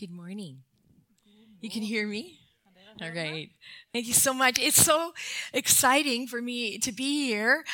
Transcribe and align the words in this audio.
Good 0.00 0.10
morning. 0.12 0.62
You 1.60 1.68
can 1.68 1.82
hear 1.82 2.06
me? 2.06 2.38
All 3.02 3.10
right. 3.10 3.50
Thank 3.92 4.06
you 4.06 4.14
so 4.14 4.32
much. 4.32 4.58
It's 4.58 4.82
so 4.82 5.12
exciting 5.52 6.26
for 6.26 6.40
me 6.40 6.78
to 6.78 6.90
be 6.90 7.26
here. 7.26 7.64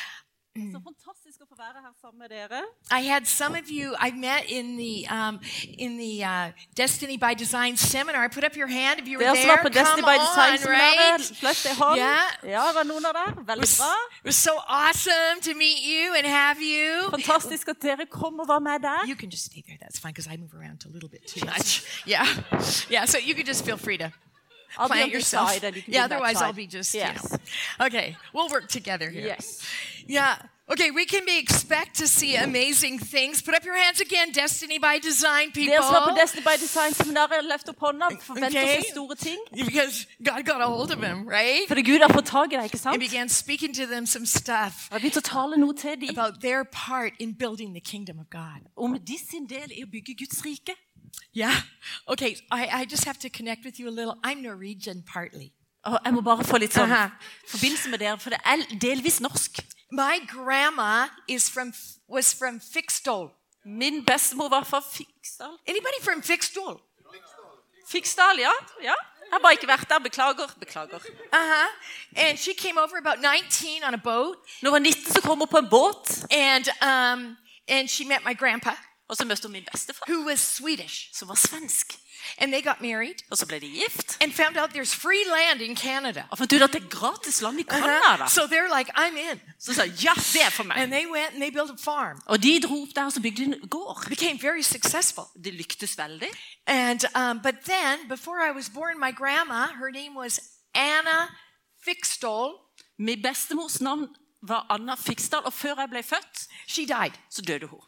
Så 0.73 0.79
fantastisk 0.83 1.41
å 1.41 1.47
få 1.49 1.55
være 1.57 1.81
her 1.85 1.93
sammen 2.01 2.19
med 2.19 2.29
dere. 2.29 2.61
I 2.91 3.01
had 3.11 3.25
some 3.27 3.53
of 3.59 3.69
you 3.69 3.93
I 4.07 4.11
met 4.11 4.43
in 4.49 4.77
the 4.77 5.05
um, 5.09 5.39
in 5.77 5.97
the 5.97 6.23
uh, 6.25 6.51
Destiny 6.75 7.17
by 7.17 7.33
Design 7.33 7.77
seminar. 7.77 8.23
I 8.25 8.27
put 8.27 8.43
up 8.43 8.55
your 8.57 8.67
hand 8.67 8.99
if 8.99 9.07
you 9.07 9.17
were 9.19 9.25
Dere 9.25 9.35
som 9.35 9.47
there. 9.47 9.57
var 9.57 9.63
på 9.63 9.69
Destiny 9.69 10.01
Come 10.01 10.11
by 10.13 10.17
Design 10.25 10.57
on, 10.65 10.71
right? 10.79 11.21
flytt 11.41 11.65
ei 11.65 11.75
hånd. 11.81 11.97
Yeah. 11.97 12.51
Ja, 12.55 12.65
var 12.73 12.83
noen 12.89 13.05
av 13.05 13.13
dere? 13.19 13.31
It 13.37 13.47
Veldig 13.47 13.67
was, 13.67 13.77
bra. 13.77 13.93
it 14.23 14.25
was 14.31 14.39
so 14.49 14.53
awesome 14.67 15.41
to 15.47 15.53
meet 15.53 15.79
you 15.85 16.15
and 16.17 16.25
have 16.25 16.59
you. 16.61 17.09
Fantastisk 17.11 17.67
at 17.69 17.81
dere 17.81 18.05
kom 18.05 18.39
og 18.39 18.47
var 18.47 18.59
med 18.59 18.79
der. 18.81 19.05
You 19.07 19.15
can 19.15 19.29
just 19.29 19.45
stay 19.51 19.61
there. 19.67 19.77
That's 19.81 19.99
fine 19.99 20.13
because 20.13 20.27
I 20.27 20.37
move 20.37 20.53
around 20.55 20.85
a 20.85 20.89
little 20.89 21.09
bit 21.09 21.27
too 21.27 21.45
much. 21.45 21.83
Yeah, 22.07 22.25
yeah. 22.89 23.05
So 23.05 23.17
you 23.17 23.35
can 23.35 23.45
just 23.45 23.65
feel 23.65 23.77
free 23.77 23.97
to 23.97 24.11
I'll 24.79 24.87
be 24.89 24.93
plant 24.93 25.11
yourself. 25.11 25.51
side 25.51 25.63
and 25.63 25.75
you 25.75 25.81
can 25.83 25.93
yeah. 25.93 26.05
Otherwise, 26.05 26.41
I'll 26.41 26.53
be 26.53 26.67
just 26.67 26.93
Yes. 26.93 27.21
you 27.23 27.37
know. 27.79 27.85
Okay, 27.87 28.15
we'll 28.33 28.49
work 28.49 28.67
together 28.69 29.09
here. 29.09 29.25
Yes. 29.27 29.61
Yeah. 30.07 30.35
Okay, 30.69 30.91
we 30.91 31.05
can 31.05 31.23
be 31.25 31.39
expect 31.39 31.95
to 31.99 32.07
see 32.07 32.35
amazing 32.35 32.99
things. 32.99 33.41
Put 33.41 33.55
up 33.55 33.63
your 33.63 33.77
hands 33.77 34.01
again. 34.01 34.33
Destiny 34.33 34.79
by 34.79 34.99
Design, 34.99 35.47
er 35.47 35.51
people. 35.51 35.71
Dere 35.73 35.81
som 35.83 35.93
var 35.93 36.09
på 36.09 36.15
Destiny 36.17 36.43
by 36.43 36.57
Design 36.59 36.93
seminaret, 36.93 37.45
løft 37.45 37.69
opp 37.69 37.79
hånda. 37.79 38.09
Forventer 38.19 38.59
Okay. 38.59 38.79
å 38.79 38.81
se 38.81 38.87
er 38.89 38.91
store 38.91 39.15
ting. 39.15 39.39
Because 39.55 40.05
God 40.21 40.43
got 40.45 40.59
a 40.61 40.65
hold 40.67 40.91
of 40.91 40.99
him, 41.01 41.25
right? 41.25 41.67
Fordi 41.69 41.83
Gud 41.83 42.01
har 42.01 42.09
fått 42.09 42.25
tak 42.25 42.51
i 42.51 42.57
deg, 42.57 42.65
ikke 42.65 42.73
And 42.75 42.81
sant? 42.81 42.99
began 42.99 43.29
speaking 43.29 43.73
to 43.75 43.85
them 43.85 44.05
some 44.05 44.25
stuff 44.25 44.89
Jeg 44.91 44.99
har 44.99 44.99
begynt 44.99 45.17
å 45.17 45.21
tale 45.23 45.57
noe 45.57 45.73
til 45.73 45.95
dem 45.95 46.09
about 46.09 46.41
their 46.41 46.65
part 46.65 47.13
in 47.19 47.31
building 47.33 47.73
the 47.73 47.79
kingdom 47.79 48.19
of 48.19 48.29
God. 48.29 48.67
om 48.75 48.99
de 48.99 49.17
sin 49.17 49.45
del 49.47 49.71
i 49.71 49.83
å 49.83 49.87
bygge 49.87 50.17
Guds 50.17 50.41
rike. 50.43 50.75
Yeah. 51.33 51.61
Okay, 52.07 52.37
I, 52.51 52.67
I 52.81 52.85
just 52.85 53.05
have 53.05 53.19
to 53.19 53.29
connect 53.29 53.65
with 53.65 53.79
you 53.79 53.89
a 53.89 53.91
little. 53.91 54.15
I'm 54.23 54.41
Norwegian 54.41 55.03
partly. 55.13 55.53
Og 55.85 55.99
jeg 56.05 56.13
må 56.13 56.21
bare 56.21 56.43
få 56.43 56.57
litt 56.59 56.73
sånn 56.75 56.91
Aha. 56.91 57.11
forbindelse 57.47 57.89
med 57.89 58.01
dere, 58.01 58.17
for 58.19 58.33
det 58.33 58.39
er 58.43 58.63
delvis 58.81 59.21
norsk. 59.23 59.61
My 59.91 60.19
grandma 60.27 61.07
is 61.27 61.49
from 61.49 61.71
was 62.07 62.33
from 62.33 62.59
Fixdal. 62.59 63.29
Min 63.65 64.03
bestemor 64.05 64.49
var 64.49 64.63
fra 64.63 64.81
Fiksdal. 64.81 65.55
Anybody 65.67 66.01
from 66.03 66.21
Fixdal? 66.21 66.81
Fiksdal, 67.87 68.39
ja. 68.39 68.51
ja. 68.83 68.95
Jeg 69.27 69.31
har 69.31 69.39
bare 69.39 69.53
ikke 69.53 69.67
vært 69.67 69.89
der. 69.89 69.99
Beklager. 69.99 70.51
Beklager. 70.59 70.99
Uh-huh. 70.99 71.67
And 72.15 72.39
she 72.39 72.53
came 72.53 72.77
over 72.77 72.97
about 72.97 73.19
19 73.19 73.83
on 73.83 73.93
a 73.93 73.97
boat 73.97 74.35
Når 74.61 74.69
hun 74.69 74.73
var 74.73 74.79
19, 74.79 75.13
så 75.13 75.21
kom 75.21 75.39
hun 75.39 75.47
på 75.47 75.57
en 75.57 75.69
båt, 75.69 76.25
and 76.31 76.65
um 76.81 77.37
and 77.67 77.87
she 77.87 78.05
met 78.05 78.25
my 78.25 78.33
grandpa 78.33 78.71
og 79.09 79.17
så 79.17 79.25
møtte 79.25 79.43
hun 79.43 79.51
min 79.51 79.65
bestefar, 79.71 80.05
who 80.09 80.25
was 80.29 80.39
Swedish. 80.39 81.09
som 81.13 81.27
var 81.27 81.35
svensk. 81.35 81.97
And 82.37 82.51
they 82.51 82.61
got 82.63 82.81
married 82.81 83.15
Og 83.31 83.37
så 83.37 83.45
ble 83.45 83.59
de 83.59 83.67
gift. 83.69 84.17
and 84.21 84.33
found 84.33 84.57
out 84.57 84.69
there's 84.69 84.95
free 84.95 85.23
land 85.37 85.61
in 85.61 85.75
Canada. 85.75 86.23
Og 86.31 86.37
fant 86.37 86.53
ut 86.53 86.61
at 86.61 86.73
det 86.73 86.83
er 86.83 86.87
gratis 86.89 87.41
land 87.41 87.59
i 87.59 87.63
Uh-huh. 87.63 87.81
Canada. 87.81 88.27
So 88.29 88.41
they're 88.41 88.77
like, 88.77 88.91
I'm 88.97 89.15
in. 89.31 89.39
Så 89.59 89.73
sa 89.73 89.81
jeg, 89.83 90.03
ja, 90.03 90.13
det 90.33 90.41
er 90.45 90.49
for 90.49 90.63
meg. 90.63 90.77
And 90.77 90.91
they 90.91 91.05
went 91.05 91.31
and 91.33 91.41
they 91.41 91.51
built 91.51 91.71
a 91.71 91.77
farm. 91.83 92.21
Og 92.25 92.43
de 92.43 92.59
dro 92.61 92.81
opp 92.81 92.89
der 92.95 93.05
og 93.05 93.11
så 93.13 93.21
bygde 93.21 93.37
de 93.37 93.43
en 93.43 93.67
gård. 93.69 94.05
Became 94.09 94.39
very 94.41 94.61
successful. 94.61 95.23
Det 95.43 95.53
lyktes 95.53 95.97
veldig. 95.97 96.29
And 96.67 96.99
um, 97.15 97.39
but 97.43 97.55
then 97.65 98.09
before 98.09 98.39
I 98.49 98.51
was 98.51 98.69
born, 98.69 98.99
my 98.99 99.11
grandma, 99.11 99.67
her 99.67 99.91
name 99.91 100.15
was 100.19 100.39
Anna 100.75 101.19
Fiksdal, 101.85 102.51
Min 102.99 103.21
bestemors 103.21 103.81
navn 103.81 104.07
var 104.41 104.65
Anna 104.69 104.95
Fiksdal, 104.95 105.45
og 105.45 105.53
før 105.53 105.79
jeg 105.79 105.89
ble 105.89 106.03
født, 106.03 106.47
she 106.67 106.85
died. 106.85 107.13
så 107.29 107.41
døde 107.41 107.67
hun. 107.67 107.79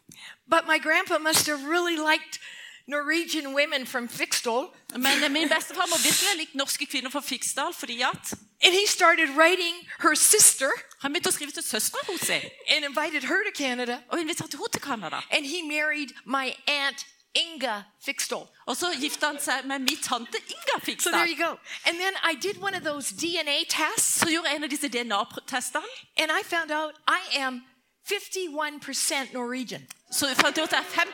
But 0.50 0.66
my 0.66 0.78
grandpa 0.82 1.18
must 1.18 1.46
have 1.46 1.60
really 1.68 1.96
liked 1.96 2.38
Norwegian 2.86 3.54
women 3.54 3.86
from 3.86 4.08
Fiksdal. 4.08 4.68
Men 4.96 5.24
eh, 5.24 5.30
min 5.30 5.48
bestefar 5.48 5.86
må 5.86 5.96
virkelig 6.02 6.28
ha 6.28 6.36
likt 6.36 6.54
norske 6.54 6.86
kvinner 6.86 7.10
fra 7.10 7.20
Fiksdal, 7.20 7.74
fordi 7.74 8.00
at 8.02 8.34
And 8.62 8.74
he 8.74 8.86
started 8.86 9.28
writing 9.36 9.74
her 10.02 10.14
sister 10.14 10.70
han 11.00 11.12
begynte 11.12 11.30
å 11.30 11.32
skrive 11.32 11.52
til 11.56 11.64
søstera 11.64 12.02
hennes 12.06 12.30
and 12.68 12.84
invited 12.84 13.24
her 13.24 13.40
to 13.44 13.52
Canada. 13.56 14.02
og 14.08 14.20
inviterte 14.20 14.56
henne 14.56 14.72
til 14.72 14.82
Canada. 14.82 15.22
And 15.30 15.46
he 15.46 15.62
married 15.62 16.12
my 16.26 16.52
aunt 16.66 17.06
Inga 17.34 17.82
Fiksdal. 18.04 18.46
Og 18.66 18.76
så 18.76 18.86
han 19.26 19.40
seg 19.40 19.64
med 19.64 19.78
min 19.78 19.98
tante 20.02 20.38
Inga 20.48 20.96
So 21.00 21.10
there 21.10 21.26
you 21.28 21.36
go. 21.36 21.58
And 21.86 21.98
then 21.98 22.14
I 22.24 22.34
did 22.34 22.56
one 22.62 22.74
of 22.74 22.82
those 22.82 23.10
DNA 23.12 23.64
tests 23.68 24.20
Så 24.20 24.26
gjorde 24.28 24.48
jeg 24.48 24.56
en 24.56 24.64
av 24.64 24.70
disse 24.70 24.88
DNA-testene. 24.88 25.86
and 26.16 26.30
I 26.32 26.42
found 26.44 26.70
out 26.70 26.94
I 27.08 27.38
am 27.38 27.62
51% 28.10 29.32
Norwegian. 29.32 29.86
Så 30.12 30.26
jeg 30.26 30.36
fant 30.36 30.58
ut 30.58 30.62
at 30.62 30.72
jeg 30.72 30.80
er 30.80 31.04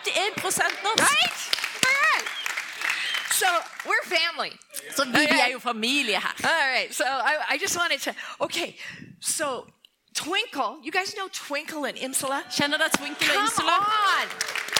51 0.40 0.72
norsk. 0.84 1.02
Right? 1.02 1.38
Right. 1.84 2.28
So 3.32 3.46
we're 3.84 4.04
family. 4.08 4.50
Så 4.96 5.04
vi, 5.04 5.10
vi 5.34 5.38
er 5.40 5.50
jo 5.52 5.58
familie. 5.58 6.16
All 6.44 6.66
right. 6.76 6.94
So 6.94 7.04
I, 7.04 7.54
I 7.54 7.58
just 7.58 7.76
wanted 7.76 8.00
to. 8.00 8.12
Okay. 8.40 8.76
So 9.20 9.66
Twinkle, 10.14 10.80
you 10.82 10.90
guys 10.92 11.14
know 11.14 11.28
Twinkle 11.28 11.84
and 11.84 11.96
Imsala? 11.98 12.40
Kjenner 12.50 12.78
dere 12.78 12.88
Twinkle 12.88 13.26
Come 13.26 13.44
Insula? 13.44 13.76
on, 13.76 14.26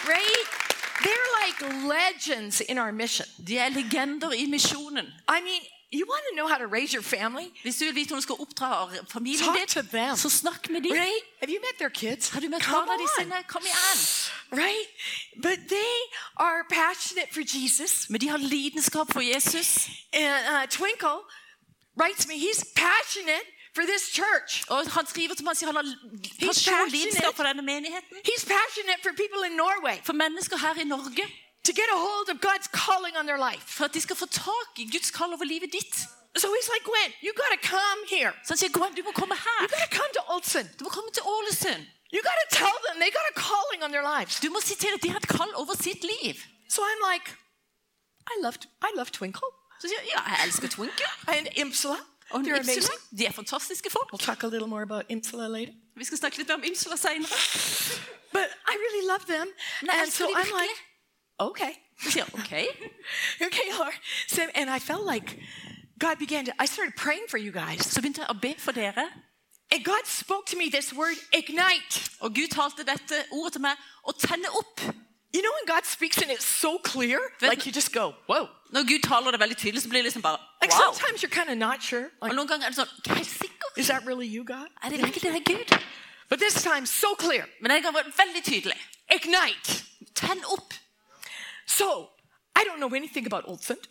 right? 0.08 0.65
They're 1.02 1.30
like 1.44 1.86
legends 1.86 2.60
in 2.60 2.78
our 2.78 2.92
mission. 2.92 3.26
De 3.46 3.58
er 3.58 3.68
legender 3.70 4.30
i 4.32 4.46
misjonen. 4.46 5.06
I 5.28 5.40
mean, 5.40 5.62
you 5.92 6.04
want 6.06 6.22
to 6.30 6.34
know 6.36 6.48
how 6.48 6.58
to 6.58 6.66
raise 6.66 6.92
your 6.94 7.02
family? 7.02 7.46
Hvis 7.62 7.76
du 7.76 7.84
vil 7.84 7.94
vite 7.94 8.08
hvordan 8.08 8.16
du 8.16 8.22
skal 8.22 8.36
oppdra 8.38 8.88
familien 9.10 9.44
Talk 9.54 9.68
to 9.68 9.82
them. 9.82 10.16
så 10.16 10.30
snakk 10.30 10.70
med 10.70 10.80
dem. 10.82 10.92
Right? 10.92 11.22
Have 11.40 11.50
you 11.54 11.60
met 11.60 11.76
their 11.78 11.90
kids? 11.90 12.28
Har 12.28 12.40
du 12.40 12.48
møtt 12.48 12.62
Come 12.62 12.86
barna 12.86 12.92
de 12.98 13.02
on. 13.02 13.08
sine? 13.22 13.42
Kom 13.48 13.62
igjen! 13.62 13.98
Right? 14.62 14.88
But 15.42 15.58
they 15.68 15.94
are 16.36 16.64
passionate 16.70 17.28
for 17.32 17.42
Jesus. 17.56 18.10
Men 18.10 18.20
de 18.20 18.28
har 18.28 18.38
lidenskap 18.38 19.12
for 19.12 19.20
Jesus. 19.20 19.88
And 20.12 20.42
uh, 20.54 20.66
Twinkle 20.70 21.18
writes 22.00 22.26
me, 22.28 22.34
he's 22.38 22.64
passionate 22.76 23.46
for 23.76 23.84
this 23.92 24.04
church. 24.18 24.50
Og 24.72 24.76
han 24.96 25.06
skriver 25.12 25.34
til 25.38 25.44
meg 25.48 25.54
sier 25.58 25.68
han 25.70 25.78
har 25.80 25.86
He's 25.86 26.48
passionate. 26.48 26.90
lidenskap 26.96 27.34
for 27.38 27.44
denne 27.48 27.62
menigheten. 27.72 28.14
He's 28.30 28.44
passionate 28.56 29.00
for 29.04 29.12
people 29.22 29.40
in 29.48 29.54
Norway 29.64 29.96
For 30.08 30.14
mennesker 30.24 30.56
her 30.64 30.74
i 30.84 30.86
Norge. 30.96 31.24
to 31.68 31.72
get 31.80 31.88
a 31.96 31.98
hold 32.08 32.28
of 32.34 32.36
God's 32.48 32.68
calling 32.82 33.14
on 33.20 33.24
their 33.30 33.40
life. 33.48 33.64
For 33.76 33.84
at 33.88 33.92
de 33.96 34.00
skal 34.06 34.16
få 34.22 34.26
tak 34.26 34.68
i 34.82 34.84
Guds 34.94 35.10
kall 35.18 35.30
over 35.36 35.44
livet 35.54 35.70
ditt. 35.78 35.94
So 36.42 36.46
he's 36.56 36.68
like, 36.74 36.84
Gwen, 36.90 37.10
you 37.26 37.30
got 37.42 37.50
to 37.56 37.60
come 37.76 38.00
here. 38.16 38.32
Så 38.44 38.48
han 38.54 38.58
sier 38.62 38.72
Gwen, 38.78 38.92
du 38.98 39.02
må 39.08 39.12
komme 39.20 39.34
You 39.62 39.68
got 39.74 39.82
to 39.90 39.92
come 40.00 40.10
to 40.18 40.22
Olson. 40.34 40.64
Du 40.78 40.82
må 40.86 40.90
komme 40.98 41.10
til 41.16 41.22
Ålesund. 41.34 41.82
You 42.14 42.20
got 42.30 42.38
to 42.44 42.48
tell 42.62 42.76
them 42.86 42.94
they 43.02 43.10
got 43.18 43.26
a 43.32 43.36
calling 43.48 43.80
on 43.84 43.90
their 43.94 44.06
lives. 44.14 44.34
Du 44.44 44.48
må 44.54 44.60
si 44.68 44.74
til 44.84 44.92
at 44.96 45.02
de 45.04 45.08
har 45.14 45.20
et 45.24 45.28
kall 45.38 45.52
over 45.62 45.74
sitt 45.86 46.02
liv. 46.14 46.34
So 46.74 46.78
I'm 46.90 47.02
like, 47.12 47.26
I 48.32 48.34
love, 48.44 48.56
I 48.88 48.90
love 48.98 49.10
Twinkle 49.18 49.50
Så 49.80 49.88
sier 49.90 50.02
ja, 50.14 50.20
jeg 50.30 50.38
elsker 50.46 50.68
Twinkle. 50.68 51.10
and 51.28 51.46
Imsala. 51.62 51.98
Og 52.30 52.40
They're 52.40 52.56
Imsula. 52.58 52.72
amazing. 52.72 53.18
De 53.18 53.26
er 53.26 53.32
fantastiske 53.32 53.90
folk. 53.90 54.08
We'll 54.12 54.26
talk 54.26 54.42
a 54.42 54.46
little 54.46 54.68
more 54.68 54.82
about 54.82 55.04
Imsala 55.10 55.48
later. 55.48 55.72
Vi 55.96 56.04
skal 56.04 56.18
snakke 56.18 56.38
litt 56.38 56.48
mer 56.48 56.54
om 56.54 56.62
Imsula 56.64 56.96
senere. 56.96 57.28
But 58.32 58.48
I 58.68 58.74
really 58.84 59.06
love 59.12 59.24
them. 59.26 59.46
Men 59.82 59.90
And 60.00 60.10
so 60.10 60.26
de 60.26 60.32
I'm 60.34 60.52
like, 60.60 60.76
okay. 61.38 61.72
Så 62.02 62.10
sier 62.10 62.24
jeg, 62.24 62.34
ok. 62.34 62.52
Okay, 63.46 63.68
Lord. 63.78 63.94
So, 64.28 64.42
and 64.54 64.68
I 64.70 64.78
felt 64.78 65.06
like 65.14 65.38
God 65.98 66.16
began 66.18 66.44
to, 66.44 66.52
I 66.58 66.66
started 66.66 66.94
praying 66.96 67.26
for 67.30 67.38
you 67.38 67.52
guys. 67.52 67.80
Så 67.86 68.00
begynte 68.00 68.20
jeg 68.20 68.28
å 68.30 68.40
be 68.40 68.54
for 68.58 68.72
dere. 68.72 69.06
And 69.72 69.84
God 69.84 70.04
spoke 70.06 70.46
to 70.46 70.56
me 70.56 70.70
this 70.70 70.92
word, 70.92 71.16
ignite. 71.32 72.10
Og 72.20 72.34
Gud 72.34 72.48
talte 72.48 72.84
dette 72.84 73.24
ordet 73.32 73.52
til 73.52 73.62
meg 73.62 73.76
å 74.04 74.12
tenne 74.12 74.48
opp. 74.60 74.80
You 75.34 75.42
know 75.42 75.52
when 75.58 75.66
God 75.76 75.84
speaks 75.86 76.18
and 76.22 76.30
it's 76.30 76.44
so 76.44 76.78
clear? 76.78 77.18
Like 77.42 77.66
you 77.66 77.72
just 77.72 77.92
go, 77.92 78.14
whoa. 78.26 78.48
Når 78.74 78.82
Gud 78.90 79.02
taler 79.02 79.30
det 79.30 79.40
veldig 79.40 79.56
tydelig, 79.56 79.82
så 79.82 79.88
blir 79.88 79.98
det 79.98 80.04
liksom 80.04 80.22
bare 80.22 80.38
Like 80.62 80.74
wow. 80.74 80.92
sometimes 80.92 81.22
you're 81.22 81.36
kind 81.40 81.50
of 81.50 81.56
not 81.56 81.82
sure. 81.82 82.06
Og 82.20 82.28
Like, 82.28 82.36
noen 82.36 82.48
ganger 82.48 82.66
er 82.66 82.70
det 82.70 82.78
sånn 82.78 83.18
Er 83.18 83.24
sikker. 83.24 83.68
is 83.76 83.86
that 83.86 84.02
really 84.06 84.26
you, 84.36 84.44
God? 84.44 84.68
Er 84.82 84.88
det 84.88 84.98
virkelig 84.98 85.22
det 85.22 85.34
er 85.42 85.46
Gud? 85.54 85.78
But 86.28 86.38
this 86.40 86.62
time, 86.62 86.86
so 86.86 87.14
clear. 87.14 87.44
Men 87.60 87.70
denne 87.70 87.82
gangen 87.82 87.94
var 87.94 88.02
det 88.02 88.14
veldig 88.18 88.42
tydelig. 88.44 88.78
Ignite. 89.16 89.84
Tenn 90.14 90.42
opp. 90.44 90.74
So 91.66 92.08
I 92.58 92.62
don't 92.66 92.80
know 92.82 92.94
anything 92.94 93.26
about 93.26 93.44
Oldsund. 93.46 93.82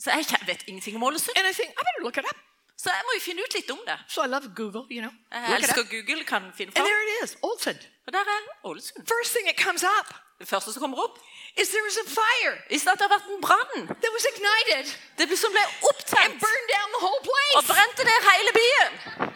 Så 0.00 0.10
jeg 0.10 0.24
vet 0.46 0.62
ingenting 0.66 0.96
om 0.96 1.02
Ålesund. 1.02 1.36
And 1.38 1.46
I 1.50 1.52
think, 1.52 1.70
I 1.70 1.82
better 1.88 2.02
look 2.06 2.16
it 2.16 2.24
up. 2.32 2.38
Så 2.76 2.90
jeg 2.90 3.02
må 3.06 3.10
jo 3.18 3.22
finne 3.24 3.40
ut 3.46 3.54
litt 3.54 3.70
om 3.70 3.78
det. 3.86 3.98
So 4.08 4.24
I 4.24 4.28
love 4.28 4.52
Google, 4.56 4.84
you 4.90 5.00
know. 5.00 5.12
Jeg 5.32 5.56
elsker. 5.56 5.82
Google, 5.94 6.24
kan 6.24 6.42
finne 6.56 6.72
And 6.76 6.84
there 6.88 7.00
it 7.06 7.10
is, 7.24 7.36
Oldsund. 7.42 7.80
Og 8.06 8.12
der 8.12 8.18
er 8.36 8.40
Ålesund. 8.64 9.06
First 9.14 9.30
thing 9.34 9.48
it 9.52 9.58
comes 9.66 9.82
up 9.98 10.08
Det 10.40 10.48
første 10.48 10.72
som 10.72 10.80
kommer 10.84 10.98
opp, 11.04 11.16
is 11.56 11.68
there 11.72 11.84
was 11.88 11.96
a 12.04 12.06
fire 12.20 12.54
is 12.76 12.82
at 12.86 12.98
det 13.00 13.04
har 13.08 13.12
vært 13.16 13.28
en 13.34 13.40
brann. 13.46 13.86
that 14.02 14.10
was 14.16 14.24
ignited 14.34 14.86
Det 15.18 15.24
ble 15.28 15.36
som 15.36 15.50
ble 15.56 15.62
and 15.64 15.86
opptent 15.90 16.34
burned 16.46 16.68
down 16.76 16.88
the 16.96 17.02
whole 17.06 17.22
place. 17.30 17.54
og 17.58 17.64
brente 17.72 18.02
ned 18.10 18.20
hele 18.32 18.52
byen. 18.60 18.90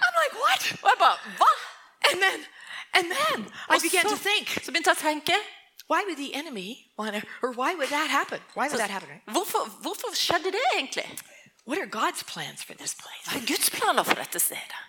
I'm 0.04 0.14
like, 0.22 0.34
what? 0.44 0.62
Og 0.84 0.88
jeg 0.92 0.98
bare, 1.04 1.18
hva? 1.40 1.52
And 2.10 2.16
then, 2.24 2.38
and 2.96 3.06
then 3.16 3.38
I 3.70 3.74
Og 3.74 3.80
began 3.82 4.04
to 4.04 4.16
så, 4.16 4.22
think, 4.28 4.46
så 4.64 4.68
begynte 4.72 4.90
jeg 4.92 4.98
å 5.00 5.04
tenke, 5.10 5.36
why 5.90 6.00
would 6.06 6.18
the 6.24 6.32
enemy 6.40 6.68
want 6.98 7.14
to, 7.16 7.20
or 7.42 7.50
why 7.60 7.70
would 7.78 7.90
that 7.98 8.08
happen? 8.18 8.40
Why 8.58 8.66
would 8.68 8.80
that 8.84 8.90
happen? 8.96 9.08
Right? 9.10 9.22
hvorfor, 9.36 9.62
hvorfor 9.84 10.08
skjedde 10.14 10.52
det 10.56 10.64
egentlig? 10.76 11.08
What 11.68 11.78
are 11.78 11.86
God's 12.00 12.22
plans 12.32 12.60
for 12.64 12.74
this 12.74 12.92
place? 13.02 13.24
Hva 13.28 13.40
er 13.40 13.46
Guds 13.52 13.70
planer 13.70 14.02
for 14.04 14.14
dette 14.14 14.40
stedet? 14.40 14.80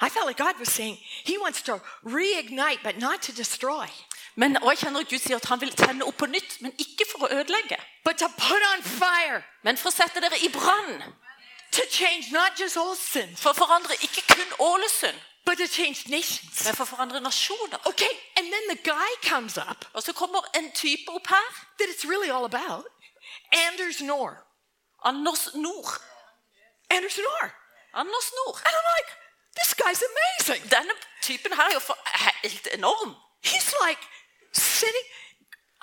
I 0.00 0.08
felt 0.08 0.26
like 0.26 0.36
God 0.36 0.58
was 0.58 0.68
saying 0.68 0.98
He 1.24 1.38
wants 1.38 1.62
to 1.62 1.80
reignite, 2.04 2.82
but 2.82 2.98
not 2.98 3.22
to 3.22 3.32
destroy. 3.32 3.86
Men, 4.36 4.56
og 4.56 4.68
jeg 4.70 4.78
kjenner 4.78 5.00
at 5.00 5.08
Gud 5.08 5.18
sier 5.22 5.36
at 5.36 5.44
han 5.44 5.60
vil 5.60 5.70
tenne 5.72 6.04
opp 6.04 6.16
på 6.18 6.26
nytt, 6.26 6.56
men 6.60 6.72
ikke 6.78 7.04
for 7.10 7.26
å 7.26 7.28
ødelegge. 7.30 7.76
but 8.04 8.18
to 8.18 8.28
put 8.28 8.62
on 8.74 8.82
fire, 8.82 9.42
Men 9.62 9.76
for 9.76 9.88
å 9.88 9.92
sette 9.92 10.20
dere 10.20 10.38
i 10.42 10.48
brann. 10.48 11.02
to 11.70 11.82
change 11.90 12.32
not 12.32 12.52
just 12.60 12.76
Olsen, 12.76 13.36
For 13.36 13.50
å 13.50 13.54
forandre 13.54 13.94
ikke 14.02 14.22
kun 14.34 14.52
Ålesund, 14.58 15.14
but 15.46 15.58
to 15.58 15.66
change 15.68 16.08
nations. 16.08 16.64
men 16.64 16.74
for 16.74 16.84
å 16.84 16.96
forandre 16.96 17.20
nasjoner. 17.20 17.78
Okay, 17.86 18.10
and 18.36 18.52
then 18.52 18.62
the 18.68 18.80
guy 18.82 19.10
comes 19.22 19.56
up 19.56 19.84
Og 19.94 20.02
så 20.02 20.12
kommer 20.12 20.42
en 20.54 20.72
type 20.72 21.08
opp 21.08 21.26
her. 21.28 21.46
that 21.78 21.88
it's 21.88 22.04
really 22.04 22.30
all 22.30 22.44
about 22.44 22.84
Anders 23.52 24.00
Nor. 24.00 24.44
Anders 25.04 25.54
Nord. 25.54 26.00
Anders 26.90 27.18
Nor. 27.18 27.52
Anders 27.94 28.30
Nord. 28.46 28.56
And 28.66 28.74
I'm 28.74 28.88
like, 28.98 29.10
this 29.58 29.74
guy's 29.74 30.02
amazing. 30.12 30.62
Denne 30.70 30.94
typen 31.22 31.52
her 31.52 31.68
er 31.68 31.74
jo 31.74 31.80
for, 31.80 31.96
helt 32.42 32.68
enorm. 32.72 33.14
He's 33.42 33.72
like 33.86 34.00
sitting. 34.52 35.06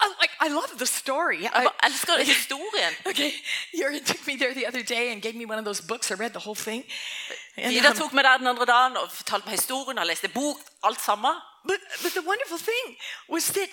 I, 0.04 0.08
like 0.20 0.34
I 0.40 0.48
love 0.50 0.72
the 0.78 0.86
story. 0.86 1.38
Jeg 1.42 1.52
I- 1.54 1.64
bare 1.64 1.86
elsker 1.86 2.18
historien. 2.34 2.94
okay, 3.06 3.32
Jørgen 3.80 4.06
took 4.06 4.28
me 4.28 4.38
there 4.38 4.54
the 4.54 4.68
other 4.68 4.84
day 4.84 5.12
and 5.12 5.22
gave 5.22 5.36
me 5.36 5.46
one 5.46 5.60
of 5.60 5.66
those 5.66 5.82
books. 5.88 6.12
I 6.12 6.16
read 6.16 6.32
the 6.32 6.40
whole 6.46 6.56
thing. 6.56 6.84
And, 7.58 7.74
Ida 7.74 7.90
um, 7.90 7.98
tok 7.98 8.14
meg 8.14 8.24
der 8.24 8.38
den 8.38 8.48
andre 8.48 8.66
dagen 8.66 8.98
og 8.98 9.12
fortalte 9.12 9.46
meg 9.46 9.52
historien. 9.60 9.98
Jeg 9.98 10.08
leste 10.08 10.28
bok, 10.28 10.58
alt 10.84 11.02
sammen. 11.02 11.36
but 11.68 11.80
but 12.04 12.12
the 12.12 12.26
wonderful 12.32 12.58
thing 12.58 12.98
was 13.30 13.46
that 13.58 13.70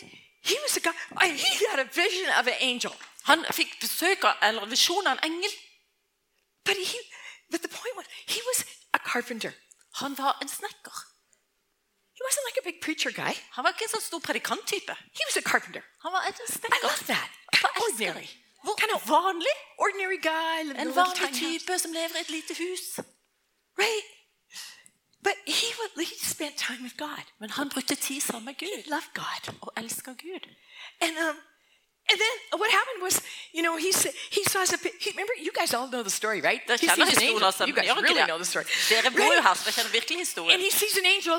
he 0.51 0.57
was 0.65 0.77
a 0.77 0.81
guy. 0.81 1.27
He 1.59 1.67
had 1.71 1.81
a 1.81 1.89
vision 2.03 2.29
of 2.39 2.47
an 2.47 2.59
angel. 2.61 2.93
Han 3.25 3.45
fikk 3.53 3.81
besøk 3.81 4.25
av 4.25 4.35
en 4.43 4.71
visjon 4.71 5.07
av 5.07 5.19
en 5.23 5.33
engel. 5.33 5.53
But 6.65 6.77
he. 6.77 6.99
But 7.51 7.63
the 7.63 7.69
point 7.69 7.97
was, 7.97 8.05
he 8.27 8.41
was 8.49 8.65
a 8.93 8.99
carpenter. 8.99 9.55
Han 10.01 10.19
var 10.19 10.39
en 10.43 10.49
snekker. 10.49 10.97
He 12.19 12.21
wasn't 12.27 12.47
like 12.49 12.59
a 12.63 12.67
big 12.71 12.79
preacher 12.83 13.11
guy. 13.23 13.33
Han 13.55 13.65
var 13.65 13.71
ikke 13.75 13.85
en 13.87 13.93
sånn 13.95 14.03
stor 14.11 14.21
predikanttype. 14.29 14.95
He 15.19 15.23
was 15.29 15.37
a 15.39 15.45
carpenter. 15.51 15.83
Han 16.05 16.13
var 16.13 16.23
en 16.27 16.35
I 16.35 16.53
snekker. 16.53 16.83
love 16.83 17.05
that. 17.15 17.31
Ordinary. 17.85 18.29
Hvor 18.63 18.99
vanlig. 19.07 19.55
Ordinary 19.79 20.21
guy. 20.23 20.59
En 20.83 20.95
vanlig 20.97 21.19
house. 21.29 21.39
type 21.41 21.79
som 21.79 21.93
lever 21.93 22.17
i 22.17 22.21
et 22.21 22.31
lite 22.31 22.55
hus. 22.59 22.99
Right? 23.79 24.05
But 25.23 25.37
he 25.47 25.69
would 25.79 26.07
he 26.07 26.17
spent 26.35 26.57
time 26.59 26.83
with 26.83 26.97
God. 26.97 27.25
Men 27.41 27.51
han 27.51 27.69
brukte 27.69 27.95
tid 27.95 28.21
sammen 28.21 28.45
med 28.45 28.55
He 28.61 28.67
Gud 28.67 28.91
loved 28.91 29.13
God. 29.15 29.55
og 29.63 29.73
elsker 29.77 30.15
Gud. 30.15 30.45
And 31.01 31.19
um 31.19 31.37
and 32.11 32.19
then 32.25 32.35
what 32.61 32.71
happened 32.79 33.01
was, 33.07 33.17
you 33.57 33.63
know, 33.67 33.75
he 33.77 33.91
said 33.93 34.13
he 34.37 34.43
saw 34.51 34.61
us 34.65 34.71
he, 34.71 35.11
remember 35.15 35.35
you 35.47 35.53
guys 35.61 35.71
all 35.77 35.89
know 35.95 36.03
the 36.03 36.15
story, 36.21 36.41
right? 36.41 36.61
He 36.81 36.89
sees 36.89 37.17
an 37.17 37.23
angel. 37.23 37.51
You 37.71 37.75
guys 37.75 37.89
really 38.07 38.25
know 38.31 38.39
the 38.39 38.51
story. 38.53 38.65
det? 38.65 38.89
Dere 38.89 39.11
bor 39.11 39.21
jo 39.21 39.31
Right? 39.31 39.47
her, 39.49 39.55
så 39.55 39.65
dere 39.65 39.77
kjenner 39.79 39.93
virkelig 39.99 40.19
And 40.55 40.61
he 40.67 40.71
sees 40.71 40.97
an 41.03 41.07
angel 41.07 41.37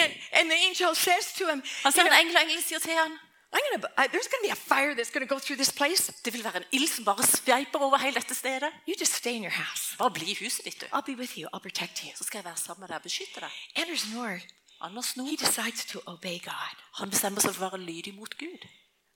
and 0.00 0.10
and 0.38 0.44
the 0.52 0.58
angel 0.68 0.90
says 0.94 1.24
to 1.38 1.44
him, 1.50 1.62
Han 1.84 1.92
ser 1.92 2.02
en 2.02 2.12
engel, 2.22 2.36
og 2.36 2.42
engelen 2.42 2.62
sier 2.62 2.78
til 2.78 2.94
han 3.02 3.12
I'm 3.52 3.60
gonna 3.70 3.88
I, 3.96 4.06
there's 4.08 4.28
gonna 4.28 4.42
be 4.42 4.50
a 4.50 4.60
fire 4.72 4.94
that's 4.94 5.10
gonna 5.10 5.26
go 5.34 5.38
through 5.38 5.56
this 5.56 5.72
place. 5.72 6.12
det 6.24 6.32
vil 6.32 6.44
være 6.44 6.56
en 6.56 6.64
ild 6.72 6.88
som 6.88 7.04
bare 7.04 7.22
sveiper 7.22 7.78
over 7.78 7.96
hele 7.96 8.14
dette 8.14 8.34
stedet. 8.34 8.70
You 8.88 8.94
just 9.00 9.14
stay 9.14 9.32
in 9.32 9.42
your 9.42 9.56
house. 9.64 9.96
Bare 9.98 10.10
bli 10.10 10.30
i 10.30 10.36
huset 10.44 10.64
ditt, 10.64 10.80
du. 10.80 10.86
I'll 10.86 11.06
be 11.06 11.16
with 11.16 11.38
you. 11.38 11.48
I'll 11.54 11.62
protect 11.68 12.02
you. 12.04 12.10
Så 12.16 12.24
skal 12.24 12.38
jeg 12.38 12.44
være 12.44 12.56
sammen 12.56 12.80
med 12.80 12.88
deg 12.88 12.96
og 12.96 13.02
beskytte 13.02 13.40
deg. 13.40 13.50
Anders 13.76 14.04
Nord, 14.14 14.40
Anders 14.80 15.10
he 15.10 15.36
decides 15.36 15.84
to 15.84 16.00
obey 16.06 16.38
God. 16.44 16.76
han 16.94 17.10
bestemmer 17.10 17.40
seg 17.40 17.54
for 17.54 17.66
å 17.66 17.70
være 17.70 17.80
lydig 17.82 18.14
mot 18.14 18.38
Gud. 18.38 18.68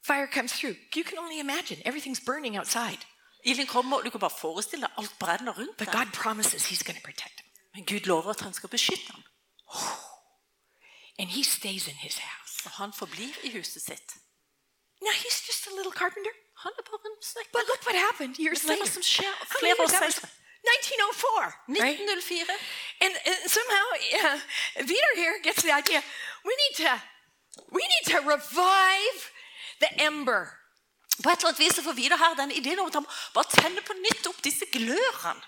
Fire 0.06 0.26
comes 0.26 0.52
through. 0.52 0.76
You 0.94 1.04
can 1.04 1.18
only 1.18 1.38
imagine. 1.38 1.78
Everything's 1.84 2.20
burning 2.20 2.56
outside. 2.56 2.98
Ilden 3.44 3.66
kommer, 3.66 3.96
og 3.96 4.04
du 4.04 4.10
kan 4.10 4.20
bare 4.20 4.36
forestille 4.38 4.82
deg 4.86 4.92
alt 4.98 5.14
brenner 5.18 5.52
rundt 5.58 5.76
But. 5.76 5.92
God 5.92 6.12
promises 6.12 6.66
he's 6.66 6.82
going 6.82 6.98
to 7.00 7.04
protect 7.10 7.40
him. 7.40 7.46
Men 7.74 7.84
Gud 7.84 8.06
lover 8.06 8.30
at 8.30 8.40
han 8.40 8.52
skal 8.52 8.68
beskytte 8.68 9.12
ham. 9.12 9.22
And 11.18 11.28
he 11.30 11.42
stays 11.44 11.88
in 11.88 11.94
his 11.94 12.18
house. 12.18 12.54
Og 12.64 12.70
han 12.70 12.92
forblir 12.92 13.34
i 13.42 13.50
huset 13.50 13.82
sitt. 13.82 14.08
Now 15.02 15.14
he's 15.22 15.38
just 15.48 15.66
a 15.66 15.72
little 15.78 15.92
carpenter. 15.92 16.34
Han 16.64 16.72
er 16.78 16.84
bare 16.90 17.06
en 17.10 17.22
snekker. 17.30 17.52
But 17.56 17.64
look 17.70 17.82
what 17.86 17.96
happened 18.08 18.34
years 18.44 18.64
later. 18.64 18.86
som 18.86 19.02
skjer 19.02 19.34
flere 19.58 19.74
år 19.74 19.82
years? 19.82 19.92
That 19.92 20.02
was 20.02 20.14
senere? 20.14 20.42
1904. 20.62 21.54
Right? 21.86 21.98
And, 23.04 23.14
and 23.30 23.38
somehow 23.56 23.86
uh, 24.20 24.38
Peter 24.90 25.12
here 25.22 25.34
gets 25.42 25.60
the 25.66 25.72
idea. 25.82 26.00
We 26.48 26.54
need 26.62 26.74
to 26.84 26.92
we 27.78 27.82
need 27.92 28.04
to 28.14 28.18
revive 28.34 29.18
the 29.84 29.90
ember. 30.06 30.46
På 31.22 31.30
et 31.30 31.38
eller 31.38 31.48
annet 31.52 31.60
vis 31.60 31.80
får 31.84 31.92
vi 31.92 32.02
Vidar 32.02 32.16
her 32.18 32.34
den 32.38 32.50
ideen 32.52 32.78
om 32.80 32.86
at 32.88 32.94
han 32.94 33.06
bare 33.34 33.50
tenner 33.52 33.82
på 33.86 33.94
nytt 33.98 34.26
opp 34.30 34.38
disse 34.44 34.66
glørene. 34.72 35.42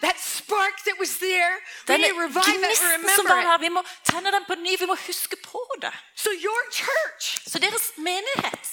That 0.00 0.14
spark 0.22 0.76
that 0.86 0.96
was 0.98 1.16
there. 1.18 1.54
Denne 1.88 2.08
gnisten 2.14 2.70
som 2.78 3.02
remember 3.02 3.34
var 3.34 3.40
it. 3.40 3.46
her, 3.50 3.58
vi 3.58 3.68
må 3.68 3.82
tenne 4.06 4.30
den 4.30 4.44
på 4.46 4.54
ny, 4.54 4.76
vi 4.78 4.86
må 4.86 4.94
huske 5.06 5.36
på 5.42 5.62
det. 5.82 5.90
So 6.14 6.30
your 6.30 6.60
church 6.70 7.42
Så 7.50 7.58
deres 7.58 7.90
menighet 7.96 8.68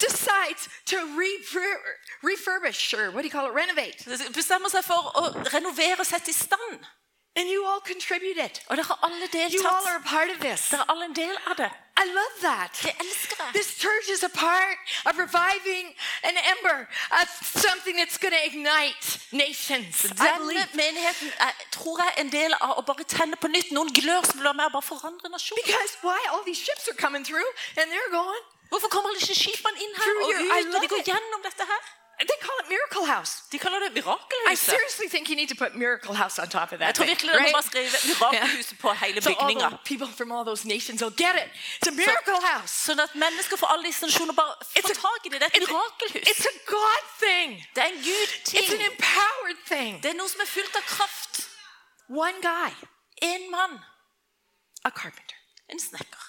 decides 0.00 0.68
to 0.86 0.96
refur- 0.96 1.84
refurbish 2.22 2.92
or 2.94 3.10
what 3.14 3.22
do 3.22 3.28
you 3.28 3.30
call 3.30 3.46
it? 3.46 3.54
Renovate. 3.54 3.98
bestemmer 4.34 4.68
seg 4.68 4.84
for 4.84 5.14
å 5.14 5.22
renovere 5.54 6.00
og 6.02 6.06
sette 6.06 6.30
i 6.30 6.34
stand. 6.34 6.82
And 7.36 7.48
you 7.50 7.66
all 7.66 7.80
contribute 7.80 8.38
it. 8.46 8.62
Og 8.70 8.76
dere 8.76 8.86
har 8.86 8.98
alle 9.02 9.26
You 9.54 9.62
all 9.66 9.86
are 9.92 9.96
a 10.04 10.06
part 10.16 10.30
of 10.30 10.38
this. 10.40 10.70
Dere 10.70 10.80
er 10.86 10.90
alle 10.92 11.04
en 11.04 11.16
del 11.16 11.36
av 11.50 11.56
det. 11.56 11.70
I 12.02 12.04
love 12.18 12.34
that. 12.50 12.70
Det 12.82 12.92
elsker 13.04 13.36
jeg. 13.44 13.50
This 13.58 13.68
church 13.84 14.06
is 14.14 14.22
a 14.22 14.28
part 14.28 14.78
of 15.08 15.12
reviving 15.24 15.86
an 16.30 16.36
ember 16.52 16.78
of 17.20 17.26
something 17.66 17.94
that's 18.00 18.18
going 18.24 18.34
to 18.38 18.42
ignite 18.50 19.04
nations. 19.32 20.04
I 20.04 20.08
Denne 20.08 20.38
believe. 20.38 20.68
menigheten 20.84 21.28
er, 21.46 21.52
tror 21.76 21.94
jeg 22.04 22.12
en 22.24 22.30
del 22.32 22.52
av 22.60 22.70
å 22.78 22.82
bare 22.90 23.04
tenne 23.18 23.36
på 23.42 23.48
nytt 23.56 23.70
noen 23.76 23.90
glør 24.00 24.22
som 24.26 24.34
vil 24.38 24.46
være 24.50 24.58
med 24.60 24.66
og 24.70 24.74
bare 24.78 24.88
forandre 24.94 25.28
nasjonen. 25.34 25.62
Because 25.64 25.92
why? 26.06 26.18
All 26.32 26.42
these 26.50 26.60
ships 26.66 26.84
are 26.90 26.98
coming 27.04 27.22
through 27.28 27.48
and 27.78 27.84
they're 27.92 28.12
going. 28.20 28.44
Hvorfor 28.70 28.88
kommer 28.94 29.08
alle 29.10 29.18
disse 29.22 29.34
skipene 29.42 29.78
inn 29.84 29.92
her 29.98 30.02
Through 30.06 30.22
og 30.24 30.30
your- 30.34 30.46
I 30.56 30.60
ut, 30.60 30.66
og 30.66 30.72
love 30.74 30.82
de 30.82 30.88
går 30.94 31.02
it. 31.02 31.10
gjennom 31.12 31.40
dette 31.50 31.64
her? 31.72 31.82
They 32.18 32.38
call 32.46 32.56
it 32.62 32.68
Miracle 32.74 33.06
House. 33.14 33.32
De 33.52 33.58
kaller 33.58 33.78
det 33.78 33.92
I 34.52 34.54
seriously 34.56 35.08
think 35.08 35.28
you 35.30 35.36
need 35.36 35.48
to 35.54 35.58
put 35.64 35.74
Miracle 35.74 36.14
House 36.22 36.38
on 36.42 36.48
top 36.48 36.72
of 36.72 36.78
that. 36.78 36.86
Jeg 36.88 36.94
tror 36.94 37.04
virkelig 37.12 37.30
må 37.32 37.38
right? 37.38 37.64
skrive 37.70 37.88
mirakelhuset 38.10 38.78
på 38.78 38.88
hele 38.92 39.22
So 39.22 39.30
all 39.30 39.36
bygninga. 39.40 39.68
the 39.68 39.78
people 39.90 40.08
from 40.18 40.28
all 40.32 40.44
those 40.50 40.62
nations 40.74 40.98
will 41.02 41.16
get 41.24 41.34
it. 41.42 41.48
It's 41.78 41.88
a 41.92 41.96
miracle 42.02 42.40
house. 42.52 42.72
Sånn 42.86 43.00
at 43.06 43.12
mennesker 43.24 43.56
fra 43.60 43.68
alle 43.72 43.84
disse 43.90 44.02
nasjoner 44.06 44.34
bare 44.40 44.54
It's 44.78 44.86
får 44.86 44.96
a- 44.98 45.06
tak 45.08 45.20
i 45.26 45.28
det. 45.32 45.38
Det 45.40 45.46
er 45.48 45.52
et 45.56 45.62
It's 45.62 45.70
a, 45.70 45.72
mirakelhus. 45.74 46.26
it's 46.30 46.46
a 46.52 46.54
God 46.76 47.02
thing. 47.24 47.48
Det 47.74 47.80
er 47.86 47.90
en 47.94 47.98
It's 47.98 48.08
Gud-ting. 48.10 48.72
an 48.78 48.84
empowered 48.92 49.60
thing. 49.72 49.92
Det 50.02 50.08
er 50.12 50.16
noe 50.22 50.28
som 50.34 50.40
er 50.46 50.50
fullt 50.56 50.74
av 50.80 50.84
kraft. 50.96 51.34
One 52.26 52.38
guy, 52.50 52.70
En 53.22 53.50
mann, 53.50 53.74
a 54.84 54.90
carpenter, 54.90 55.36
en 55.72 55.80
snekker, 55.80 56.24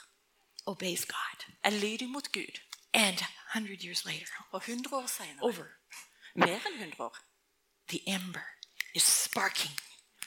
obeys 0.66 1.06
God. 1.06 1.40
er 1.64 1.70
lydig 1.70 2.10
mot 2.10 2.32
Gud. 2.32 2.56
And 2.94 3.18
100 3.54 3.84
years 3.84 4.06
later, 4.06 4.36
Og 4.52 4.62
100 4.68 4.94
år 4.98 5.08
senere, 5.08 5.42
over, 5.42 5.64
mer 6.36 6.62
enn 6.68 6.80
100 6.80 7.00
år, 7.00 7.18
the 7.88 8.02
ember 8.08 8.46
is 8.94 9.04
sparking 9.04 9.72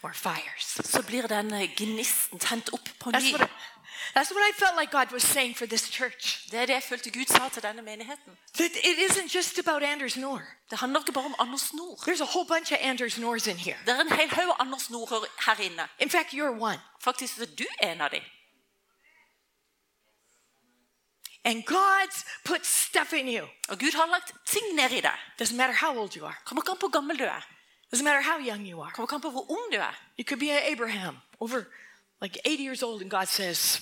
more 0.02 0.14
fires. 0.14 0.80
så 0.84 1.02
blir 1.02 1.26
den 1.26 1.54
eh, 1.54 1.74
gnisten 1.76 2.38
tent 2.38 2.72
opp 2.72 2.88
på 2.98 3.10
That's 3.10 3.32
what, 3.32 3.42
I, 3.42 3.52
that's 4.14 4.30
what 4.34 4.42
I 4.50 4.52
felt 4.58 4.76
like 4.80 4.90
God 4.90 5.12
was 5.12 5.22
saying 5.22 5.56
for 5.56 5.66
this 5.66 5.88
church. 5.90 6.50
Det 6.50 6.58
er 6.60 6.66
det 6.66 6.74
jeg 6.74 6.82
følte 6.82 7.10
Gud 7.10 7.26
sa 7.28 7.48
til 7.48 7.62
denne 7.62 7.82
menigheten. 7.82 8.38
That 8.54 8.70
it 8.90 8.98
isn't 9.10 9.34
just 9.34 9.58
about 9.58 9.82
Anders 9.82 10.16
Nor. 10.16 10.42
Det 10.70 10.78
handler 10.78 11.00
ikke 11.00 11.12
bare 11.12 11.24
om 11.24 11.34
Anders 11.38 11.74
Nord. 11.74 11.98
There's 12.08 12.22
a 12.22 12.30
whole 12.34 12.46
bunch 12.46 12.72
of 12.72 12.78
Anders 12.80 13.18
Nors 13.18 13.46
in 13.46 13.56
here. 13.56 13.76
Det 13.86 13.94
er 13.94 14.00
en 14.00 14.12
hel 14.12 14.30
haug 14.30 14.54
Anders 14.58 14.90
Norder 14.90 15.20
her 15.46 15.60
inne. 15.60 15.88
In 15.98 16.10
fact, 16.10 16.28
you're 16.32 16.56
one. 16.70 16.80
Faktisk 17.00 17.38
er 17.38 17.46
du 17.58 17.64
en 17.82 18.00
av 18.00 18.10
dem. 18.10 18.22
And 21.44 21.64
God's 21.64 22.24
put 22.44 22.66
stuff 22.66 23.12
in 23.12 23.28
you. 23.28 23.44
Og 23.68 23.78
Gud 23.78 23.94
har 23.94 24.06
lagt 24.06 24.32
ting 24.46 24.74
ned 24.74 24.90
i 24.90 25.00
deg. 25.00 25.18
Doesn't 25.40 25.56
matter 25.56 25.74
how 25.74 25.98
old 25.98 26.16
you 26.16 26.26
are. 26.26 26.36
Kommer 26.44 26.62
ikke 26.62 26.70
an 26.70 26.78
på 26.78 26.88
hvor 26.88 26.96
gammel 26.98 27.18
du 27.18 27.24
er. 27.24 27.46
Doesn't 27.92 28.04
matter 28.04 28.20
how 28.20 28.38
young 28.38 28.66
you 28.66 28.80
are. 28.82 28.90
Kommer 28.92 29.06
ikke 29.06 29.14
an 29.14 29.20
på 29.20 29.30
hvor 29.30 29.50
ung 29.50 29.72
du 29.72 29.78
er. 29.78 29.94
You 30.18 30.24
could 30.24 30.40
be 30.40 30.50
Abraham, 30.50 31.16
over 31.40 31.64
like 32.20 32.36
80 32.44 32.62
years 32.62 32.82
old, 32.82 33.02
and 33.02 33.10
God 33.10 33.28
says, 33.28 33.80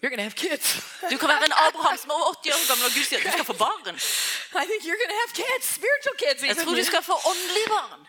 You're 0.00 0.10
going 0.10 0.24
to 0.24 0.28
have 0.30 0.36
kids. 0.36 0.66
Du 1.12 1.16
kan 1.18 1.28
være 1.28 1.44
en 1.44 1.56
Abraham 1.68 1.96
som 1.96 2.10
er 2.10 2.14
over 2.14 2.34
80 2.44 2.52
år 2.52 2.66
gammel, 2.70 2.84
og 2.88 2.92
Gud 2.96 3.04
sier 3.08 3.20
du 3.24 3.30
skal 3.36 3.48
få 3.52 3.56
barn. 3.66 3.96
I 4.62 4.64
think 4.68 4.80
you're 4.86 5.00
going 5.02 5.14
to 5.14 5.20
have 5.24 5.32
kids, 5.44 5.64
spiritual 5.78 6.16
kids. 6.24 6.38
Jeg 6.42 6.50
even. 6.50 6.64
tror 6.64 6.74
du 6.80 6.84
skal 6.92 7.02
få 7.10 7.16
åndelige 7.30 7.68
barn. 7.76 8.00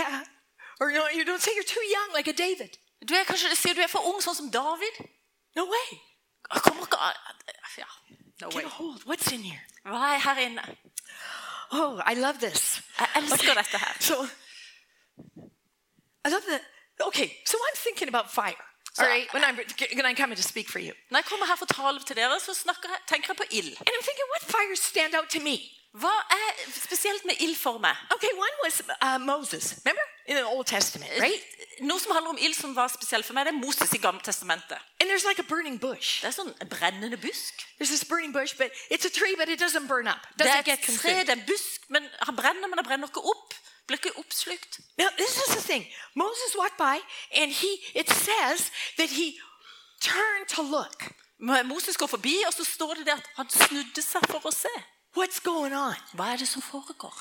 Yeah. 0.00 0.20
Or 0.80 0.86
no, 0.96 1.02
you 1.16 1.22
don't 1.30 1.42
say 1.44 1.52
you're 1.58 1.72
too 1.76 1.86
young, 1.96 2.08
like 2.18 2.28
a 2.34 2.36
David. 2.46 2.70
Du 3.08 3.14
er 3.14 3.24
kanskje 3.30 3.56
sier 3.56 3.74
du 3.74 3.82
er 3.86 3.90
for 3.96 4.02
ung, 4.10 4.18
sånn 4.22 4.38
som 4.40 4.48
David. 4.50 4.94
No 5.58 5.64
way. 5.74 5.88
An 6.50 6.60
ja. 7.78 7.84
no 8.40 8.48
way. 8.48 8.62
Get 8.62 8.64
a 8.64 8.68
hold. 8.68 9.02
What's 9.06 9.32
in 9.32 9.40
here? 9.40 9.60
Hva 9.84 10.14
er 10.14 10.20
her 10.20 10.38
inne? 10.46 10.62
Oh, 11.72 12.00
I 12.04 12.14
love 12.14 12.38
this. 12.40 12.82
Jeg 12.98 13.08
elsker 13.16 13.54
dette 13.54 13.78
her. 13.78 13.94
So, 14.00 14.26
I 16.24 16.28
love 16.30 16.44
that. 16.48 16.62
Okay, 17.06 17.28
so 17.44 17.56
I'm 17.68 17.76
thinking 17.76 18.08
about 18.08 18.30
fire. 18.30 18.62
All 18.98 19.06
right, 19.06 19.26
when 19.34 19.42
I'm 19.42 19.56
when 19.96 20.06
I 20.06 20.14
come 20.14 20.30
in 20.30 20.36
to 20.36 20.42
speak 20.42 20.68
for 20.68 20.78
you, 20.78 20.92
Når 21.10 21.18
jeg 21.18 21.24
kommer 21.24 21.46
her 21.46 21.56
for 21.56 21.66
tale 21.66 22.00
til 22.06 22.16
dere, 22.16 22.40
så 22.40 22.54
snakker 22.54 22.88
jeg, 22.88 22.98
tenker 23.08 23.28
jeg 23.30 23.36
på 23.36 23.46
ild. 23.50 23.74
and 23.86 23.92
I'm 23.96 24.04
thinking, 24.08 24.26
what 24.34 24.42
fires 24.54 24.78
stand 24.92 25.14
out 25.18 25.28
to 25.30 25.40
me? 25.40 25.56
Hva 25.94 26.10
er 26.34 26.56
spesielt 26.74 27.24
med 27.24 27.38
ild 27.40 27.54
for 27.56 27.78
meg? 27.78 27.94
Okay, 28.10 28.32
one 28.34 28.56
was 28.64 28.82
uh, 29.00 29.18
Moses. 29.18 29.76
Remember 29.84 30.02
in 30.26 30.36
the 30.36 30.42
Old 30.44 30.66
Testament, 30.66 31.12
right? 31.20 31.42
Noe 31.80 32.00
som 32.02 32.10
handler 32.16 32.30
om 32.34 32.38
ild 32.40 32.56
som 32.56 32.74
var 32.74 32.88
spesielt 32.90 33.26
for 33.26 33.36
meg, 33.36 33.46
det 33.46 33.52
er 33.54 33.60
Moses 33.60 33.92
i 33.94 34.00
Gamle 34.02 34.22
testamentet. 34.26 34.78
And 35.00 35.10
there's 35.10 35.24
like 35.28 35.38
a 35.38 35.46
burning 35.46 35.78
bush. 35.78 36.22
Det 36.22 36.32
er 36.32 36.34
sånn 36.34 36.50
en 36.50 36.70
brennende 36.70 37.18
busk. 37.22 37.62
There's 37.78 37.92
this 37.94 38.02
burning 38.04 38.32
bush, 38.34 38.56
but 38.58 38.74
it's 38.90 39.06
a 39.06 39.12
tree, 39.12 39.36
but 39.38 39.48
it 39.48 39.60
doesn't 39.62 39.86
burn 39.86 40.08
up. 40.10 40.26
Det 40.34 40.46
Doesn't 40.48 40.58
er 40.58 40.66
get 40.66 40.88
et 40.88 40.98
tre, 40.98 41.14
det 41.22 41.30
er 41.30 41.38
en 41.38 41.46
busk, 41.46 41.86
men 41.94 42.08
han 42.26 42.36
brenner, 42.36 42.66
men 42.66 42.78
han 42.82 42.88
brenner 42.88 43.06
ikke 43.12 43.22
opp. 43.22 43.54
Blir 43.86 44.00
ikke 44.00 44.16
oppslukt. 44.18 44.80
Now, 44.98 45.10
this 45.18 45.36
is 45.36 45.54
the 45.54 45.62
thing. 45.62 45.86
Moses 46.14 46.56
walked 46.58 46.78
by, 46.78 46.98
and 47.38 47.52
he 47.52 47.70
it 47.94 48.10
says 48.10 48.72
that 48.96 49.10
he 49.14 49.36
turned 50.00 50.48
to 50.56 50.62
look. 50.62 51.06
Moses 51.38 51.96
går 51.96 52.06
forbi, 52.06 52.34
og 52.46 52.52
så 52.52 52.64
står 52.64 52.94
det 52.94 53.06
der 53.06 53.20
at 53.22 53.30
han 53.36 53.50
snudde 53.50 54.02
seg 54.02 54.26
for 54.30 54.46
å 54.48 54.50
se. 54.54 54.74
What's 55.16 55.40
going 55.40 55.72
on? 55.74 55.94
Hva 56.14 56.32
er 56.32 56.36
det 56.36 56.48
som 56.48 56.62
foregår? 56.62 57.14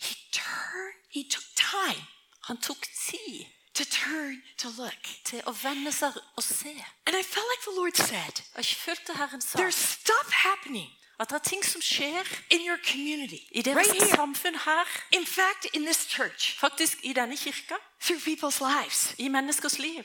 He 0.00 0.14
turned, 0.32 0.94
he 1.10 1.22
took 1.30 1.44
time 1.56 2.06
Han 2.48 2.56
tok 2.60 2.86
tid 3.10 3.46
to 3.74 3.84
turn 3.84 4.42
to 4.58 4.68
look. 4.68 5.04
til 5.24 5.40
å 5.46 5.52
vende 5.62 5.92
seg 5.92 6.16
og 6.36 6.42
se. 6.42 6.72
And 7.06 7.16
I 7.16 7.22
felt 7.22 7.46
like 7.52 7.62
the 7.64 7.76
Lord 7.80 7.96
said, 7.96 8.42
Og 8.54 8.58
jeg 8.58 8.76
følte 8.76 9.14
Herren 9.16 9.40
sa 9.40 9.58
there's 9.58 9.74
stuff 9.98 10.32
happening 10.32 10.90
at 11.20 11.28
det 11.30 11.34
er 11.34 11.38
ting 11.48 11.64
som 11.64 11.80
skjer 11.80 12.26
in 12.50 12.60
your 12.66 12.78
community 12.90 13.40
i 13.52 13.62
deres 13.62 13.76
right 13.76 13.92
here. 14.02 14.16
samfunn 14.16 14.56
her, 14.64 14.84
In 15.12 15.26
fact, 15.26 15.66
in 15.72 15.84
this 15.84 16.04
church, 16.10 16.58
faktisk 16.60 16.98
i 17.04 17.12
denne 17.12 17.36
kirka, 17.36 17.76
through 18.00 18.20
people's 18.20 18.60
lives. 18.60 19.14
i 19.18 19.28
menneskers 19.28 19.78
liv. 19.78 20.04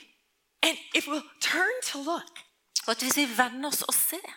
And 0.62 0.78
if 0.94 1.06
we'll 1.08 1.26
turn 1.40 1.74
to 1.92 1.98
look, 1.98 2.38
Og 2.86 2.90
at 2.90 2.98
hvis 3.02 3.16
vi 3.16 3.26
vender 3.36 3.68
oss 3.68 3.82
og 3.82 3.94
ser, 3.94 4.28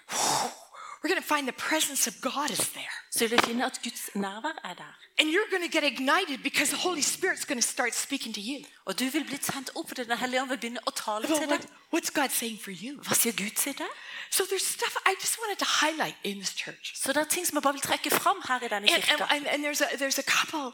we're 1.02 1.10
going 1.10 1.22
to 1.22 1.28
find 1.28 1.48
the 1.48 1.54
presence 1.54 2.08
of 2.08 2.22
God 2.22 2.52
is 2.52 2.70
there. 2.70 2.96
så 3.12 3.20
vil 3.20 3.32
vi 3.32 3.38
finne 3.46 3.66
at 3.66 3.80
Guds 3.84 4.10
nærvær 4.16 4.56
er 4.64 4.74
der. 4.74 4.94
And 5.20 5.30
you're 5.30 5.50
going 5.50 5.64
to 5.64 5.80
get 5.80 5.84
ignited 5.84 6.44
because 6.44 6.70
the 6.70 6.82
Holy 6.88 7.02
Spirit's 7.02 7.46
going 7.46 7.62
to 7.62 7.68
start 7.68 7.94
speaking 7.96 8.34
to 8.34 8.42
you. 8.42 8.66
Og 8.86 9.00
du 9.00 9.06
vil 9.06 9.26
bli 9.26 9.38
tent 9.38 9.70
opp, 9.76 9.92
og 9.92 9.98
Den 9.98 10.18
hellige 10.18 10.42
ånd 10.42 10.50
vil 10.50 10.58
begynne 10.58 10.80
å 10.88 10.92
tale 10.92 11.28
til 11.28 11.50
deg. 11.50 11.68
what's 11.94 12.12
God 12.20 12.30
saying 12.30 12.60
for 12.64 12.72
you? 12.72 13.02
Hva 13.08 13.16
sier 13.16 13.34
Gud 13.34 13.56
til 13.56 13.74
deg? 13.78 13.92
So 14.30 14.44
there's 14.46 14.66
stuff 14.66 14.96
I 15.06 15.14
just 15.22 15.36
wanted 15.42 15.60
to 15.66 15.70
highlight 15.82 16.16
in 16.24 16.36
this 16.38 16.54
church. 16.64 16.94
Så 16.96 17.14
det 17.14 17.22
er 17.22 17.30
ting 17.36 17.48
som 17.48 17.56
jeg 17.58 17.64
bare 17.64 17.74
vil 17.74 17.82
trekke 17.82 18.12
fram 18.12 18.40
her 18.48 18.60
i 18.64 18.68
denne 18.68 18.88
And, 18.96 19.04
and, 19.12 19.22
and, 19.36 19.48
and 19.48 19.64
there's, 19.66 19.82
a, 19.82 19.98
there's 19.98 20.20
a 20.20 20.28
couple, 20.38 20.74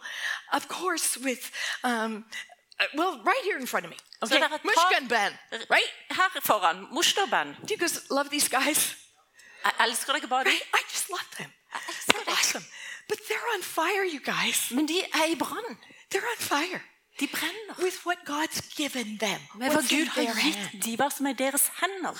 of 0.53 0.67
course, 0.67 1.19
with, 1.27 1.51
um, 1.83 2.25
uh, 2.79 2.85
well, 2.99 3.13
right 3.31 3.43
here 3.47 3.57
in 3.59 3.67
front 3.67 3.85
of 3.85 3.89
me. 3.89 3.97
Okay, 4.21 4.35
det 4.35 4.43
er 4.43 4.59
Mushkan 4.63 5.07
Ben, 5.07 5.31
right? 5.69 5.91
her 6.11 6.41
foran. 6.43 6.87
Mushterban. 6.91 7.47
Do 7.65 7.73
you 7.73 7.77
guys 7.77 8.09
love 8.09 8.29
these 8.29 8.49
guys? 8.49 9.06
Right? 9.63 10.45
dem. 10.45 10.61
I 10.73 10.81
just 10.89 11.09
love 11.09 11.29
them. 11.37 11.51
They're 12.07 12.33
awesome. 12.33 12.65
But 13.07 13.19
they're 13.27 13.49
on 13.55 13.61
fire, 13.61 14.03
you 14.03 14.19
guys. 14.19 14.69
Men 14.73 14.85
de 14.85 15.03
er 15.13 15.31
i 15.31 15.35
brann. 15.35 15.77
They're 16.09 16.29
on 16.33 16.37
fire 16.37 16.81
De 17.19 17.27
brenner. 17.27 17.75
with 17.79 18.05
what 18.05 18.17
God's 18.25 18.61
given 18.75 19.17
them. 19.17 19.39
Med 19.57 19.71
hva 19.71 19.81
Gud 19.81 20.07
har 20.07 20.41
gitt 20.41 20.83
de, 20.83 20.95
hva 20.97 21.09
som 21.09 21.25
er 21.25 21.33
deres 21.33 21.69
hender. 21.81 22.17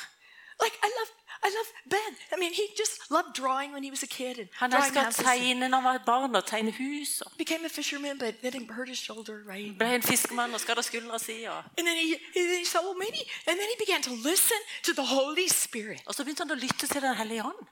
Like 0.63 0.77
I 0.82 0.89
love, 0.98 1.12
I 1.44 1.50
love 1.50 1.67
Ben. 1.86 2.15
I 2.34 2.38
mean, 2.39 2.51
he 2.53 2.67
just 2.75 3.12
loved 3.12 3.34
drawing 3.36 3.72
when 3.72 3.84
he 3.84 3.91
was 3.91 4.03
a 4.03 4.08
kid 4.08 4.39
and 4.39 4.50
Han 4.60 4.70
drawing 4.72 4.91
å 4.91 5.03
houses. 5.03 5.24
tegne 5.25 5.70
når 5.70 5.79
han 5.79 5.84
var 5.84 5.98
barn, 6.06 6.36
og 6.36 6.46
tegne 6.46 6.72
hus. 6.72 7.22
og 7.22 7.32
Became 7.38 7.65
a 7.65 7.70
fisherman, 7.70 8.17
but 8.17 8.41
then 8.41 8.53
he 8.53 8.65
hurt 8.65 8.89
his 8.89 8.98
shoulder, 8.98 9.44
right? 9.46 9.77
Ble 9.77 9.94
en 9.96 10.01
fiskemann 10.01 10.53
og 10.53 10.60
skadde 10.60 10.84
skuldra 10.84 11.20
si. 11.20 11.44
Og, 11.46 11.63
And 11.77 11.86
then 11.88 11.96
he, 11.98 12.13
and 12.15 12.50
then 12.50 12.58
he 12.60 12.65
said, 12.65 12.82
well, 12.84 12.98
maybe. 12.98 13.22
And 13.48 13.60
then 13.60 13.67
he 13.70 13.75
began 13.86 14.01
to 14.01 14.12
listen 14.12 14.58
to 14.84 14.94
the 14.94 15.06
Holy 15.06 15.48
Spirit. 15.48 16.01
og 16.08 16.15
så 16.15 16.24
begynte 16.24 16.44
han 16.44 16.51
å 16.51 16.60
lytte 16.60 16.88
til 16.88 17.01
Den 17.01 17.15
hellige 17.15 17.44
ånd. 17.46 17.67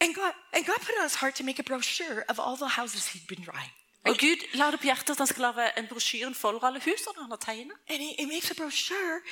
And 0.00 0.14
God, 0.14 0.32
and 0.52 0.66
God 0.66 0.78
put 0.80 0.90
it 0.90 0.98
on 0.98 1.04
his 1.04 1.14
heart 1.22 1.34
to 1.36 1.44
make 1.44 1.58
a 1.58 1.62
brochure 1.62 2.24
of 2.28 2.38
all 2.38 2.56
the 2.56 2.68
houses 2.80 3.06
he'd 3.12 3.26
been 3.26 3.42
drawing. 3.44 3.70
Og 4.04 4.18
Gud 4.20 4.42
la 4.60 4.66
det 4.70 4.78
på 4.82 4.88
hjertet 4.90 5.14
at 5.14 5.20
han 5.22 5.28
skal 5.30 5.46
lage 5.46 5.64
en 5.78 5.86
brosjyre 5.88 6.34
for 6.36 6.64
alle 6.66 6.80
husene 6.84 7.22
han 7.22 7.30
har 7.32 7.40
tegnet. 7.40 7.76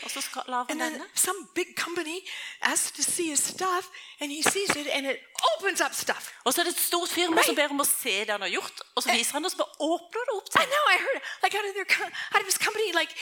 Og 0.04 0.10
så 0.10 0.20
skal 0.24 0.42
lager 0.48 0.72
han 0.72 0.78
then 0.80 0.92
denne. 0.92 1.06
some 1.14 1.48
big 1.54 1.76
company 1.76 2.18
asks 2.62 2.90
to 2.96 3.02
see 3.02 3.28
his 3.30 3.40
stuff, 3.40 3.90
and 4.20 4.32
he 4.32 4.42
sees 4.42 4.70
it, 4.76 4.86
and 4.86 5.06
it 5.06 5.18
opens 5.52 5.80
up 5.80 5.94
stuff. 5.94 6.32
Og 6.44 6.54
så 6.54 6.60
er 6.60 6.64
det 6.64 6.72
et 6.72 6.80
stort 6.80 7.08
firma 7.08 7.42
som 7.44 7.54
ber 7.54 7.68
om 7.68 7.84
å 7.84 7.84
se 7.84 8.24
det 8.24 8.32
han 8.32 8.40
har 8.40 8.48
gjort. 8.48 8.80
Og 8.96 9.02
så 9.02 9.12
viser 9.12 9.32
han 9.36 9.44
det, 9.44 9.52
og 9.52 9.52
så 9.52 9.60
bare 9.60 9.76
åpner 9.92 10.22
det 10.30 10.34
opp 10.38 10.48
til 10.50 10.62
I 10.62 10.66
know. 10.72 10.84
I 10.94 10.96
heard 11.04 11.20
like 11.44 11.54
out 11.58 11.68
of 11.68 11.74
their 11.76 11.88
out 12.32 12.40
of 12.40 12.48
his 12.48 12.58
company, 12.66 12.88
like 13.00 13.12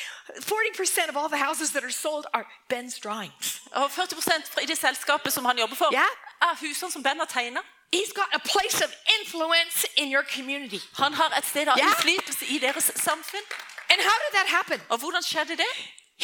forty 0.52 0.70
percent 0.76 1.10
of 1.10 1.16
all 1.16 1.28
the 1.28 1.42
houses 1.46 1.70
that 1.74 1.82
are 1.82 1.96
sold 2.04 2.24
are 2.32 2.46
Ben's 2.72 2.96
drawings. 3.02 3.60
Og 3.72 3.90
40% 3.90 4.62
i 4.62 4.66
det 4.66 4.78
selskapet 4.78 5.32
som 5.32 5.44
han 5.44 5.58
jobber 5.58 5.76
for, 5.76 5.90
yeah. 5.92 6.14
er 6.42 6.54
husene 6.62 6.90
som 6.90 7.02
Ben 7.02 7.18
har 7.18 7.26
tegnet. 7.26 7.62
He's 7.92 8.12
got 8.12 8.30
a 8.32 8.38
place 8.38 8.78
of 8.86 8.90
influence 9.18 9.86
in 9.96 10.06
your 10.14 10.24
community. 10.36 10.80
Han 10.94 11.12
har 11.12 11.30
et 11.38 11.44
sted 11.44 11.68
av 11.68 11.78
innflytelse 11.78 12.46
i 12.46 12.58
deres 12.58 12.90
samfunn. 12.96 13.46
And 13.90 14.00
how 14.00 14.16
did 14.24 14.32
that 14.38 14.48
happen? 14.48 14.80
Og 14.88 14.98
hvordan 14.98 15.22
skjedde 15.22 15.56
det? 15.56 15.72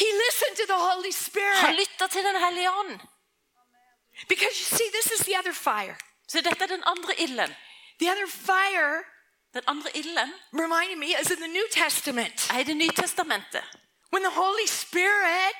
He 0.01 0.07
listened 0.25 0.55
to 0.61 0.65
the 0.73 0.79
Holy 0.89 1.11
Spirit. 1.11 1.57
Han 1.57 1.75
lytta 1.75 2.07
til 2.07 2.23
Den 2.23 2.39
hellige 2.45 2.71
ånd. 2.71 2.99
Because 4.29 4.55
you 4.61 4.67
see, 4.77 4.89
this 4.97 5.07
is 5.19 5.25
the 5.25 5.35
other 5.39 5.53
fire. 5.53 5.95
Så 6.27 6.41
dette 6.41 6.63
er 6.63 6.67
den 6.67 6.83
andre 6.85 7.13
ilden. 7.19 7.55
The 7.99 8.11
other 8.11 8.27
fire, 8.27 9.03
Den 9.53 9.63
andre 9.67 9.89
ilden 9.97 10.33
reminding 10.53 10.99
me, 10.99 11.09
is 11.21 11.31
in 11.31 11.37
the 11.37 11.47
New 11.47 11.67
Testament. 11.71 12.49
er 12.53 12.59
i 12.59 12.63
Det 12.63 12.77
nye 12.77 12.91
testamentet. 12.91 13.63
When 14.13 14.23
the 14.23 14.33
Holy 14.43 14.67
Spirit 14.67 15.55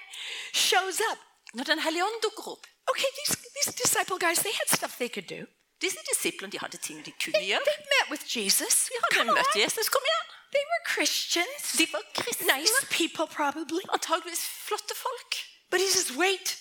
shows 0.53 0.99
up. 1.11 1.19
Når 1.53 1.63
Den 1.63 1.79
hellige 1.79 2.05
ånd 2.05 2.21
dukker 2.23 2.51
opp. 2.51 2.67
Okay, 2.91 3.09
these, 3.19 3.37
these 3.57 3.71
disciple 3.83 4.19
guys, 4.25 4.39
they 4.39 4.53
had 4.59 4.77
stuff 4.77 4.97
they 4.97 5.09
could 5.09 5.27
do. 5.37 5.41
Disse 5.81 5.99
disiplene 6.11 6.51
de 6.51 6.59
hadde 6.59 6.77
ting 6.77 7.05
de 7.05 7.11
kunne 7.11 7.33
They, 7.33 7.47
gjøre. 7.51 7.63
they 7.65 7.77
met 7.95 8.07
with 8.13 8.23
Jesus. 8.35 8.75
De 8.89 8.97
hadde 9.03 9.15
Come 9.17 9.31
møtt 9.37 9.53
on. 9.55 9.61
Jesus. 9.61 9.89
Kom 9.89 10.01
igjen! 10.09 10.25
They 10.55 10.63
were 10.71 10.83
Christians. 10.93 11.63
De 11.77 11.85
var 11.93 12.01
kristne. 12.15 12.47
Nice 12.57 12.85
people, 12.89 13.27
probably. 13.27 13.83
Antageligvis 13.93 14.43
flotte 14.67 14.95
folk. 14.95 15.31
But 15.71 15.79
he 15.81 15.89
says, 15.89 16.15
wait, 16.17 16.57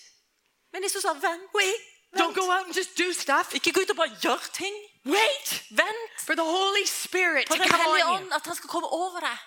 Men 0.73 0.83
Jesus 0.83 1.03
sa 1.03 1.13
vent. 1.15 1.43
wait. 1.55 1.81
Don't 2.17 2.35
go 2.35 2.51
out 2.51 2.65
and 2.67 2.75
just 2.75 2.97
do 2.99 3.13
stuff. 3.13 3.55
Ikke 3.55 3.73
gå 3.73 3.81
ut 3.81 3.91
og 3.91 3.97
bare 3.97 4.13
gjør 4.23 4.43
ting. 4.53 4.75
Wait 5.05 5.49
Vent 5.71 6.13
for 6.27 6.35
the 6.35 6.43
Holy 6.45 6.85
Spirit 6.87 7.47
på 7.49 7.55
to 7.55 7.69
come 7.69 7.89
on 7.89 7.99
you. 7.99 8.15
ånd, 8.15 8.33
at 8.35 8.43
han 8.47 8.57
skal 8.57 8.69
komme 8.69 8.89
over 8.93 9.21
deg. 9.21 9.39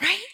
Right? 0.00 0.28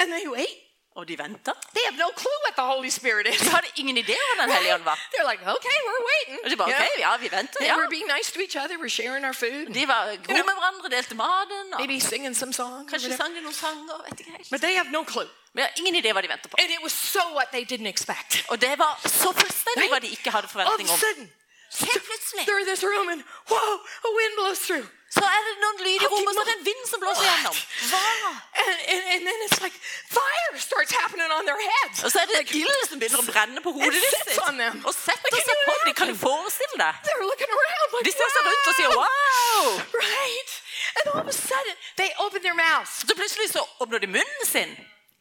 And 0.00 0.10
they 0.12 0.26
wait. 0.28 0.56
Og 0.98 1.08
de 1.08 1.16
venta. 1.18 1.52
They 1.76 1.84
have 1.88 1.98
no 2.04 2.08
clue 2.20 2.38
what 2.44 2.54
the 2.60 2.66
Holy 2.74 2.90
Spirit 2.90 3.24
is. 3.32 3.40
De 3.40 3.50
hadde 3.56 3.70
ingen 3.76 3.96
idé 3.96 4.16
om 4.32 4.38
Den 4.40 4.50
hellige 4.50 4.74
ånd 4.74 4.82
var. 4.82 4.98
They're 5.12 5.30
like, 5.32 5.42
okay, 5.56 5.78
we're 5.88 6.04
waiting. 6.12 6.38
Og 6.44 6.50
de 6.50 6.56
bare, 6.56 6.68
okay, 6.74 6.94
ja, 6.98 7.16
vi 7.16 7.28
venter, 7.30 7.64
ja. 7.64 7.76
We're 7.78 7.92
being 7.96 8.08
nice 8.16 8.28
to 8.34 8.38
each 8.46 8.56
other. 8.62 8.74
We're 8.82 8.96
sharing 9.00 9.24
our 9.28 9.36
food. 9.42 9.64
De 9.78 9.84
var 9.94 10.02
gode 10.28 10.42
med 10.48 10.56
hverandre, 10.58 10.86
delte 10.96 11.14
maten. 11.14 11.66
Og 11.74 11.78
Maybe 11.80 12.00
singing 12.00 12.34
some 12.36 12.52
songs. 12.52 12.90
kanskje 12.90 13.16
sang 13.16 13.30
de 13.36 13.40
noen 13.46 13.54
sanger. 13.54 13.96
vet 14.08 14.20
ikke 14.20 14.32
helt. 14.36 14.50
But 14.50 14.60
they 14.60 14.74
have 14.80 14.90
no 14.98 15.02
clue. 15.12 15.30
Men 15.52 15.58
jeg 15.62 15.68
har 15.70 15.78
ingen 15.80 15.94
idé 16.02 16.08
hva 16.16 16.22
de 16.26 16.30
venter 16.34 16.48
på. 16.50 16.56
And 16.62 16.70
it 16.76 16.82
was 16.86 16.94
so 17.14 17.22
what 17.38 17.48
they 17.54 17.64
didn't 17.72 17.90
expect. 17.94 18.30
Og 18.48 18.56
det 18.60 18.74
var 18.84 18.92
så 19.22 19.28
fullstendig 19.40 19.88
hva 19.94 20.00
de 20.04 20.10
ikke 20.16 20.30
hadde 20.36 20.48
All 20.54 20.74
of 20.74 20.80
a 20.80 20.98
sudden, 21.04 21.26
they're 22.46 22.62
in 22.64 22.68
this 22.72 22.82
room 22.90 23.08
and 23.14 23.20
whoa, 23.50 23.70
a 24.08 24.10
wind 24.18 24.34
blows 24.40 24.60
through. 24.66 24.86
Så 25.16 25.22
er 25.24 25.40
det 25.46 25.52
noen 25.62 25.78
lyd 25.86 26.02
i 26.04 26.08
rommet, 26.12 26.34
så 26.36 26.42
er 26.42 26.48
det 26.50 26.54
en 26.58 26.64
vind 26.66 26.82
som 26.90 27.00
blåser 27.00 27.24
gjennom. 27.24 27.54
Hva? 27.90 28.00
And, 28.62 28.76
and, 28.92 29.02
and 29.14 29.20
then 29.28 29.38
it's 29.46 29.60
like 29.64 29.76
fire 30.12 30.58
starts 30.60 30.92
happening 31.00 31.30
on 31.32 31.48
their 31.48 31.56
heads. 31.70 32.02
Og 32.04 32.12
så 32.12 32.20
er 32.22 32.26
det 32.32 32.42
ild 32.60 32.82
som 32.90 33.00
begynner 33.00 33.22
å 33.22 33.26
brenne 33.30 33.62
på 33.64 33.72
hodet 33.78 34.02
sits 34.04 34.28
ditt. 34.34 34.42
on 34.44 34.60
them. 34.60 34.82
Og 34.84 34.92
setter 34.98 35.32
Like, 35.32 35.46
seg 35.48 35.64
på 35.64 35.76
dem. 35.86 35.94
Kan 36.02 36.12
du 36.12 36.16
forestille 36.20 36.76
deg? 36.82 37.00
They're 37.08 37.24
looking 37.24 37.52
around 37.56 37.96
like, 37.96 38.04
De 38.10 38.14
ser 38.18 38.34
seg 38.36 38.48
rundt 38.50 38.70
og 38.72 38.78
sier 38.82 38.92
wow. 38.92 39.08
wow! 39.08 39.80
Right? 40.04 40.52
And 41.00 41.04
all 41.14 41.20
of 41.24 41.28
a 41.32 41.36
sudden, 41.36 41.74
they 41.96 42.10
open 42.20 42.42
their 42.44 42.56
mouths 42.58 43.00
Så 43.08 43.16
plutselig 43.16 43.48
så 43.56 43.64
åpner 43.80 43.98
de 44.04 44.06
munnen 44.12 44.44
sin, 44.46 44.76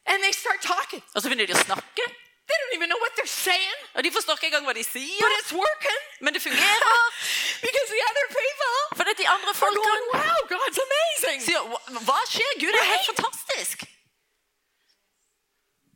and 0.06 0.24
they 0.24 0.32
start 0.36 0.60
talking. 0.62 1.04
og 1.16 1.22
så 1.22 1.30
begynner 1.32 1.48
de 1.48 1.56
å 1.56 1.64
snakke. 1.64 2.06
They 2.48 2.56
don't 2.62 2.74
even 2.78 2.88
know 2.92 3.00
what 3.06 3.12
they're 3.18 3.36
saying, 3.48 3.78
Og 3.96 4.04
de 4.04 4.10
forstår 4.18 4.34
ikke 4.38 4.48
engang 4.52 4.66
hva 4.70 4.74
de 4.80 4.84
but 5.24 5.32
it's 5.40 5.54
working 5.64 6.00
men 6.24 6.32
det 6.36 6.42
fungerer. 6.48 6.96
because 7.68 7.88
the 7.96 8.02
other 8.10 8.26
people 8.42 8.76
For 8.98 9.04
de 9.22 9.26
andre 9.36 9.52
folkene 9.64 9.96
wow, 10.14 10.40
God's 10.56 10.80
amazing. 10.88 11.40
sier 11.50 11.62
"Hva- 12.08 12.28
skjer? 12.34 12.52
Gud 12.64 12.74
er 12.82 12.86
helt 12.94 13.06
fantastisk. 13.12 13.78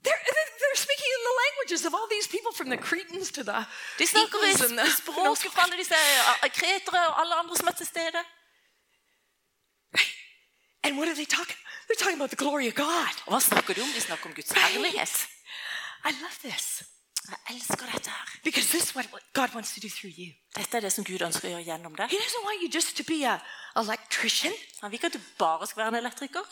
They're, 0.05 0.23
they're 0.61 0.81
speaking 0.87 1.11
in 1.17 1.21
the 1.29 1.35
languages 1.43 1.81
of 1.87 1.91
all 1.97 2.07
these 2.15 2.27
people 2.35 2.51
from 2.59 2.67
the 2.73 2.79
Cretans 2.89 3.27
to 3.37 3.41
the 3.49 3.57
De 4.01 4.05
snakker 4.07 4.37
i 4.43 4.49
Eatons 4.49 4.61
and 4.71 4.77
the, 4.79 4.87
språket 5.01 5.51
fra 5.53 5.61
alle 5.65 5.77
disse 5.81 5.95
eh, 6.43 6.49
kretere 6.59 7.01
og 7.09 7.19
alle 7.21 7.35
andre 7.41 7.55
som 7.59 7.67
er 7.67 7.75
til 7.81 7.85
stede. 7.93 8.21
And 10.83 10.97
what 10.97 11.07
are 11.07 11.15
they 11.15 11.25
talking? 11.25 11.57
They're 11.87 12.01
talking 12.03 12.19
about 12.21 12.31
the 12.35 12.41
glory 12.43 12.67
of 12.67 12.73
God. 12.75 13.13
Og 13.25 13.29
hva 13.33 13.39
snakker 13.39 13.73
de 13.73 13.81
om? 13.81 13.91
De 13.95 14.01
snakker 14.01 14.25
om 14.25 14.33
Guds 14.33 14.51
herlighet. 14.51 15.27
I 16.05 16.11
love 16.21 16.37
this 16.41 16.83
Jeg 17.29 17.55
elsker 17.55 17.85
dette 17.93 18.09
her. 18.09 18.25
because 18.43 18.67
this 18.71 18.83
is 18.89 18.95
what 18.95 19.05
God 19.33 19.49
wants 19.53 19.73
to 19.73 19.79
do 19.79 19.89
through 19.89 20.13
you. 20.17 20.33
Dette 20.55 20.77
er 20.77 20.81
det 20.81 20.91
som 20.93 21.03
Gud 21.05 21.21
ønsker 21.21 21.47
å 21.47 21.51
gjøre 21.51 21.63
gjennom 21.67 21.95
deg. 21.95 22.09
He 22.09 22.17
doesn't 22.17 22.43
want 22.45 22.61
you 22.63 22.69
just 22.73 22.97
to 22.97 23.03
be 23.03 23.23
a 23.25 23.37
electrician 23.77 24.53
Han 24.81 24.91
vil 24.91 24.97
ikke 24.97 25.07
at 25.11 25.13
du 25.13 25.19
bare 25.37 25.67
skal 25.67 25.81
være 25.83 25.87
en 25.93 25.99
elektriker, 26.01 26.45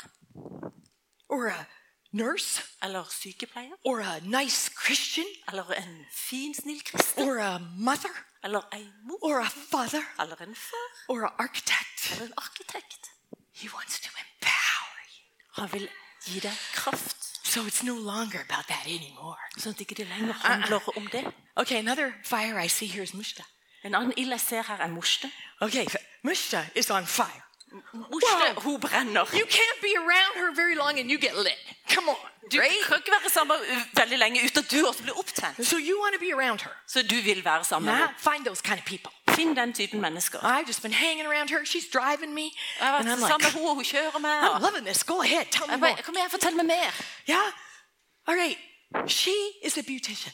or 1.30 1.48
a 1.50 1.66
nurse 2.12 2.62
eller 2.84 3.04
sykepleier, 3.10 3.76
or 3.86 4.00
a 4.02 4.20
nice 4.24 4.70
Christian 4.84 5.26
eller 5.52 5.64
en 5.78 6.06
fin, 6.14 6.54
snill 6.54 6.82
kristen, 6.84 7.28
or 7.28 7.38
a 7.40 7.58
mother 7.78 8.14
eller 8.44 8.62
en 8.74 8.94
mor, 9.04 9.20
or 9.22 9.40
a 9.42 9.50
father 9.50 10.04
eller 10.20 10.36
en 10.42 10.56
far, 10.56 10.88
or 11.10 11.26
an 11.26 11.34
architect. 11.40 12.12
eller 12.12 12.26
en 12.26 12.34
arkitekt. 12.38 13.10
He 13.54 13.70
wants 13.74 14.00
to 14.00 14.10
empower 14.10 15.02
you. 15.18 15.26
Han 15.62 15.74
vil 15.74 15.90
gi 16.26 16.40
deg 16.40 16.58
kraft. 16.74 17.29
So 17.50 17.66
it's 17.66 17.82
no 17.84 17.96
longer 17.96 18.40
about 18.50 18.68
that 18.68 18.86
anymore. 18.86 19.38
Sånn 19.58 19.74
at 19.74 19.80
det 19.98 20.06
lenger 20.08 20.34
handler 20.44 20.82
om 20.98 21.08
det. 21.12 21.24
Okay, 21.58 21.80
another 21.80 22.14
fire 22.24 22.60
I 22.66 22.68
see 22.70 22.86
here 22.86 23.04
is 23.04 23.14
Mushta. 23.14 23.44
En 23.84 23.96
annen 23.96 24.14
ild 24.18 24.30
jeg 24.36 24.40
ser 24.40 24.62
her, 24.68 24.78
er 24.86 24.88
Morste. 24.88 25.32
Okay, 25.62 25.86
Mushta 26.24 26.62
is 26.76 26.92
on 26.92 27.06
fire. 27.06 27.42
Hun 28.64 28.80
brenner. 28.80 29.26
You 29.34 29.46
can't 29.46 29.80
be 29.82 29.94
around 29.98 30.34
her 30.42 30.54
very 30.56 30.76
long 30.76 31.00
and 31.00 31.10
you 31.10 31.18
get 31.20 31.36
lit. 31.36 31.58
Come 31.90 32.10
on, 32.10 32.16
Du 32.52 32.60
right? 32.60 32.86
kan 32.88 32.98
ikke 32.98 33.12
være 33.12 33.30
sammen 33.30 33.58
uh, 33.58 33.82
veldig 33.98 34.18
lenge 34.18 34.42
uten 34.46 34.60
at 34.64 34.72
du 34.72 34.88
også 34.88 35.04
blir 35.04 35.18
opptent. 35.18 35.66
So 35.66 35.78
you 35.78 35.96
want 36.02 36.14
to 36.14 36.20
be 36.20 36.32
around 36.34 36.62
her. 36.62 36.74
Så 36.88 37.02
du 37.04 37.16
vil 37.16 37.46
være 37.46 37.64
sammen 37.64 37.86
med 37.86 37.94
Yeah, 38.00 38.08
henne. 38.10 38.34
find 38.34 38.46
those 38.46 38.62
kind 38.62 38.80
of 38.80 38.86
people. 38.86 39.12
Finn 39.36 39.56
den 39.56 39.74
typen 39.74 40.00
mennesker. 40.02 40.40
I've 40.44 40.68
just 40.68 40.82
been 40.82 40.94
hanging 40.94 41.26
around 41.28 41.50
her. 41.50 41.62
She's 41.66 41.88
driving 41.98 42.34
me. 42.34 42.46
Jeg 42.80 42.88
har 42.88 42.98
And 43.00 43.08
I'm 43.10 43.18
sammen 43.20 43.42
med 43.42 43.52
like, 43.52 43.60
henne, 43.60 43.76
hun 43.76 43.84
kjører 43.84 44.20
meg. 44.20 44.38
I'm 44.44 44.50
og- 44.56 44.62
loving 44.62 44.86
this. 44.86 45.04
Go 45.04 45.22
ahead. 45.22 45.46
Tell 45.52 45.66
me 45.68 45.72
Jeg 45.74 45.80
more. 45.80 45.94
bare, 45.96 46.04
Kom 46.04 46.16
igjen, 46.18 46.30
fortell 46.30 46.56
meg 46.56 46.66
mer. 46.66 46.92
Yeah? 47.30 47.52
All 48.28 48.36
right. 48.44 48.58
She 49.08 49.36
is 49.64 49.78
a 49.78 49.82
beautician. 49.92 50.34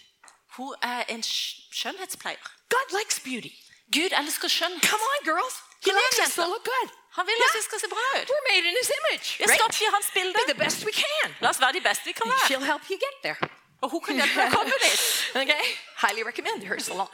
Hun 0.58 0.74
er 0.84 1.04
en 1.14 1.22
skj- 1.22 1.62
skjønnhetspleier. 1.80 2.44
God 2.76 2.88
likes 3.00 3.20
beauty. 3.20 3.52
Gud 3.98 4.12
elsker 4.22 4.48
skjønnhet. 4.48 4.84
Come 4.92 5.04
on, 5.14 5.20
girls. 5.32 5.56
He 5.84 5.92
Come 5.92 5.98
on, 5.98 6.04
likes 6.04 6.20
us 6.28 6.34
to 6.36 6.46
look 6.54 6.66
good. 6.74 6.90
Han 7.18 7.24
vil 7.30 7.38
at 7.48 7.54
vi 7.58 7.62
skal 7.70 7.80
se 7.84 7.88
bra 7.96 8.06
ut. 8.20 8.28
We're 8.32 8.46
made 8.54 8.64
in 8.70 8.76
his 8.82 8.90
image. 9.00 9.28
Vi 9.38 9.44
er 9.44 9.48
Right? 9.48 9.60
skapt 9.62 9.82
i 9.82 9.86
hans 9.96 10.08
bilde. 10.18 10.34
Be 10.40 10.46
the 10.54 10.60
best 10.66 10.78
we 10.88 10.94
can. 11.04 11.28
La 11.42 11.48
oss 11.50 11.60
være 11.64 11.74
de 11.80 11.82
beste 11.90 12.04
vi 12.10 12.12
kan 12.20 12.26
være. 12.32 12.46
She'll 12.50 12.68
help 12.72 12.84
you 12.92 12.98
get 13.06 13.16
there. 13.26 13.40
Og 13.84 13.88
hun 13.94 14.02
kan 14.06 14.14
hjelpe 14.20 14.36
deg 14.42 14.48
å 14.52 14.56
komme 14.58 14.74
dit. 14.88 15.00
Okay? 15.36 15.62
Highly 16.04 16.24
recommend 16.24 16.64
her 16.64 16.80
salon. 16.80 17.08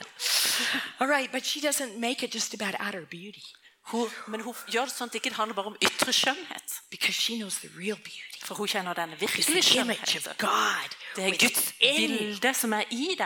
All 1.00 1.08
right, 1.08 1.32
but 1.32 1.44
she 1.46 1.60
doesn't 1.60 1.98
make 2.00 2.24
it 2.24 2.32
just 2.34 2.54
about 2.54 2.76
outer 2.80 3.06
beauty 3.06 3.42
Hun, 3.92 4.10
men 4.28 4.42
hun 4.42 4.54
gjør 4.70 4.86
det 4.86 4.94
sånn 4.94 5.10
at 5.10 5.14
det 5.16 5.22
ikke 5.26 5.34
handler 5.36 5.56
bare 5.58 5.66
om 5.72 5.78
ytre 5.82 6.14
skjønnhet. 6.14 6.76
because 6.92 7.16
she 7.18 7.36
knows 7.38 7.56
the 7.60 7.70
real 7.78 7.98
beauty. 7.98 8.40
For 8.46 8.56
hun 8.56 8.68
kjenner 8.68 8.94
den 8.94 9.10
It's 9.14 9.20
virkelige 9.20 9.62
the 9.62 9.80
image 9.82 10.02
of 10.02 10.08
skjønnheten. 10.08 10.38
God. 10.38 10.96
Det 11.16 11.24
er 11.26 11.38
Guds 11.38 11.74
within 11.82 12.18
bilde 12.18 12.54
som 12.54 12.74
er 12.74 12.84
i. 12.92 13.18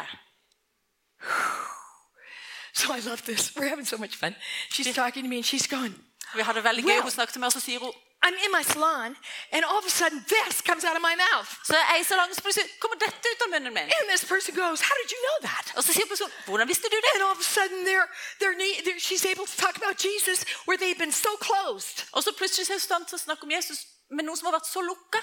So 2.74 2.94
I 2.94 3.00
love 3.00 3.22
this. 3.26 3.52
We're 3.58 3.68
having 3.70 3.86
so 3.88 3.98
much 3.98 4.16
fun. 4.16 4.36
She's 4.72 4.94
talking 4.96 5.24
to 5.24 5.30
me 5.30 5.36
and 5.38 5.46
she's 5.46 5.68
going, 5.68 5.94
Vi 6.36 6.42
hadde 6.42 6.56
det 6.56 6.64
veldig 6.64 6.84
gøy. 6.84 6.92
Well- 6.92 7.02
Hun 7.02 7.12
snakket 7.12 7.36
med 7.40 7.48
oss 7.48 7.56
og 7.56 7.62
sier 7.62 7.80
hun 7.80 7.92
I'm 8.24 8.34
in 8.46 8.52
my 8.52 8.64
salon, 8.64 9.16
and 9.52 9.62
all 9.66 9.78
of 9.78 9.86
a 9.86 9.90
sudden 9.90 10.26
this 10.28 10.62
comes 10.62 10.84
out 10.84 10.96
of 10.96 11.02
my 11.10 11.16
mouth. 11.28 11.50
Så 11.68 11.74
jeg 11.78 11.86
eiser 12.00 12.16
langt, 12.16 12.36
så 12.36 12.42
plutselig 12.42 12.66
kommer 12.82 12.98
dette 12.98 13.26
ut 13.34 13.42
av 13.46 13.50
munnen 13.54 13.74
min. 13.74 13.84
And 13.98 14.06
this 14.14 14.24
person 14.34 14.56
goes, 14.56 14.82
How 14.82 14.96
did 15.02 15.10
you 15.14 15.20
know 15.28 15.38
that? 15.50 15.66
Og 15.78 15.84
så 15.84 15.94
sier 15.94 16.08
personen, 16.10 16.34
hvordan 16.46 16.68
visste 16.68 16.88
du 16.94 16.98
det? 17.06 17.12
And 17.16 17.24
all 17.24 17.32
of 17.38 17.40
a 17.40 17.50
sudden 17.58 17.80
they're, 17.90 18.08
they're, 18.42 18.56
they're, 18.86 19.00
she's 19.08 19.26
able 19.34 19.46
to 19.46 19.58
talk 19.66 19.76
about 19.82 19.96
Jesus 20.08 20.40
where 20.68 20.78
they've 20.82 21.02
been 21.06 21.12
so 21.26 21.32
closed. 21.48 21.98
Og 22.16 22.24
så 22.24 22.32
plutselig 22.40 22.64
er 22.66 22.74
hun 22.74 22.82
i 22.82 22.88
stand 22.90 23.06
til 23.06 23.16
å 23.20 23.24
snakke 23.28 23.44
om 23.48 23.52
Jesus 23.58 23.80
med 24.10 24.24
noen 24.26 24.38
som 24.40 24.46
har 24.50 24.56
vært 24.60 24.70
så 24.74 24.82
lukka. 24.82 25.22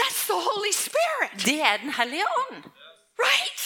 That's 0.00 0.22
the 0.32 0.40
Holy 0.48 0.72
Spirit, 0.72 1.30
Det 1.50 1.60
er 1.60 1.76
Den 1.84 1.92
hellige 2.00 2.26
ånd. 2.40 2.64
right? 3.28 3.60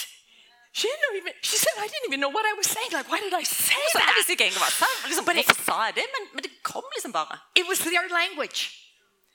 She 0.79 0.87
didn't 0.87 1.17
even, 1.21 1.33
she 1.49 1.57
said, 1.63 1.75
I 1.85 1.87
didn't 1.91 2.07
even 2.09 2.19
know 2.23 2.31
what 2.37 2.45
I 2.51 2.53
was 2.61 2.67
saying. 2.75 2.91
Like, 2.97 3.07
why 3.11 3.19
did 3.25 3.33
I 3.33 3.43
say 3.43 3.81
Så 3.93 3.99
jeg 3.99 4.05
that? 4.07 4.15
visste 4.19 4.31
ikke 4.35 4.47
hva 4.59 4.67
jeg 4.69 4.75
sa. 4.81 4.89
Liksom, 5.09 5.25
But 5.29 5.35
it- 5.37 5.45
Hvorfor 5.47 5.63
sa 5.71 5.75
jeg 5.87 5.93
det? 5.99 6.05
Men, 6.15 6.23
men 6.33 6.41
det 6.45 6.51
kom 6.71 6.83
liksom 6.95 7.11
bare. 7.19 7.35
It 7.59 7.65
was 7.71 7.79
their 7.79 8.05
language. 8.19 8.59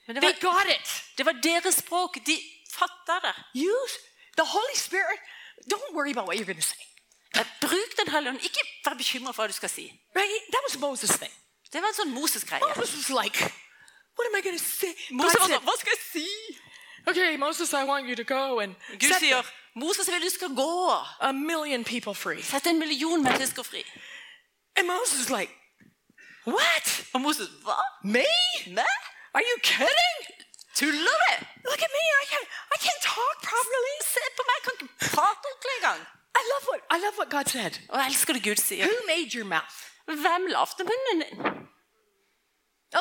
Men 0.07 0.11
det 0.17 0.21
They 0.25 0.35
var, 0.43 0.49
got 0.49 0.67
it. 0.77 0.87
det 1.19 1.25
var 1.29 1.35
deres 1.49 1.75
språk. 1.85 2.13
De 2.27 2.37
fatta 2.79 3.17
det. 3.27 3.35
Use 3.73 3.95
the 4.41 4.47
Holy 4.57 4.77
Spirit. 4.87 5.19
Don't 5.73 5.91
worry 5.97 6.11
about 6.17 6.27
what 6.29 6.35
you're 6.39 6.51
going 6.53 6.63
to 6.67 6.69
say. 6.75 6.83
Bruk 7.61 7.91
Den 8.01 8.09
hellige 8.15 8.31
ånd. 8.33 8.41
Ikke 8.49 8.63
vær 8.85 8.95
bekymra 8.95 9.33
for 9.33 9.43
hva 9.43 9.47
du 9.49 9.53
skal 9.61 9.69
si. 9.69 9.85
Right? 10.17 10.41
That 10.55 10.63
was 10.69 10.75
Moses' 10.87 11.17
thing. 11.23 11.33
Det 11.73 11.83
var 11.83 11.89
en 11.89 11.95
sånn 12.01 12.13
Moses-greie. 12.21 12.61
Moses 12.77 12.95
was 13.01 13.11
like, 13.23 13.39
What 14.17 14.25
am 14.29 14.35
I 14.39 14.43
going 14.47 14.59
to 14.59 14.65
say? 14.65 14.93
Moses 15.11 15.41
var 15.41 15.49
sånn, 15.49 15.65
hva 15.67 15.75
skal 15.81 15.93
jeg 15.97 16.03
si? 16.13 16.29
Okay, 17.11 17.37
Moses, 17.37 17.73
I 17.75 17.83
want 17.85 18.07
you 18.09 18.15
to 18.17 18.25
go 18.25 18.61
and 18.61 18.77
Gud 18.99 19.11
set 19.13 19.21
sier, 19.21 19.43
Moses 19.77 20.09
vil 20.11 20.23
du 20.23 20.31
skal 20.31 20.55
gå. 20.55 20.91
a 21.21 21.33
million 21.33 21.85
people 21.85 22.15
free. 22.15 22.43
Sett 22.43 22.67
en 22.67 22.79
million 22.79 23.23
mennesker 23.23 23.63
fri. 23.63 23.83
And 24.77 24.87
Moses 24.87 25.21
is 25.21 25.31
like, 25.31 25.51
What? 26.45 26.87
Og 27.15 27.21
Moses, 27.21 27.49
hva? 27.65 27.81
Me? 28.03 28.25
Meg? 28.67 29.01
Are 29.35 29.43
you 29.49 29.57
kidding? 29.63 30.19
To 30.75 30.85
Tuller 30.87 31.19
du? 31.25 31.35
Look 31.71 31.83
at 31.87 31.93
me. 31.97 32.05
I 32.23 32.25
can't, 32.33 32.49
I 32.75 32.77
can't 32.87 33.03
talk 33.15 33.37
properly. 33.51 33.97
Se 34.15 34.23
på 34.37 34.43
meg, 34.49 34.57
jeg 34.59 34.63
kan 34.65 34.73
ikke 34.77 34.89
prate 35.15 35.45
ordentlig 35.51 35.75
engang. 35.81 36.01
I 36.41 36.43
love 36.53 36.65
what 36.71 36.81
I 36.95 36.99
love 37.05 37.15
what 37.21 37.31
God 37.37 37.47
said. 37.57 37.73
Og 37.89 37.97
jeg 37.99 38.07
elsker 38.07 38.33
det 38.37 38.43
Gud 38.49 38.61
sier. 38.69 38.85
Who 38.87 38.97
made 39.07 39.29
your 39.37 39.49
mouth? 39.57 39.79
Hvem 40.05 40.43
lagde 40.57 40.83
munnen 40.91 41.19
din? 41.25 41.39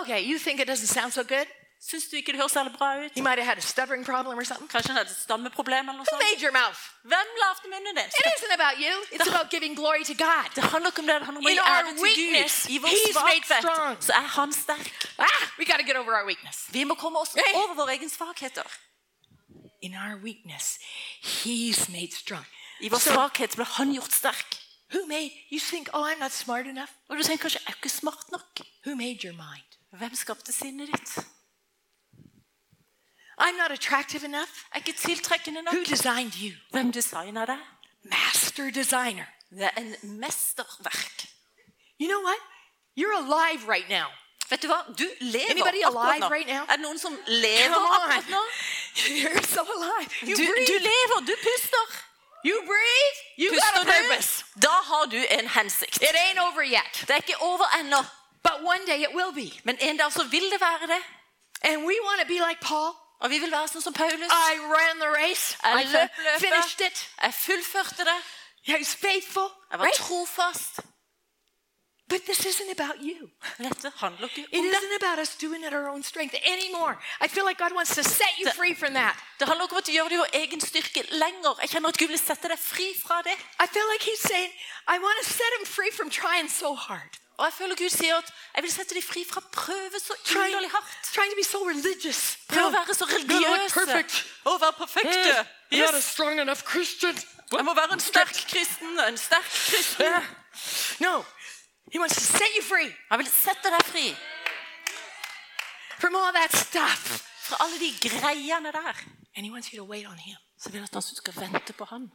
Okay, 0.02 0.20
you 0.30 0.40
think 0.40 0.60
it 0.60 0.68
doesn't 0.70 0.92
sound 0.98 1.12
so 1.14 1.24
good? 1.24 1.48
Syns 1.84 2.06
du 2.10 2.16
ikke 2.16 2.32
det 2.32 2.40
høres 2.40 2.54
særlig 2.56 2.72
bra 2.80 2.88
ut? 3.06 3.12
You 3.18 3.24
might 3.28 3.38
have 3.42 3.46
had 3.52 3.58
a 3.58 3.62
stuttering 3.74 4.06
problem 4.06 4.38
or 4.40 4.46
something. 4.48 4.70
Kanskje 4.72 4.88
han 4.94 4.98
hadde 5.02 5.12
et 5.12 5.18
stammeproblem 5.26 5.90
eller 5.90 6.00
noe 6.00 6.06
Who 6.08 6.14
sånt? 6.16 6.24
made 6.28 6.40
your 6.46 6.56
mouth? 6.56 6.80
Hvem 7.12 7.28
lagde 7.44 7.66
munnen 7.74 7.96
din? 8.00 8.08
It 8.22 8.28
isn't 8.36 8.54
about 8.60 8.78
you. 8.86 8.94
It's 9.16 9.28
about 9.34 9.52
giving 9.56 9.76
glory 9.76 10.04
to 10.12 10.16
God. 10.28 10.48
Det 10.56 10.64
handler 10.64 10.90
ikke 10.94 11.02
om 11.04 11.08
det, 11.12 11.16
det 11.20 11.26
handler 11.28 11.42
om 11.44 11.46
å 11.46 11.50
In 11.52 11.58
gi 11.58 11.60
our 11.60 11.84
ære 11.84 11.92
til 11.92 12.04
weakness, 12.08 12.56
Gud. 12.68 12.72
I 12.74 12.78
vår 12.84 12.88
He's 12.94 13.04
made 13.04 13.18
svakhet 13.20 13.64
strong. 13.68 13.96
så 14.08 14.12
er 14.22 14.28
han 14.38 14.50
sterk. 14.54 14.88
Ah, 15.20 15.42
we 15.60 15.66
got 15.72 15.78
to 15.84 15.88
get 15.90 15.98
over 16.02 16.12
our 16.20 16.26
weakness. 16.32 16.58
Vi 16.72 16.84
må 16.88 16.96
komme 16.96 17.20
oss 17.20 17.36
Hey. 17.36 17.52
over 17.62 17.74
våre 17.82 17.92
egne 17.98 18.10
svakheter. 18.10 18.68
In 19.82 19.94
our 20.04 20.16
weakness, 20.24 20.80
He's 21.22 21.90
made 21.92 22.14
strong. 22.14 22.46
I 22.80 22.88
vår 22.90 23.00
So, 23.00 23.12
svakhet 23.12 23.56
ble 23.60 23.66
han 23.66 23.92
gjort 23.94 24.12
sterk. 24.12 24.50
who 24.94 25.06
made 25.08 25.32
you 25.52 25.60
think? 25.60 25.90
Oh, 25.94 26.04
I'm 26.06 26.20
not 26.20 26.32
smart 26.32 26.66
enough. 26.68 26.92
Og 27.10 27.18
du 27.18 27.24
tenker 27.24 27.42
kanskje, 27.50 27.60
jeg 27.60 27.74
er 27.74 27.76
ikke 27.76 27.90
smart 27.90 28.32
nok. 28.32 28.62
Who 28.86 28.96
made 28.96 29.20
your 29.28 29.34
mind? 29.36 29.68
Hvem 30.00 30.16
skapte 30.16 30.52
sinnet 30.54 30.88
ditt? 30.94 31.26
I'm 33.42 33.56
not 33.58 33.72
attractive 33.72 34.24
enough. 34.26 34.50
Jeg 34.74 34.82
er 34.82 34.88
ikke 34.88 34.94
tiltrekkende 35.00 35.62
Who 35.74 35.84
designed 35.84 36.34
you? 36.44 36.52
Hvem 36.72 36.92
designer 36.92 37.46
det? 37.46 37.60
Master 38.04 38.70
designer. 38.72 39.26
Det 39.50 39.64
er 39.64 39.70
en 39.82 39.96
mesterverk. 40.04 41.26
You 42.02 42.08
know 42.10 42.22
what? 42.22 42.40
You're 43.00 43.16
alive 43.26 43.68
right 43.74 43.90
now. 43.90 44.08
Vet 44.50 44.62
du 44.62 44.68
hva? 44.68 44.80
Du 44.98 45.06
lever 45.20 45.50
Anybody 45.50 45.82
akkurat 45.84 46.08
alive 46.10 46.20
nå. 46.20 46.30
right 46.30 46.48
now? 46.48 46.64
Er 46.70 46.76
det 46.78 46.80
noen 46.80 47.00
som 47.00 47.18
lever 47.28 47.74
Come 47.74 47.88
on. 47.88 48.02
akkurat 48.02 48.30
nå? 48.30 48.42
You're 49.22 49.44
so 49.56 49.62
alive. 49.78 50.10
You 50.22 50.36
Du, 50.36 50.44
du 50.46 50.52
breathe. 50.52 50.80
lever, 50.92 51.20
du 51.30 51.36
puster. 51.48 51.86
You 52.46 52.56
breathe. 52.72 53.18
You 53.38 53.50
got 53.52 53.74
a 53.82 53.86
Puster 53.86 53.94
purpose. 53.94 54.44
du, 54.56 54.60
da 54.68 54.74
har 54.90 55.06
du 55.06 55.18
en 55.40 55.48
hensikt. 55.48 55.96
It 55.96 56.16
ain't 56.24 56.40
over 56.48 56.62
yet, 56.64 56.94
Det 57.08 57.10
er 57.10 57.16
ikke 57.16 57.42
over 57.42 57.66
ennå, 57.80 58.02
but 58.44 58.56
one 58.64 58.86
day 58.86 59.00
it 59.08 59.14
will 59.16 59.32
be. 59.34 59.60
men 59.64 59.78
en 59.82 59.98
dag 59.98 60.12
så 60.14 60.24
vil 60.24 60.44
det 60.52 60.62
være 60.62 60.88
det. 60.88 61.02
And 61.64 61.78
we 61.86 61.96
want 62.04 62.20
to 62.22 62.28
be 62.28 62.40
like 62.50 62.60
Paul. 62.62 62.92
Og 63.24 63.30
vi 63.32 63.38
vil 63.40 63.52
være 63.52 63.68
sånn 63.72 63.82
som 63.86 63.94
Paulus. 63.96 64.32
I 64.52 64.60
ran 64.60 65.00
the 65.00 65.08
race. 65.22 65.56
I 65.64 65.68
Jeg 65.78 65.86
løp 65.96 66.10
finished 66.40 66.80
løpet. 66.80 66.92
it. 66.92 67.10
Jeg 67.22 67.34
fullførte 67.34 68.04
det. 68.10 68.20
I 68.68 68.74
was 68.80 68.96
faithful. 68.96 69.48
Jeg 69.72 69.80
var 69.80 69.86
Right? 69.86 69.98
trofast. 70.00 70.80
But 72.10 72.22
this 72.26 72.46
isn't 72.46 72.72
about 72.80 72.98
you. 73.02 73.30
Men 73.58 73.70
Dette 73.72 73.92
handler 73.98 74.28
ikke 74.28 74.42
It 74.42 74.64
det. 74.64 74.74
isn't 74.76 74.96
about 75.02 75.20
us 75.20 75.36
doing 75.42 75.64
it 75.66 75.74
our 75.74 75.88
own 75.90 76.04
strength 76.04 76.36
anymore. 76.44 76.96
I 77.26 77.28
feel 77.28 77.46
like 77.48 77.58
God 77.64 77.72
wants 77.72 77.96
to 77.96 78.04
set 78.04 78.34
you 78.40 78.52
free 78.56 78.76
from 78.76 78.94
that. 78.94 79.16
Det 79.40 79.48
handler 79.48 79.66
ikke 79.66 79.74
om 79.76 79.78
at 79.78 79.88
du 79.88 79.92
gjør 79.92 80.04
det 80.04 80.12
i 80.12 80.18
vår 80.26 80.32
egen 80.34 80.62
styrke 80.62 81.02
lenger. 81.24 81.54
Jeg 81.62 81.70
kjenner 81.70 81.90
at 81.90 81.98
Gud 81.98 82.08
vil 82.08 82.20
sette 82.20 82.48
deg 82.54 82.60
fri 82.60 82.88
fra 83.06 83.22
det. 83.22 83.38
I 83.64 83.68
feel 83.74 83.88
like 83.94 84.04
He's 84.10 84.22
saying, 84.32 84.52
I 84.94 84.96
want 85.06 85.16
to 85.24 85.26
set 85.40 85.52
him 85.60 85.66
free 85.66 85.92
from 85.98 86.10
trying 86.10 86.50
so 86.52 86.76
hard, 86.76 87.14
Og 87.38 87.46
jeg 87.46 87.54
føler 87.54 87.76
Gud 87.76 87.90
sier 87.90 88.16
at 88.18 88.28
jeg 88.56 88.64
vil 88.64 88.72
sette 88.74 88.94
dem 88.96 89.02
fri 89.04 89.24
fra 89.26 89.42
prøve 89.52 90.00
så 90.00 90.14
inderlig 90.52 90.70
hardt. 90.72 91.08
so. 91.46 91.60
Prøve 92.50 92.68
å 92.68 92.72
være 92.76 92.94
så 92.94 93.06
religiøse. 93.10 93.80
Å 94.46 94.58
være 94.62 94.74
perfekte. 94.78 95.46
Yes. 95.98 96.06
Jeg 97.52 97.66
må 97.66 97.74
være 97.74 97.94
en 97.94 98.00
sterk 98.00 98.34
kristen. 98.50 99.00
En 99.00 99.18
sterk 99.18 99.50
kristen. 99.50 100.06
Yeah. 100.06 100.24
No, 101.00 101.24
Han 103.10 103.20
vil 103.20 103.28
sette 103.30 103.70
deg 103.70 103.84
fri 103.86 104.16
from 106.00 106.16
all 106.16 106.34
that 106.34 106.56
stuff. 106.56 107.24
fra 107.44 107.58
alle 107.60 107.80
de 107.80 107.90
greiene 108.10 108.72
der. 108.72 108.94
Så 110.60 110.70
vil 110.70 110.80
jeg 110.80 110.84
at 110.84 110.94
du 111.10 111.16
skal 111.16 111.34
vente 111.42 111.74
på 111.74 111.86
han. 111.86 112.12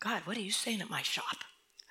God, 0.00 0.22
what 0.26 0.36
are 0.36 0.42
you 0.42 0.52
saying 0.52 0.82
at 0.82 0.90
my 0.90 1.02
shop? 1.02 1.44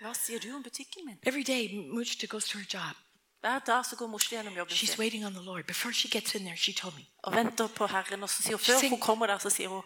Hva 0.05 0.13
sier 0.13 0.39
du 0.39 0.51
om 0.53 0.61
butikken 0.61 1.05
min? 1.05 1.17
Every 1.25 1.41
day, 1.43 1.67
Mujta 1.89 2.27
goes 2.29 2.45
to 2.49 2.59
her 2.59 2.65
job. 2.73 2.95
Hver 3.41 3.59
dag 3.65 3.85
så 3.85 3.95
går 3.95 4.07
mor 4.07 4.21
gjennom 4.21 4.53
jobben 4.57 4.75
She's 4.77 4.93
sin 4.93 4.99
waiting 4.99 5.25
on 5.25 5.33
the 5.33 5.41
Lord. 5.41 5.65
Before 5.65 5.93
she 5.93 6.07
gets 6.09 6.35
in 6.35 6.43
there, 6.45 6.57
she 6.57 6.73
told 6.73 6.93
me, 6.95 7.05
og 7.23 7.33
venter 7.35 7.67
på 7.67 7.87
Herren. 7.87 8.23
Og 8.23 8.29
så 8.29 8.43
sier 8.43 8.55
hun, 8.57 8.63
før 8.65 8.79
Sing- 8.79 8.89
hun 8.93 8.99
kommer 9.01 9.27
der, 9.27 9.37
så 9.37 9.49
sier 9.49 9.67
hun 9.69 9.81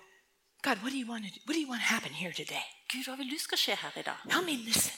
God, 0.64 0.78
what 0.84 0.92
do 0.92 1.00
you 1.00 1.08
want 1.12 1.24
to 1.26 1.32
do? 1.36 1.40
What 1.48 1.56
do 1.56 1.62
you 1.64 1.70
want 1.72 1.82
to 1.82 1.88
happen 1.96 2.12
here 2.14 2.34
today? 2.34 2.66
Gud, 2.92 3.04
hva 3.08 3.16
vil 3.16 3.30
du 3.32 3.38
skal 3.40 3.58
skje 3.58 3.76
her 3.76 3.92
i 4.00 4.02
dag? 4.02 4.18
Help 4.32 4.46
me 4.46 4.56
listen. 4.68 4.98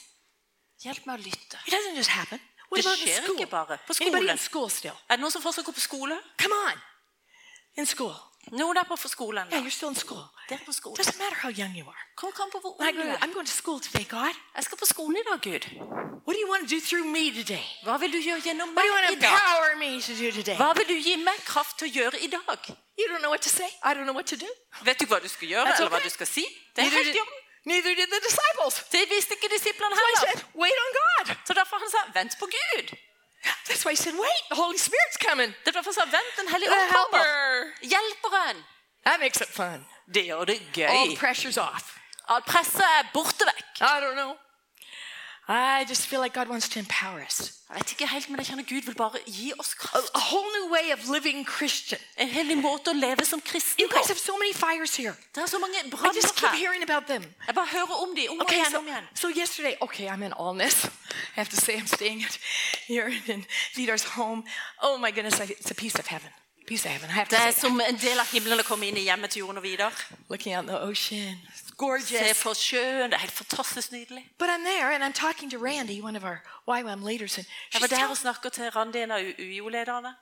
Hjelp 0.82 1.06
meg 1.06 1.20
å 1.20 1.22
lytte. 1.22 1.58
It 1.66 1.72
doesn't 1.76 1.96
just 2.02 2.10
happen. 2.10 2.40
What 2.70 2.82
Det 2.82 2.86
about 2.86 3.06
in 3.06 3.14
school? 3.22 3.46
bare 3.46 3.78
på 3.86 3.92
Anybody 4.00 4.26
skolen. 4.26 4.30
in 4.30 4.38
school 4.38 4.70
still? 4.70 4.96
Er 5.08 5.16
det 5.16 5.20
noen 5.22 5.30
som 5.30 5.42
fortsatt 5.42 5.64
går 5.64 5.76
på 5.78 5.84
skole? 5.86 6.16
Come 6.42 6.54
on. 6.70 6.78
In 7.78 7.86
school. 7.86 8.14
Er 8.50 8.84
på 8.88 8.96
for 8.96 9.08
skolen. 9.08 9.46
Yeah, 9.52 9.62
you're 9.64 9.70
still 9.70 9.88
in 9.88 9.94
school. 9.96 10.24
Dere 10.48 10.58
er 10.60 10.64
på 10.66 10.72
skolen. 10.72 10.96
Doesn't 11.00 11.18
matter 11.18 11.38
how 11.44 11.50
young 11.50 11.72
you 11.78 11.86
are. 11.88 12.02
Kom, 12.16 12.32
kom 12.32 12.50
på 12.50 12.58
hvor 12.60 12.72
ung 12.80 12.96
go, 12.96 13.02
du 13.02 13.08
er. 13.08 13.16
I'm 13.22 13.32
going 13.32 13.46
to 13.46 13.52
school 13.62 13.80
today, 13.80 14.04
God. 14.08 14.34
Jeg 14.56 14.64
skal 14.64 14.78
på 14.78 14.86
skolen 14.86 15.16
i 15.16 15.24
dag, 15.30 15.38
Gud. 15.48 15.64
What 16.26 16.34
do 16.36 16.40
you 16.44 16.50
want 16.52 16.62
to 16.66 16.70
do 16.74 16.80
through 16.88 17.06
me 17.16 17.24
today? 17.40 17.64
Hva 17.86 17.96
vil 18.02 18.10
du 18.12 18.18
gjøre 18.28 18.40
gjennom 18.46 18.68
What 18.76 18.82
do 18.84 18.88
you 18.90 18.94
want 18.98 19.06
to 19.08 19.14
empower 19.30 19.70
me 19.84 19.90
to 20.08 20.12
do 20.22 20.28
today? 20.38 20.56
Hva 20.62 20.70
vil 20.78 20.86
du 20.92 20.96
gi 21.08 21.14
meg 21.28 21.38
kraft 21.52 21.78
til 21.78 21.86
å 21.88 21.92
gjøre 21.98 22.16
i 22.26 22.28
dag? 22.34 22.60
You 23.00 23.06
don't 23.10 23.22
know 23.24 23.32
what 23.34 23.42
to 23.48 23.52
say. 23.58 23.70
I 23.88 23.90
don't 23.94 24.06
know 24.08 24.16
what 24.20 24.26
to 24.34 24.36
do. 24.44 24.50
Vet 24.88 24.98
du 25.00 25.06
hva 25.10 25.18
du 25.24 25.28
skal 25.36 25.48
gjøre, 25.52 25.66
That's 25.68 25.80
eller 25.80 25.92
hva 25.94 26.02
okay. 26.02 26.10
du 26.10 26.16
skal 26.18 26.28
si? 26.36 26.44
Det 26.74 26.82
er 26.82 26.90
Neither 26.90 26.98
helt 26.98 27.08
did, 27.14 27.20
i 27.20 27.24
orden. 27.24 27.38
neither 27.72 27.92
did 28.00 28.08
the 28.16 28.20
disciples. 28.28 28.74
Det 28.94 29.02
visste 29.14 29.38
ikke 29.38 29.50
disiplene 29.56 29.94
why 29.98 30.10
I 30.16 30.20
said, 30.26 30.38
wait 30.64 30.78
on 30.84 30.90
God. 31.00 31.26
Så 31.46 31.52
derfor 31.60 31.76
han 31.84 31.90
sa, 31.96 32.04
vent 32.18 32.36
på 32.42 32.46
Gud. 32.58 32.86
That's 33.68 33.84
why 33.84 33.92
he 33.92 33.96
said, 33.96 34.14
wait, 34.14 34.42
the 34.50 34.56
Holy 34.64 34.78
Spirit's 34.78 35.18
coming. 35.28 35.50
Det 35.64 35.68
er 35.68 35.72
derfor 35.78 35.90
han 35.90 35.94
sa, 36.00 36.04
vent, 36.18 36.32
den 36.40 36.48
hellige 36.52 36.70
ånd 36.70 36.92
kommer. 36.92 37.18
helper. 37.18 37.88
Hjelperen. 37.92 38.58
That 39.06 39.20
makes 39.20 39.40
it 39.40 39.48
fun. 39.60 39.86
Det 40.14 40.22
gjør 40.26 40.44
det 40.44 40.58
All 40.88 41.08
gøy. 41.08 41.16
the 41.16 41.26
pressure's 41.26 41.58
off. 41.60 41.86
Alt 42.28 42.44
presset 42.46 42.84
er 42.98 43.02
borte 43.14 43.44
vekk. 43.50 43.80
I 43.80 43.96
don't 44.04 44.14
know. 44.20 44.32
I 45.48 45.84
just 45.88 46.06
feel 46.06 46.20
like 46.20 46.34
God 46.34 46.48
wants 46.48 46.68
to 46.68 46.78
empower 46.78 47.20
us. 47.20 47.52
Jeg 47.68 47.82
vet 47.98 48.08
helt, 48.08 48.28
men 48.30 48.40
jeg 48.40 48.66
Gud 48.68 48.82
vil 48.82 48.94
bare 48.94 49.18
gi 49.26 49.52
oss 49.58 49.72
A, 49.72 49.76
kraft. 49.76 50.10
a 50.14 50.18
whole 50.18 50.50
new 50.58 50.72
way 50.72 50.92
of 50.92 51.08
living 51.08 51.46
Christian. 51.48 51.98
En 52.16 52.28
hellig 52.28 52.58
måte 52.58 52.90
å 52.90 52.94
leve 52.94 53.24
som 53.24 53.40
kristen 53.40 53.80
You 53.80 53.88
guys 53.88 54.06
have 54.06 54.18
so 54.18 54.36
many 54.38 54.52
fires 54.54 54.96
here. 54.96 55.14
Det 55.34 55.42
er 55.42 55.46
så 55.46 55.58
mange 55.58 55.78
I 55.78 56.10
just 56.14 56.36
keep 56.36 56.54
hearing 56.54 56.82
about 56.82 57.06
them. 57.06 57.24
Jeg 57.46 57.54
bare 57.54 57.66
hører 57.66 58.02
om 58.02 58.14
dem 58.16 58.30
om 58.30 58.40
Okay, 58.40 58.56
igjen 58.56 58.70
so, 58.70 58.78
om 58.78 58.86
igjen. 58.86 59.04
so 59.14 59.28
yesterday, 59.28 59.74
okay, 59.80 60.06
I'm 60.06 60.22
in 60.22 60.32
Allness. 60.32 60.84
I 60.84 61.40
have 61.40 61.48
to 61.50 61.56
say 61.56 61.76
I'm 61.76 61.86
staying 61.86 62.22
at, 62.24 62.38
here 62.86 63.08
in 63.26 63.44
Vidar's 63.74 64.04
home. 64.04 64.44
Oh 64.82 64.98
my 64.98 65.10
goodness, 65.10 65.40
it's 65.40 65.70
a 65.70 65.74
piece 65.74 65.98
of 65.98 66.06
heaven. 66.06 66.30
Det 67.30 67.38
er 67.38 67.50
som 67.50 67.80
en 67.80 67.96
del 67.98 68.20
av 68.20 68.26
himmelen 68.32 68.60
å 68.60 68.64
komme 68.66 68.86
inn 68.86 68.96
i 68.96 69.04
hjemmet 69.08 69.30
til 69.34 69.40
jorden 69.42 69.58
og 69.58 69.64
videre. 69.64 69.90
Vidar. 71.98 72.34
Se 72.34 72.42
på 72.42 72.54
sjøen. 72.54 73.10
Det 73.10 73.16
er 73.18 73.24
helt 73.24 73.32
fantastisk 73.32 73.92
nydelig. 73.92 74.22
But 74.38 74.48
I'm 74.48 74.64
there, 74.64 74.92
and 74.94 75.02
I'm 75.04 75.12
talking 75.12 75.50
to 75.50 75.58
Randy, 75.58 76.00
one 76.00 76.16
of 76.16 76.24
our, 76.24 76.42
YWAM 76.68 77.02
leaders. 77.04 77.36
Jeg 77.38 77.80
var 77.80 77.86
der 77.86 78.06
og 78.08 78.16
snakket 78.16 78.52
til 78.52 78.70
Randy, 78.70 78.96
en 79.02 79.10
av 79.10 79.18
UiO-lederne. 79.38 80.14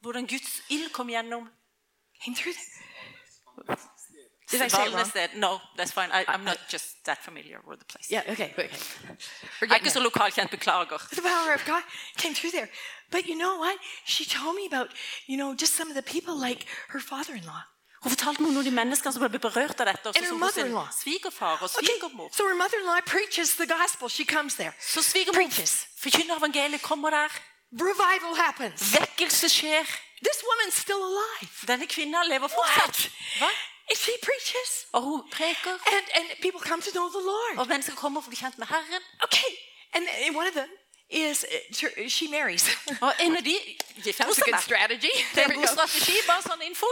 Hvordan 0.00 0.26
Guds 0.26 0.60
ild 0.70 0.90
kom 0.92 1.08
gjennom. 1.08 1.48
Came 2.24 2.36
through 2.36 2.54
that. 3.66 3.78
Did 4.50 4.62
I 4.62 4.68
say 4.68 4.82
it 4.86 4.94
wrong? 4.94 5.04
Valnested. 5.10 5.30
No, 5.36 5.60
that's 5.76 5.92
fine. 5.92 6.10
I, 6.12 6.24
I'm 6.28 6.44
not 6.44 6.58
just 6.68 7.04
that 7.04 7.18
familiar 7.24 7.58
with 7.68 7.78
the 7.80 7.84
place. 7.84 8.08
Yeah, 8.10 8.22
okay, 8.32 8.50
okay. 8.58 8.68
Jeg 8.70 9.16
Forget 9.58 9.76
ikke 9.76 9.90
så 9.90 10.00
lokalkjent, 10.00 10.50
beklager. 10.50 10.98
the 11.12 11.22
power 11.22 11.52
of 11.54 11.64
God 11.66 11.82
came 12.18 12.34
through 12.34 12.52
there. 12.52 12.68
But 13.10 13.26
you 13.26 13.34
know 13.34 13.56
what? 13.64 13.76
She 14.04 14.24
told 14.24 14.54
me 14.56 14.66
about, 14.72 14.88
you 15.26 15.36
know, 15.36 15.54
just 15.54 15.74
some 15.76 15.88
of 15.90 15.96
the 15.96 16.02
people 16.14 16.34
like 16.48 16.66
her 16.88 17.00
father-in-law. 17.00 17.62
Hun 18.02 18.10
fortalte 18.10 18.40
meg 18.42 18.48
om 18.48 18.54
noen 18.54 18.62
av 18.66 18.70
de 18.70 18.74
menneskene 18.76 19.12
som 19.12 19.22
ble 19.24 19.38
berørt 19.38 19.80
av 19.82 19.86
dette. 19.90 20.06
Også 20.08 20.18
And 20.18 20.24
her 20.26 20.30
sin 20.32 20.38
mother-in-law. 20.40 20.88
svigerfar 21.02 21.58
og 21.62 21.70
Okay, 21.78 21.98
so 22.36 22.46
her 22.46 22.54
mother-in-law 22.54 23.00
preaches 23.06 23.56
the 23.56 23.66
gospel. 23.66 24.08
She 24.08 24.24
comes 24.24 24.54
there. 24.54 24.72
Så 24.80 25.02
svigermor 25.02 25.34
Preaches. 25.42 25.86
forkynner 25.98 26.36
evangeliet, 26.36 26.82
kommer 26.82 27.10
der. 27.10 27.28
Revival 27.72 28.36
happens. 28.44 28.92
Vekkelse 28.94 29.48
skjer. 29.48 29.84
This 30.28 30.38
woman's 30.48 30.78
still 30.80 31.02
alive. 31.10 31.50
Denne 31.66 31.86
kvinna 31.86 32.22
lever 32.22 32.48
fortsatt. 32.48 32.86
What? 32.86 33.10
Hva? 33.38 33.50
And 33.90 33.96
she 34.04 34.12
preaches. 34.22 34.70
Og 34.92 35.02
hun. 35.02 35.22
And, 35.40 36.04
and 36.18 36.24
people 36.42 36.60
come 36.60 36.80
to 36.82 36.90
know 36.90 37.08
the 37.08 37.24
Lord. 37.32 37.54
Og 37.58 37.66
mennesker 37.68 37.94
kommer 37.94 38.20
for 38.20 38.28
å 38.28 38.32
bli 38.34 38.40
kjent 38.42 38.58
med 38.58 38.66
Herren. 38.66 39.02
Okay. 39.22 39.50
And, 39.94 40.04
and 40.26 40.34
one 40.36 40.46
of 40.48 40.54
them 40.54 40.68
is, 41.10 41.44
uh, 41.44 41.54
ter- 41.78 42.08
she 42.08 42.26
marries. 42.28 42.64
Og 43.04 43.12
en 43.20 43.36
av 43.36 43.42
de 43.44 43.56
gifter 44.04 44.12
that 44.18 44.26
was 44.28 44.38
a 44.38 44.42
seg 44.42 44.50
good 44.52 44.62
strategy. 44.62 45.14
Det 45.34 45.42
er 45.44 45.48
we 45.48 45.54
en 45.54 45.60
go. 45.60 45.66
god 45.66 45.76
strategi, 45.78 46.16
bare 46.26 46.42
sånn 46.42 46.62
info. 46.66 46.90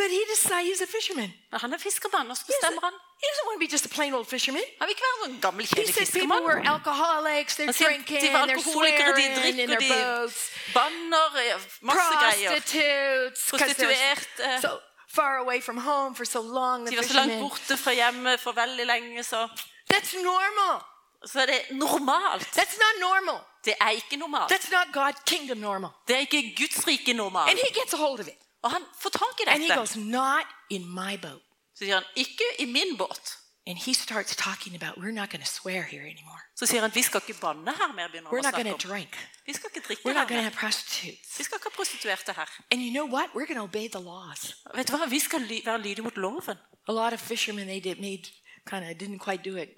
But 0.00 0.08
he 0.16 0.22
decides 0.32 0.64
he's 0.70 0.80
a 0.80 0.86
fisherman. 0.86 1.30
Men 1.52 1.60
Han 1.60 1.72
er 1.74 1.78
fiskermann, 1.82 2.30
og 2.30 2.36
så 2.38 2.44
He 2.46 2.52
bestemmer 2.54 2.80
han. 2.88 2.94
he 3.22 3.26
doesn't 3.30 3.46
want 3.48 3.56
to 3.58 3.62
be 3.66 3.70
just 3.74 3.84
a 3.84 3.92
plain 3.96 4.14
old 4.14 4.26
fisherman. 4.32 4.62
Han 4.80 4.86
vil 4.88 4.94
ikke 4.96 5.06
være 5.12 5.30
en 5.30 5.40
gammel, 5.46 5.66
He 5.66 5.74
kjedelig 5.74 5.94
said 5.94 6.06
people 6.06 6.20
fiskermann. 6.20 6.44
were 6.48 6.60
alcoholics, 6.74 7.52
they're 7.58 7.74
drinking, 7.74 8.20
de 8.22 8.28
they're 8.30 8.56
de 8.56 8.62
swearing 8.62 9.58
in 9.60 9.68
their 9.68 9.82
de 9.82 9.88
boats, 9.90 10.38
banner, 10.78 11.26
eh, 11.42 11.58
masse 11.82 12.14
greier. 12.22 12.50
prostitutes, 12.54 13.40
Prostituerte. 13.50 14.60
so 14.62 14.70
far 15.14 15.38
away 15.38 15.60
from 15.60 15.78
home 15.78 16.14
for 16.14 16.24
so 16.24 16.40
long. 16.40 16.86
De 16.86 16.96
var 16.96 17.02
så 17.02 17.14
langt 17.14 17.40
borte 17.40 17.76
fra 17.76 17.92
hjemmet 17.92 18.40
for 18.40 18.52
veldig 18.52 18.86
lenge, 18.86 19.24
så, 19.24 19.48
That's 19.92 20.14
normal. 20.22 20.82
så 21.26 21.40
er 21.40 21.74
normalt. 21.74 22.46
That's 22.58 22.78
not 22.84 22.94
normal. 23.00 23.40
Det 23.64 23.74
er 23.80 23.90
ikke 23.90 24.16
normalt. 24.16 24.52
That's 24.52 24.70
not 24.70 24.86
God's 24.96 25.22
kingdom 25.26 25.58
normal. 25.58 25.90
Det 26.08 26.16
er 26.16 26.20
ikke 26.20 26.54
Guds 26.56 26.86
rike 26.86 27.10
And 27.10 27.58
he 27.58 27.80
gets 27.80 27.92
a 27.94 27.96
hold 27.96 28.20
of 28.20 28.26
it. 28.26 28.38
Og 28.62 28.70
han 28.70 28.82
får 29.00 29.10
tak 29.10 29.40
i 29.40 29.42
And 29.46 29.62
he 29.62 29.76
goes, 29.76 29.96
Not 29.96 30.46
in 30.70 30.94
my 30.94 31.16
boat. 31.22 31.42
Så 31.74 31.84
sier 31.84 31.94
han, 31.94 32.04
ikke 32.16 32.44
i 32.58 32.64
min 32.64 32.96
båt. 32.98 33.39
And 33.66 33.78
he 33.78 33.92
starts 33.94 34.34
talking 34.36 34.74
about, 34.74 34.98
We're 34.98 35.12
not 35.12 35.30
going 35.30 35.42
to 35.44 35.50
swear 35.50 35.82
here 35.82 36.02
anymore. 36.02 36.40
Så 36.56 36.66
sier 36.66 36.80
han, 36.80 36.90
vi 36.94 37.02
skal 37.02 37.20
ikke 37.28 37.40
banne 37.40 37.72
her 37.76 37.92
mer, 37.94 38.08
begynner 38.08 38.30
We're 38.30 38.42
han 38.42 38.44
å 38.44 38.48
not 38.48 38.54
going 38.54 38.66
snakke 38.66 38.82
to 38.82 38.88
om. 38.88 38.92
drink. 38.94 39.12
Vi 39.46 39.52
skal 39.52 39.70
ikke 39.74 39.86
drikke 39.86 40.02
We're 40.04 40.14
not 40.14 40.28
her 40.28 40.34
going 40.34 40.40
to 40.40 40.44
mer. 40.44 40.50
have 40.50 40.58
prostitutes. 40.64 41.38
Vi 41.38 41.44
skal 41.44 41.56
ikke 41.58 41.68
ha 41.70 41.76
prostituerte 41.76 42.32
her. 42.32 42.48
And 42.72 42.80
you 42.82 42.90
know 42.92 43.06
what? 43.16 43.26
We're 43.34 43.46
going 43.46 43.60
to 43.62 43.68
obey 43.70 43.88
the 43.88 44.00
laws. 44.00 44.54
Vet 44.74 44.88
du 44.88 44.96
hva? 44.96 45.06
Vi 45.08 45.18
skal 45.18 45.40
ly 45.40 45.60
være 45.64 45.80
lydige 45.82 46.02
mot 46.02 46.16
loven. 46.16 46.56
A 46.88 46.92
lot 46.92 47.12
of 47.12 47.20
fishermen, 47.20 47.66
they 47.66 47.80
did 47.80 48.00
made 48.00 48.24
kind 48.70 48.84
of 48.84 48.96
didn't 49.02 49.18
quite 49.28 49.42
do 49.50 49.56
it 49.56 49.68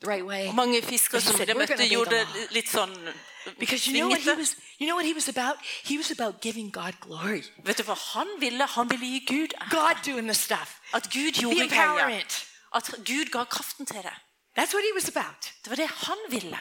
the 0.00 0.06
right 0.12 0.24
way. 0.26 0.48
Og 0.48 0.54
mange 0.54 0.82
fiskere 0.82 1.18
But 1.18 1.22
he 1.22 1.28
som 1.28 1.36
said, 1.36 1.46
de 1.46 1.52
"We're 1.52 1.58
møtte, 1.58 1.88
gjorde 1.88 2.10
the 2.10 2.18
det 2.18 2.28
law." 2.34 2.52
litt 2.58 2.68
sånn 2.68 2.94
Because 3.58 3.86
you 3.90 3.92
know 3.96 4.08
what 4.08 4.20
he 4.20 4.24
svingete. 4.24 4.38
was 4.38 4.56
you 4.80 4.86
know 4.86 4.96
what 4.96 5.06
he 5.06 5.14
was 5.14 5.28
about? 5.28 5.56
He 5.84 5.96
was 5.98 6.10
about 6.10 6.40
giving 6.40 6.72
God 6.72 6.94
glory. 7.00 7.42
Vet 7.64 7.76
du 7.78 7.82
hva 7.82 7.94
han 8.14 8.28
ville? 8.40 8.66
Han 8.66 8.90
ville 8.90 9.06
gi 9.06 9.20
Gud 9.26 9.52
ære. 9.60 9.70
God 9.70 9.96
doing 10.04 10.26
the 10.28 10.34
stuff. 10.34 10.80
At 10.92 11.02
Gud 11.12 11.32
The 11.34 11.40
gjorde 11.40 11.68
greia. 11.68 11.82
empowerment. 11.84 12.46
At 12.74 12.94
Gud 13.06 13.30
ga 13.30 13.44
kraften 13.44 13.86
til 13.86 13.96
det. 13.96 14.14
That's 14.58 14.74
what 14.74 14.84
he 14.84 14.94
was 14.94 15.08
about. 15.08 15.52
Det 15.64 15.70
var 15.70 15.76
det 15.76 15.88
han 15.88 16.18
ville. 16.28 16.58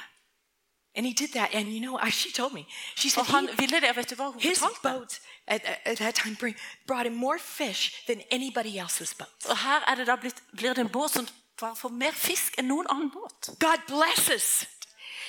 And 0.96 1.06
he 1.06 1.14
did 1.14 1.30
that. 1.34 1.50
And 1.54 1.68
you 1.68 1.80
know, 1.80 2.00
she 2.10 2.32
told 2.32 2.54
me, 2.54 2.66
she 2.96 3.10
said 3.10 3.26
han 3.26 3.48
he, 3.48 3.56
ville 3.58 3.82
det, 3.82 3.96
vet 3.96 4.10
du 4.10 4.16
hva 4.16 4.30
hun 4.32 4.42
his 4.42 4.60
fortalte? 4.60 5.00
boats 5.00 5.22
at, 5.48 5.62
at 5.86 5.98
that 5.98 6.16
time 6.16 6.36
bring, 6.36 6.56
brought 6.88 7.08
him 7.08 7.16
more 7.16 7.40
fish 7.40 8.06
than 8.08 8.22
anybody 8.32 8.78
else's. 8.78 9.16
Og 9.50 9.58
her 9.58 9.80
er 9.88 9.96
det 9.96 10.08
da 10.08 10.16
blitt, 10.16 10.44
blir 10.58 10.74
det 10.74 10.82
en 10.82 10.90
båt 10.90 11.12
som 11.12 11.28
bare 11.60 11.76
får 11.76 11.90
mer 11.90 12.12
fisk 12.12 12.58
enn 12.58 12.68
noen 12.68 12.88
annen 12.90 13.12
båt. 13.12 13.50
God 13.60 13.80
blesses. 13.88 14.68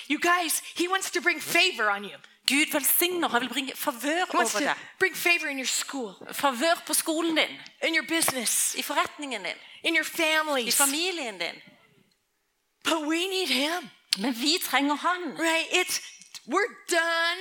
You 0.08 0.18
guys, 0.18 0.62
he 0.76 0.88
wants 0.88 1.10
to 1.10 1.20
bring 1.20 1.40
favor 1.40 1.90
on 1.90 2.04
you. 2.04 2.18
Gud 2.48 2.72
velsigner, 2.72 3.28
han 3.28 3.40
vil 3.40 3.48
bringe 3.48 3.72
favør 3.76 4.24
over 4.34 4.58
deg. 4.58 4.74
bring 4.98 5.16
favor 5.16 5.46
in 5.48 5.58
your 5.58 5.66
school, 5.66 6.14
Favør 6.32 6.82
på 6.86 6.94
skolen 6.94 7.36
din, 7.36 7.48
in 7.82 7.94
your 7.96 8.06
business, 8.08 8.74
i 8.74 8.82
forretningen 8.82 9.44
din, 9.44 9.56
in 9.84 9.94
your 9.96 10.04
i 10.04 10.16
families. 10.16 10.76
familien 10.76 11.38
din. 11.38 11.54
But 12.84 13.00
we 13.06 13.26
need 13.28 13.48
him. 13.48 13.90
Men 14.18 14.34
vi 14.34 14.58
trenger 14.64 14.94
han. 14.94 15.38
Right? 15.38 15.66
It's 15.72 16.00
we're 16.46 16.74
done 16.90 17.40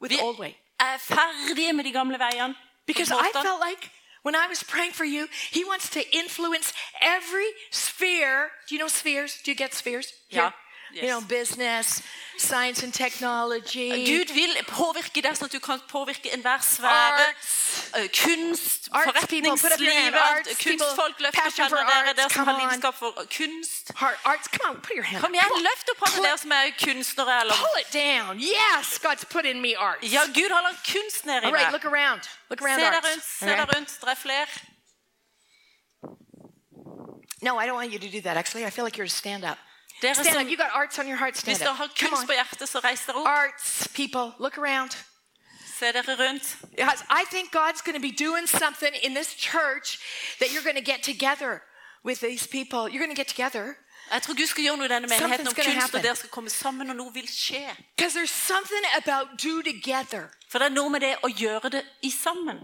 with 0.00 0.10
Vi 0.12 0.16
the 0.16 0.22
old 0.24 0.38
way. 0.38 0.52
er 0.80 0.96
ferdige 0.98 1.72
med 1.72 1.84
de 1.84 1.92
gamle 1.92 2.18
veiene. 2.18 2.54
Because 2.86 3.10
I 3.12 3.30
felt 3.42 3.60
like 3.70 3.90
when 4.24 4.34
I 4.34 4.46
was 4.48 4.64
praying 4.64 4.94
for 4.94 5.04
you, 5.04 5.28
he 5.52 5.62
wants 5.68 5.88
to 5.90 6.00
influence 6.12 6.72
every 7.00 7.48
sphere. 7.72 8.50
Do 8.68 8.74
you 8.74 8.78
know 8.78 8.88
spheres? 8.88 9.32
Do 9.46 9.50
you 9.50 9.56
get 9.56 9.74
spheres? 9.74 10.06
Yeah. 10.32 10.40
Here? 10.40 10.44
You 10.44 10.63
Yes. 10.94 11.10
know, 11.10 11.20
business, 11.20 12.02
science 12.38 12.82
and 12.84 12.92
technology, 12.94 13.90
Gud 14.06 14.30
vil 14.34 14.54
påvirke 14.66 15.22
deg 15.22 15.34
sånn 15.38 15.46
at 15.46 15.52
du 15.52 15.60
kan 15.60 15.80
påvirke 15.90 16.30
enhver 16.34 16.58
sfære. 16.62 17.26
arts. 17.28 17.90
Eh, 17.94 18.08
Kunst, 18.08 18.88
Arts 18.92 19.26
people, 19.26 19.56
put 19.56 19.72
up 19.72 19.80
your 19.80 19.92
hand. 19.92 20.14
forretningslivet. 20.14 20.22
Arts 20.22 20.54
people, 20.62 20.86
Kunstfolk, 20.86 21.18
løft 21.20 21.36
opp 21.38 21.58
hendene 21.58 21.86
dere, 21.90 22.14
dere 22.14 22.30
som 22.30 22.44
come 22.44 22.46
har 22.50 22.54
on. 22.54 22.60
lidenskap 22.68 22.94
for 22.94 23.12
kunst. 23.38 23.90
Arts. 24.24 24.48
Come 24.48 24.70
on, 24.70 24.80
put 24.80 24.94
your 24.96 25.04
hand. 25.04 25.20
Kom 25.22 25.34
up. 25.34 25.40
igjen, 25.40 25.62
løft 25.68 25.90
opp 25.90 25.98
hånden 25.98 26.14
Pull 26.16 26.24
dere 26.24 26.34
it- 26.34 26.40
som 26.40 26.52
er 26.52 26.70
kunstnere. 26.84 27.40
Eller... 27.40 27.54
Pull 27.54 27.78
it 27.80 27.90
down. 27.92 28.40
Yes, 28.40 28.98
God's 28.98 29.24
put 29.24 29.44
in 29.44 29.60
me 29.60 29.74
arts. 29.76 30.02
Ja, 30.10 30.24
Gud 30.26 30.50
har 30.50 30.62
lagt 30.62 30.82
kunst 30.92 31.24
ned 31.26 31.42
i 31.42 31.46
All 31.46 31.52
right, 31.52 31.70
meg. 31.70 31.72
look 31.72 31.84
around. 31.84 32.22
Look 32.50 32.58
Se 32.60 32.64
around 32.66 32.80
deg 32.80 32.94
arts. 32.94 33.08
rundt, 33.08 33.24
se 33.24 33.46
deg 33.46 33.68
rundt. 33.74 33.90
Det 34.00 34.08
er 34.08 34.14
flere. 34.14 34.46
No, 37.42 37.58
I 37.58 37.66
don't 37.66 37.74
want 37.74 37.92
you 37.92 37.98
to 37.98 38.08
do 38.08 38.20
that. 38.22 38.36
Actually, 38.36 38.64
I 38.64 38.70
feel 38.70 38.84
like 38.84 38.96
you're 38.96 39.06
to 39.06 39.12
stand 39.14 39.44
up. 39.44 39.58
Dere 40.04 40.14
Stand 40.14 40.36
up. 40.36 40.50
You 40.50 40.56
got 40.56 40.70
arts 40.74 40.98
on 40.98 41.06
your 41.08 41.16
heart. 41.22 41.36
Stand 41.36 41.56
hvis 41.56 41.62
dere 41.64 41.70
up. 41.72 41.76
har 41.82 41.88
Come 41.88 42.10
kunst 42.10 42.22
on. 42.22 42.26
på 42.28 42.34
hjertet, 42.38 42.68
så 42.68 42.78
reis 42.84 43.02
dere 43.06 43.16
opp. 43.16 43.26
Arts 43.28 43.88
people, 43.94 44.26
look 44.38 44.58
around. 44.58 44.92
Se 45.78 45.86
dere 45.92 46.14
rundt. 46.18 46.56
Because 46.76 47.02
I 47.10 47.24
think 47.30 47.50
God's 47.52 47.80
going 47.82 47.96
to 48.00 48.04
be 48.10 48.14
doing 48.26 48.46
something 48.46 48.92
in 49.02 49.14
this 49.14 49.34
church 49.34 49.98
that 50.40 50.48
you're 50.52 50.62
going 50.68 50.76
to 50.84 50.88
get 50.92 51.02
together 51.02 51.62
with 52.04 52.20
these 52.20 52.46
people. 52.46 52.88
You're 52.88 53.04
going 53.06 53.14
to 53.16 53.20
get 53.24 53.28
together 53.28 53.76
Jeg 54.12 54.22
tror 54.22 54.34
Gud 54.34 54.46
skal 54.46 54.64
gjøre 54.64 54.76
noe 54.76 54.84
i 54.86 54.88
denne 54.92 55.08
menigheten 55.08 55.46
om 55.48 55.54
Something's 55.54 55.56
gonna 55.56 55.72
kunst, 55.72 55.82
happen. 55.82 55.98
og 55.98 56.04
dere 56.04 56.16
skal 56.16 56.28
komme 56.28 56.50
sammen, 56.50 56.90
og 56.90 56.96
noe 56.96 57.12
vil 57.14 57.28
skje. 57.28 57.64
because 57.96 58.12
there's 58.18 58.36
something 58.50 58.84
about 58.96 59.26
do 59.42 59.62
together. 59.62 60.28
For 60.48 60.58
det 60.58 60.66
er 60.66 60.74
noe 60.74 60.90
med 60.90 61.00
det 61.00 61.16
å 61.24 61.28
gjøre 61.32 61.68
det 61.70 61.82
i 62.02 62.10
sammen. 62.10 62.58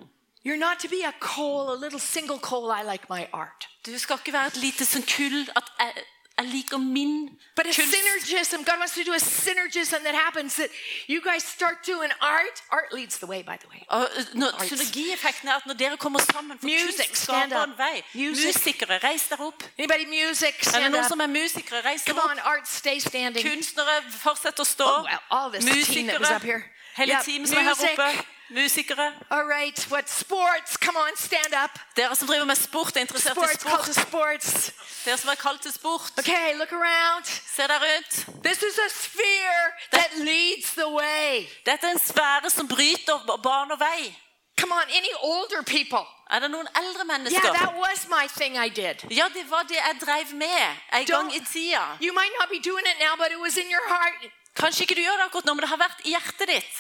You're 0.45 0.61
not 0.61 0.79
to 0.81 0.89
be 0.89 1.01
a 1.05 1.13
coal, 1.21 1.73
a 1.73 1.79
little 1.85 1.99
single 2.01 2.39
coal. 2.39 2.71
I 2.71 2.83
like 2.83 3.05
my 3.09 3.27
art. 3.33 3.69
Du 3.87 3.99
skal 3.99 4.17
ikke 4.21 4.33
være 4.33 4.47
et 4.47 4.57
lite 4.57 4.85
sånn 4.85 5.03
kull 5.17 5.49
at 5.57 5.65
jeg, 5.81 6.05
Jeg 6.41 6.49
liker 6.49 6.79
min 6.79 7.13
But 7.57 7.67
a 7.67 7.73
kunst. 7.73 7.93
synergism, 7.95 8.65
God 8.65 8.79
wants 8.79 8.95
to 8.95 9.03
do 9.05 9.13
a 9.13 9.19
synergism 9.21 10.01
that 10.09 10.15
happens 10.27 10.55
that 10.57 10.71
you 11.09 11.21
guys 11.31 11.43
start 11.57 11.77
doing 11.87 12.11
art. 12.21 12.57
Art 12.71 12.93
leads 12.93 13.19
the 13.19 13.27
way, 13.27 13.43
by 13.43 13.57
the 13.63 13.69
way. 13.73 13.81
Og 13.89 14.09
når, 14.35 14.51
synergieffekten 14.69 15.49
er 15.49 15.55
at 15.61 15.67
når 15.67 15.75
dere 15.75 15.97
kommer 15.97 16.21
sammen 16.33 16.59
for 16.59 16.67
Music, 16.67 17.07
kunst 17.09 17.23
stand 17.23 17.51
skaper 17.51 17.63
up. 17.63 17.69
en 17.69 17.75
vei. 17.79 17.97
Music. 18.15 18.47
Musikere, 18.57 18.99
reis 19.09 19.23
dere 19.31 19.47
opp. 19.47 19.63
Anybody 19.79 20.07
music? 20.09 20.55
Er 20.55 20.63
det 20.63 20.69
Stand 20.69 20.93
noen 20.95 21.05
up. 21.05 21.09
som 21.09 21.21
er 21.21 21.27
musikere? 21.27 21.81
Reis 21.85 22.03
Come 22.07 22.21
dere 22.21 22.31
on, 22.31 22.39
art, 22.53 22.69
stay 22.69 22.99
standing. 23.01 23.45
Kunstnere, 23.51 23.97
fortsett 24.25 24.57
å 24.61 24.65
stå. 24.65 24.85
Oh, 24.89 25.03
wow, 25.11 25.19
all 25.31 25.51
this 25.53 25.65
team 25.87 26.07
that 26.07 26.21
was 26.21 26.31
up 26.31 26.43
here. 26.43 26.63
Hele 26.97 27.13
Yep, 27.13 27.25
teamet 27.25 27.49
som 27.49 27.59
er 27.59 27.63
her 27.63 27.77
oppe. 27.93 28.25
Musikere. 28.51 29.13
All 29.31 29.45
right, 29.47 29.79
what 29.91 30.09
sports? 30.11 30.77
Come 30.77 30.97
on, 30.99 31.17
stand 31.17 31.55
up. 31.65 31.71
Dere 31.97 32.17
som 32.17 32.27
driver 32.29 32.45
med 32.45 32.57
sport, 32.57 32.97
er 32.97 33.01
interessert 33.01 33.37
i 33.37 33.41
Sports, 33.41 33.63
call 33.63 33.85
to 33.85 33.93
sport. 33.93 34.43
sports. 34.43 34.73
Dere 35.05 35.17
som 35.19 35.31
er 35.31 35.35
kalt 35.39 35.63
til 35.63 35.73
sport, 35.73 36.13
Okay, 36.19 36.55
look 36.59 36.73
around. 36.73 37.25
se 37.27 37.63
deg 37.63 37.79
rundt. 37.87 38.13
This 38.45 38.63
is 38.63 38.79
a 38.79 38.89
sphere 38.91 39.67
that 39.93 40.11
leads 40.19 40.71
the 40.75 40.89
way. 40.89 41.47
Dette 41.67 41.87
er 41.87 41.91
en 41.91 41.99
sfære 41.99 42.51
som 42.51 42.69
bryter 42.69 43.39
barn 43.43 43.71
og 43.71 43.81
vei. 43.81 44.17
Come 44.61 44.75
on, 44.75 44.87
any 45.01 45.13
older 45.23 45.63
people? 45.63 46.05
Er 46.31 46.39
det 46.39 46.51
noen 46.51 46.69
eldre 46.77 47.03
Yeah, 47.31 47.53
that 47.61 47.75
was 47.77 48.07
my 48.09 48.27
thing 48.39 48.53
I 48.67 48.69
did. 48.69 48.97
Ja, 49.11 49.27
det 49.35 49.51
var 49.51 49.63
det 49.63 49.77
jeg 49.77 49.97
drev 50.01 50.35
med 50.35 50.77
en 50.93 51.07
gang 51.07 51.37
i 51.37 51.41
tida. 51.53 51.83
You 52.01 52.13
might 52.13 52.35
not 52.41 52.49
be 52.51 52.61
doing 52.71 52.85
it 52.87 52.99
now, 53.01 53.17
but 53.17 53.29
it 53.33 53.41
was 53.41 53.57
in 53.57 53.69
your 53.71 53.87
heart. 53.89 54.15
Kanskje 54.55 54.83
ikke 54.83 54.95
du 54.95 55.01
gjør 55.01 55.17
det 55.17 55.25
akkurat 55.27 55.45
nå, 55.45 55.55
men 55.55 55.61
det 55.61 55.69
har 55.69 55.81
vært 55.81 56.01
i 56.05 56.11
hjertet 56.15 56.49
ditt. 56.49 56.75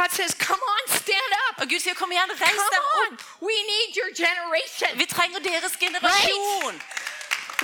God 0.00 0.10
says, 0.18 0.34
Come 0.48 0.60
on, 0.74 0.82
stand 1.02 1.32
up. 1.48 1.54
Og 1.62 1.66
Gud 1.72 1.80
sier, 1.80 1.94
kom 1.96 2.10
igjen, 2.12 2.30
reis 2.40 2.58
Come 2.60 2.70
deg 2.74 2.84
on. 3.00 3.14
opp. 3.16 3.24
We 3.48 3.56
need 3.72 3.96
your 4.00 4.10
generation. 4.24 4.92
Vi 5.00 5.06
trenger 5.16 5.40
deres 5.50 5.74
generasjon. 5.84 6.74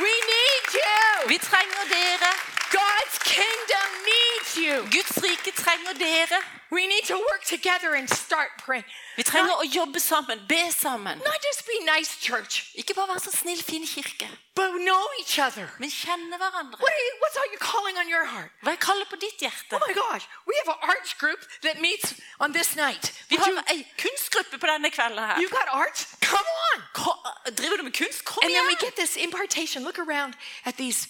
We 0.07 0.12
need 0.35 0.64
you. 0.81 1.29
Vi 1.33 1.38
trenger 1.51 1.83
dere. 1.92 2.33
God's 2.72 3.18
kingdom 3.24 3.88
needs 4.12 4.56
you. 4.56 4.74
Guds 4.90 5.18
rike 5.22 5.52
trenger 5.54 5.94
dere. 5.98 6.40
We 6.70 6.87
need 6.87 7.04
to 7.04 7.14
work 7.16 7.44
together 7.44 7.94
and 7.94 8.08
start 8.08 8.48
praying. 8.64 8.85
Vi 9.16 9.22
trenger 9.22 9.52
å 9.61 9.64
jobbe 9.68 10.00
sammen, 10.00 10.40
be 10.48 10.70
sammen. 10.72 11.18
Not 11.24 11.37
just 11.42 11.66
be 11.66 11.85
nice, 11.85 12.16
church, 12.16 12.72
Ikke 12.74 12.94
bare 12.94 13.08
være 13.12 13.20
så 13.20 13.30
snill, 13.32 13.61
fin 13.62 13.85
kirke, 13.85 14.28
but 14.56 14.70
know 14.80 15.04
each 15.20 15.38
other. 15.38 15.68
men 15.78 15.90
kjenne 15.90 16.32
hverandre. 16.40 16.80
What 16.80 16.92
are 16.92 17.04
you, 17.08 17.12
what's 17.20 17.37
all 17.37 17.50
you 17.52 17.58
calling 17.61 17.98
on 17.98 18.08
your 18.08 18.24
heart? 18.24 18.50
Hva 18.64 18.72
er 18.72 18.76
kallet 18.80 19.08
på 19.12 19.16
ditt 19.20 19.37
hjerte? 19.44 19.76
Oh 19.76 19.80
my 19.87 19.92
gosh, 19.92 20.24
we 20.48 20.54
have 20.64 20.72
an 20.74 20.80
arts 20.88 21.12
group 21.12 21.40
that 21.62 21.80
meets 21.82 22.14
on 22.40 22.52
this 22.52 22.74
night. 22.74 23.12
Vi 23.28 23.37
har 23.37 23.52
ei 23.68 23.85
kunstgruppe 24.00 24.56
på 24.58 24.66
denne 24.66 24.88
kvelden 24.90 25.18
her. 25.20 25.40
you 25.40 25.50
got 25.50 25.68
arts? 25.68 26.06
Come 26.22 26.48
on. 26.72 26.82
Ko- 26.94 27.20
Driver 27.52 27.76
du 27.76 27.82
med 27.82 27.92
kunst? 27.92 28.24
Kom 28.24 28.40
And 28.44 28.54
then 28.54 28.66
we 28.66 28.76
get 28.76 28.96
this 28.96 29.16
impartation. 29.16 29.85
Look 29.85 29.98
around 29.98 30.37
at 30.64 30.76
these 30.78 31.06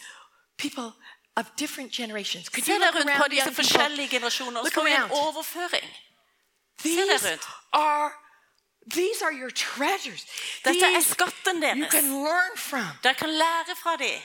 people 0.59 0.95
of 1.37 1.45
different 1.59 1.93
generations. 1.93 2.49
Could 2.49 2.65
Se 2.65 2.73
you 2.73 2.79
look 2.81 2.95
rundt 2.95 3.09
around 3.09 3.23
på 3.23 3.29
disse 3.29 3.45
people? 3.45 3.65
forskjellige 3.65 4.09
generasjoner. 4.09 4.59
og 4.61 4.65
Look 4.65 4.75
Så 4.75 4.85
vi 4.85 4.91
en 4.91 4.97
around. 4.97 5.13
overføring. 5.13 5.89
These 6.83 6.97
deg 7.01 7.31
rundt. 7.31 7.47
are 7.73 8.11
these 8.91 9.23
are 9.25 9.33
your 9.33 9.51
treasures. 9.51 10.23
Dette 10.65 10.85
er 10.85 11.75
you 11.77 11.87
can 11.91 12.09
learn 12.25 12.57
from. 12.57 12.87
Dere 13.03 13.15
kan 13.15 13.29
lære 13.29 13.77
fra 13.83 13.97
dem. 13.97 14.21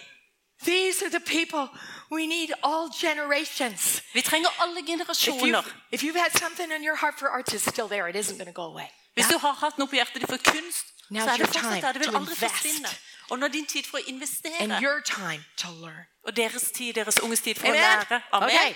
These 0.64 1.06
are 1.06 1.10
the 1.10 1.20
people 1.20 1.70
we 2.12 2.26
need 2.26 2.50
all 2.64 2.90
generations. 3.02 4.02
Vi 4.14 4.22
trenger 4.22 4.50
alle 4.62 4.80
If 4.80 4.88
you 4.88 4.98
generasjoner. 4.98 5.64
if 5.92 6.04
you've 6.04 6.16
had 6.20 6.32
something 6.40 6.72
in 6.72 6.84
your 6.84 6.96
heart 6.96 7.14
for 7.20 7.28
arts, 7.30 7.54
it's 7.54 7.70
still 7.70 7.88
there. 7.88 8.10
It 8.10 8.16
isn't 8.16 8.38
going 8.38 8.48
to 8.56 8.62
go 8.62 8.66
away. 8.74 8.88
Hvis 9.16 9.28
du 9.28 9.38
har 9.38 9.54
hatt 9.54 9.78
noe 9.78 9.88
på 9.88 9.96
hjertet 9.96 10.22
ditt 10.22 10.30
for 10.30 10.38
kunst, 10.38 10.86
Now's 11.12 11.24
så 11.24 11.30
er 11.30 11.38
det 11.38 11.46
fortsatt 11.48 11.64
time 11.64 11.82
der. 11.82 11.92
Det 11.92 12.00
vil 12.02 12.12
to 12.12 12.18
aldri 12.18 12.34
invest. 12.34 12.54
forsvinne. 12.54 12.90
Og 13.30 13.40
nå 13.40 13.46
er 13.46 13.50
din 13.50 13.66
tid 13.66 13.84
for 13.84 13.98
å 13.98 14.02
And 14.60 14.72
your 14.84 15.02
time 15.02 15.44
to 15.58 15.68
learn. 15.72 16.06
Og 16.28 16.36
deres 16.36 16.64
tid, 16.76 16.94
deres 16.94 17.20
unges 17.24 17.42
tid 17.42 17.56
for 17.56 17.68
å 17.68 17.72
lære. 17.72 18.22
Amen. 18.32 18.50
Okay. 18.50 18.76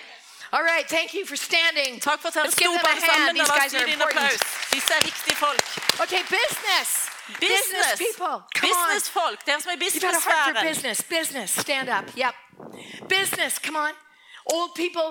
All 0.54 0.64
right. 0.64 0.88
Thank 0.90 1.14
you 1.14 1.24
for 1.26 1.36
standing. 1.36 2.00
Takk 2.02 2.20
for 2.22 2.28
at 2.28 2.34
dere 2.34 2.44
Let's 2.48 2.56
give 2.60 2.68
sto 2.68 2.76
them 2.76 2.86
a 2.86 2.90
bare 2.90 3.02
sammen. 3.12 3.36
These 3.40 3.52
guys 3.60 3.74
are 3.74 3.86
dem 3.86 3.90
en 3.96 4.02
applaus. 4.08 4.34
important. 4.34 4.72
Disse 4.76 4.92
er 4.98 5.04
viktige 5.12 5.36
folk. 5.36 5.64
Okay, 6.04 6.22
business. 6.38 6.90
Business. 7.40 7.96
people. 8.08 8.36
Come 8.60 8.72
on. 8.72 8.88
Businessfolk. 8.92 9.40
Dere 9.48 9.60
som 9.62 9.70
er 9.72 9.76
i 9.76 9.80
You've 9.84 10.02
got 10.08 10.16
a 10.16 10.24
heart 10.30 10.58
for 10.58 10.64
business. 10.70 10.98
Business. 11.18 11.50
Stand 11.66 11.88
up. 11.98 12.08
Yep. 12.24 12.36
Business. 13.16 13.54
Come 13.66 13.78
on. 13.86 13.94
Old 14.54 14.72
people. 14.76 15.08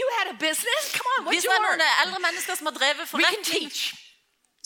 You 0.00 0.06
had 0.18 0.26
a 0.34 0.36
business. 0.48 0.82
Come 0.96 1.08
on. 1.14 1.20
What's 1.24 1.34
Hvis 1.36 1.44
det 1.48 1.56
er 1.56 1.62
noen 1.68 1.82
eldre 2.04 2.20
mennesker 2.26 2.54
som 2.60 2.66
har 2.70 2.76
drevet 2.80 3.00
We 3.00 3.06
can 3.06 3.44
forretning, 3.44 3.70
teach. 3.72 3.94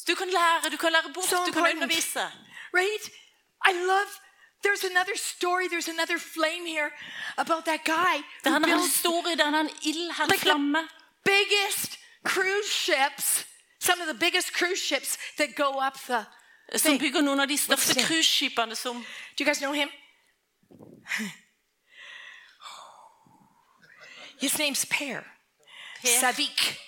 du 0.08 0.14
kan 0.14 0.28
lære, 0.38 0.70
du 0.74 0.76
kan 0.76 0.92
lære 0.92 1.10
bort, 1.14 1.28
So 1.28 1.36
du 1.46 1.52
kan 1.52 1.66
undervise. 1.74 2.24
Right? 2.80 3.04
I 3.70 3.72
love. 3.90 4.10
There's 4.66 4.84
another 4.92 5.16
story. 5.16 5.64
There's 5.68 5.88
another 5.96 6.18
flame 6.34 6.64
here 6.74 6.90
about 7.36 7.64
that 7.70 7.82
guy 7.84 8.16
Det 8.44 8.52
er 8.52 8.56
en 8.56 8.80
historie 8.80 9.36
der 9.36 9.44
han 9.44 9.54
har 9.54 9.60
en 9.60 9.70
ild, 9.82 10.06
like 10.30 10.40
flamme. 10.40 10.78
the 10.78 10.88
biggest 11.24 11.98
cruise 12.32 12.70
ships. 12.84 13.46
Some 13.80 14.00
of 14.02 14.06
the 14.12 14.18
biggest 14.24 14.48
cruise 14.58 14.80
ships 14.88 15.18
that 15.38 15.48
go 15.56 15.70
up 15.86 15.96
the. 16.06 16.24
Som 16.78 16.98
bygger 16.98 17.20
noen 17.20 17.40
av 17.40 17.46
de 17.48 17.56
største 17.58 17.90
What's 17.92 17.94
that? 17.94 18.06
cruiseskipene 18.06 18.74
som 18.76 18.96
Do 19.36 19.44
you 19.44 19.46
guys 19.46 19.58
know 19.58 19.72
him? 19.72 19.88
His 24.40 24.58
name's 24.58 24.84
Per. 24.84 25.24
Per. 26.02 26.20
Sævik. 26.20 26.78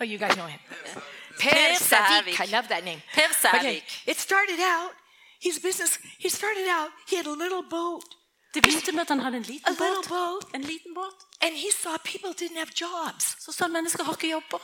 Oh, 0.00 0.04
you 0.04 0.18
guys 0.18 0.34
know 0.36 0.46
him. 0.46 0.58
Per, 1.40 1.50
Per 1.50 1.74
Sævik. 1.74 2.34
Sævik. 2.36 2.40
I 2.40 2.46
love 2.56 2.68
that 2.68 2.84
name. 2.84 3.02
Per 3.14 3.22
Okay. 3.54 3.80
Sævik. 3.80 4.02
It 4.06 4.20
started 4.20 4.60
out, 4.60 4.92
his 5.46 5.58
business, 5.66 5.98
he 6.18 6.28
started 6.28 6.66
out, 6.78 6.90
he 7.10 7.16
had 7.16 7.26
a 7.26 7.36
little 7.44 7.62
boat. 7.70 8.04
Det 8.54 8.62
begynte 8.62 8.92
med 8.92 9.00
at 9.00 9.08
han 9.08 9.20
hadde 9.20 9.36
en 9.36 9.44
A 9.44 9.52
liten 9.52 9.72
little 9.72 9.96
båt. 9.96 10.08
boat. 10.08 10.44
En 10.54 10.62
liten 10.62 10.94
båt. 10.94 11.16
And 11.40 11.52
he 11.56 11.70
saw 11.82 11.96
people 12.12 12.30
didn't 12.40 12.58
have 12.58 12.72
jobs. 12.80 13.24
Så 13.44 13.50
han 13.64 13.72
mennesker 13.72 14.02
har 14.04 14.12
ikke 14.12 14.30
jobber. 14.30 14.62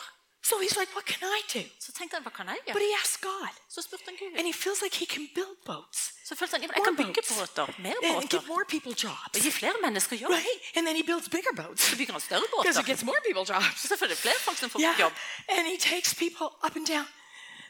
So 0.50 0.54
he's 0.64 0.76
like, 0.80 0.90
what 0.96 1.06
can 1.12 1.22
I 1.38 1.40
do? 1.58 1.62
Så 1.84 1.90
tenkte 1.98 2.14
han, 2.16 2.22
hva 2.26 2.30
kan 2.38 2.46
jeg 2.48 2.58
But 2.76 2.82
he 2.88 2.92
asked 3.02 3.20
God. 3.30 3.52
Så 3.74 3.82
spurte 3.82 4.04
han 4.06 4.16
Gud. 4.22 4.32
And 4.38 4.44
he 4.50 4.52
feels 4.64 4.80
like 4.84 4.94
he 5.02 5.06
can 5.14 5.24
build 5.34 5.56
boats. 5.70 5.98
Så 6.28 6.32
følte 6.38 6.52
han, 6.54 6.60
ja, 6.62 6.66
men 6.68 6.74
More 6.76 6.86
jeg 6.88 6.96
kan 6.96 6.96
bygge 7.06 7.22
båter, 7.40 7.66
mer 7.86 7.94
And 8.02 8.14
båter. 8.14 8.28
give 8.34 8.46
more 8.54 8.64
people 8.74 8.92
jobs. 9.06 9.32
Og 9.36 9.40
gi 9.46 9.50
flere 9.60 9.76
mennesker 9.86 10.14
jobb. 10.22 10.32
Right? 10.32 10.60
And 10.76 10.82
then 10.86 10.94
he 11.00 11.04
builds 11.10 11.28
bigger 11.36 11.52
boats. 11.62 11.80
Så 11.90 11.96
bygger 12.00 12.12
han 12.16 12.20
større 12.28 12.40
Because 12.40 12.78
båter. 12.78 12.80
it 12.82 12.86
gets 12.92 13.02
more 13.10 13.20
people 13.28 13.44
jobs. 13.52 13.66
Så 13.80 13.84
selvfølgelig 13.92 14.18
flere 14.24 14.38
folk 14.46 14.58
som 14.62 14.68
får 14.70 14.80
Yeah. 14.80 15.00
jobb. 15.04 15.14
And 15.54 15.62
he 15.72 15.76
takes 15.92 16.10
people 16.24 16.48
up 16.66 16.74
and 16.78 16.86
down 16.94 17.06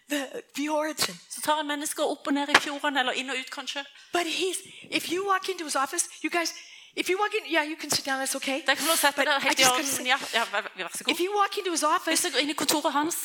the. 0.09 0.43
And, 0.57 0.99
Så 1.31 1.41
tar 1.41 1.57
han 1.57 1.67
mennesker 1.67 2.03
opp 2.05 2.27
og 2.27 2.33
ned 2.35 2.49
i 2.49 2.61
fjorden, 2.61 2.97
eller 2.97 3.13
inn 3.13 3.31
og 3.31 3.37
ut 3.39 3.51
kanskje. 3.51 3.85
but 4.13 4.27
he's, 4.27 4.59
if 4.91 5.11
you 5.13 5.27
walk 5.29 5.49
into 5.49 5.65
his 5.65 5.77
office, 5.77 6.09
you 6.25 6.31
guys, 6.31 6.55
if 6.97 7.09
you 7.11 7.19
walk 7.21 7.35
in, 7.35 7.45
yeah, 7.53 7.65
you 7.71 7.77
can 7.77 7.91
sit 7.91 8.05
down, 8.07 8.19
that's 8.21 8.37
okay. 8.37 8.63
Der 8.67 8.75
kan 8.75 8.87
du 8.87 8.97
sette 8.97 9.23
I 9.23 9.27
helt 9.43 9.61
i 9.61 9.65
orden. 9.65 10.07
Ja, 10.07 10.19
ja, 10.35 10.45
vær, 10.53 10.89
så 10.95 11.05
god. 11.05 11.15
if 11.15 11.21
you 11.21 11.31
walk 11.41 11.59
into 11.59 11.71
his 11.71 11.83
Hvis 11.83 11.97
office, 11.97 12.29
du 12.29 12.33
går 12.33 12.39
inn 12.39 12.51
i 12.51 12.53
kontoret 12.63 12.93
hans, 12.93 13.17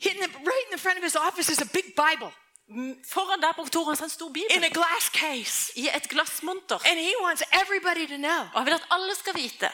the, 0.00 0.26
right 0.50 0.64
in 0.66 0.72
the 0.76 0.82
front 0.84 0.98
of 0.98 1.04
his 1.04 1.16
office 1.16 1.52
is 1.52 1.58
a 1.60 1.68
big 1.72 1.86
Bible 2.04 2.32
foran 3.14 3.40
der 3.42 3.52
på 3.56 3.62
kontoret 3.62 3.86
hans 3.88 4.00
er 4.00 4.04
en 4.04 4.10
stor 4.10 4.28
in 4.56 4.64
a 4.64 4.68
glass 4.68 5.06
case. 5.22 5.72
i 5.76 5.88
et 5.96 6.08
glassmonter. 6.08 6.78
And 6.86 6.98
he 6.98 7.12
wants 7.22 7.42
everybody 7.62 8.06
to 8.06 8.16
know 8.16 8.40
Og 8.54 8.58
han 8.60 8.66
vil 8.66 8.72
at 8.74 8.86
alle 8.90 9.14
skal 9.14 9.34
vite 9.34 9.70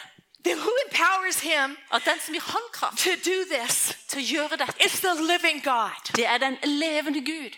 that 0.47 0.59
who 0.65 0.73
empowers 0.87 1.41
him 1.41 1.77
at 1.93 2.05
den 2.05 2.19
som 2.21 2.35
gir 2.35 2.45
han 2.55 2.67
kraft 2.73 2.99
to 2.99 3.13
do 3.33 3.39
this 3.55 3.97
til 4.09 4.23
å 4.23 4.27
gjøre 4.35 4.57
dette, 4.63 4.85
is 4.87 5.01
the 5.01 5.15
living 5.33 5.59
God. 5.63 6.03
det 6.17 6.27
er 6.27 6.39
den 6.39 6.57
levende 6.63 7.21
Gud. 7.21 7.53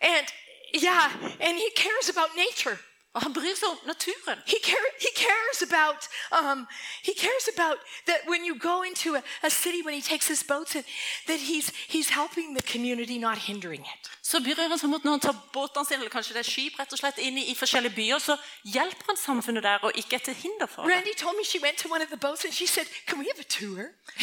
And 0.00 0.26
yeah, 0.74 1.10
and 1.40 1.54
he 1.56 1.70
cares 1.76 2.08
about 2.08 2.30
nature. 2.36 2.78
Og 3.14 3.22
han 3.22 3.32
bryr 3.32 3.54
seg 3.56 3.68
om 3.68 3.78
naturen. 3.86 4.38
He, 4.46 4.58
care, 4.62 4.88
he 5.00 5.10
cares 5.16 5.62
about 5.62 6.08
um, 6.30 6.66
he 7.02 7.14
cares 7.14 7.48
about 7.54 7.78
that 8.06 8.20
when 8.26 8.44
you 8.44 8.54
go 8.58 8.82
into 8.82 9.16
a, 9.16 9.22
a 9.42 9.50
city 9.50 9.82
when 9.82 9.94
he 9.94 10.02
takes 10.02 10.28
his 10.28 10.42
boats 10.42 10.76
in, 10.76 10.84
that 11.26 11.40
he's 11.40 11.72
he's 11.88 12.10
helping 12.10 12.54
the 12.54 12.62
community, 12.72 13.18
not 13.18 13.38
hindering 13.38 13.80
it. 13.80 14.02
Så 14.28 14.40
bryr 14.44 14.58
han 14.60 14.76
seg 14.76 14.90
om 14.90 14.96
når 15.00 15.14
han 15.14 15.22
tar 15.24 15.36
båtene 15.54 15.88
sine, 15.88 16.02
eller 16.02 16.12
kanskje 16.12 16.34
det 16.36 16.42
er 16.42 16.48
skip, 16.48 16.74
rett 16.76 16.92
og 16.92 17.00
slett 17.00 17.20
inn 17.24 17.38
i, 17.40 17.46
i 17.48 17.54
forskjellige 17.56 17.94
byer, 17.96 18.20
så 18.20 18.36
hjelper 18.68 19.08
han 19.08 19.16
samfunnet 19.20 19.64
der, 19.64 19.86
og 19.88 19.96
ikke 19.96 20.18
er 20.18 20.24
til 20.26 20.36
hinder 20.36 20.68
for 20.68 20.84
det. 20.84 20.98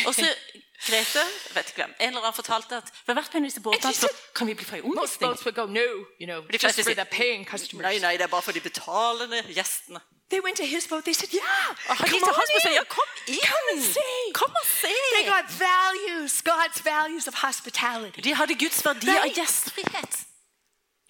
Og 0.06 0.14
så 0.14 0.30
Grete, 0.86 1.22
vet 1.56 1.70
ikke 1.72 1.82
hvem, 1.82 1.94
en 2.00 2.08
eller 2.12 2.22
annen 2.22 2.36
fortalte 2.36 2.78
at 2.78 2.90
ved 3.08 3.16
en 3.16 3.24
av 3.24 3.46
disse 3.48 3.62
båtene, 3.64 3.94
så 3.96 4.10
kan 4.36 4.48
vi 4.48 4.54
bli 4.60 4.66
fra 4.68 4.78
i 4.78 4.82
omvisning. 4.84 5.32
"No, 5.72 5.86
you 6.20 6.28
know, 6.28 6.42
De 6.42 6.54
just 6.54 6.62
fleste 6.66 6.84
for 6.84 6.92
sier, 6.92 7.04
the 7.04 7.06
paying 7.06 7.46
customers." 7.48 7.86
Nei, 7.88 8.00
nei, 8.00 8.18
det 8.18 8.22
er 8.22 8.28
bare 8.28 8.42
for 8.42 8.52
de 8.52 8.60
betalende 8.60 9.42
gjestene. 9.56 10.02
They 10.32 10.42
went 10.46 10.58
to 10.58 10.66
his 10.66 10.88
boat. 10.88 11.04
They 11.04 11.14
said, 11.14 11.30
"Yeah, 11.34 11.70
Og 11.90 11.96
han 11.98 12.08
come 12.08 12.14
gikk 12.14 12.24
til 12.28 12.34
hans 12.40 12.50
on 12.50 12.56
og 12.58 12.62
sa, 12.62 12.70
ja, 12.80 12.84
kom 12.98 13.10
inn! 13.28 13.46
Come 13.54 13.68
and 13.74 13.84
see." 13.96 14.22
Kom 14.34 14.52
og 14.62 14.68
se! 14.82 14.94
They 15.16 15.26
got 15.36 15.48
values, 15.70 16.34
God's 16.52 16.82
values 16.84 17.28
of 17.28 17.34
hospitality. 17.48 18.20
De 18.28 18.36
hadde 18.36 18.56
Guds 18.64 18.86
verdi 18.86 19.10
av 19.10 19.30
gjestfrihet. 19.40 20.14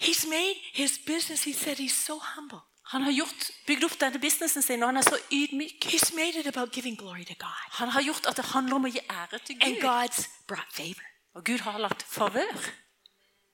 He's 0.06 0.24
made 0.28 0.58
his 0.74 1.00
business. 1.12 1.44
He 1.44 1.54
said 1.54 1.78
he's 1.78 1.98
so 2.08 2.16
humble. 2.36 2.60
Han 2.86 3.02
har 3.02 3.12
gjort, 3.12 3.52
bygd 3.68 3.84
opp 3.84 4.00
denne 4.00 4.20
businessen 4.20 4.62
sin, 4.62 4.84
og 4.84 4.88
han 4.90 4.98
er 4.98 5.02
så 5.02 5.18
ydmyk. 5.32 5.86
He's 5.94 6.14
made 6.16 6.36
it 6.40 6.48
about 6.48 6.72
giving 6.72 6.98
glory 6.98 7.26
to 7.26 7.34
God. 7.40 7.64
Han 7.80 7.90
har 7.90 8.02
gjort 8.02 8.26
at 8.26 8.38
det 8.38 8.46
handler 8.46 8.76
om 8.76 8.86
å 8.86 8.92
gi 8.94 9.02
ære 9.10 9.40
til 9.46 9.58
And 9.62 9.78
God's 9.82 10.28
brought 10.48 10.74
favor. 10.74 11.06
Og 11.36 11.44
Gud 11.44 11.60
har 11.60 11.78
lagt 11.78 12.06
favør. 12.10 12.54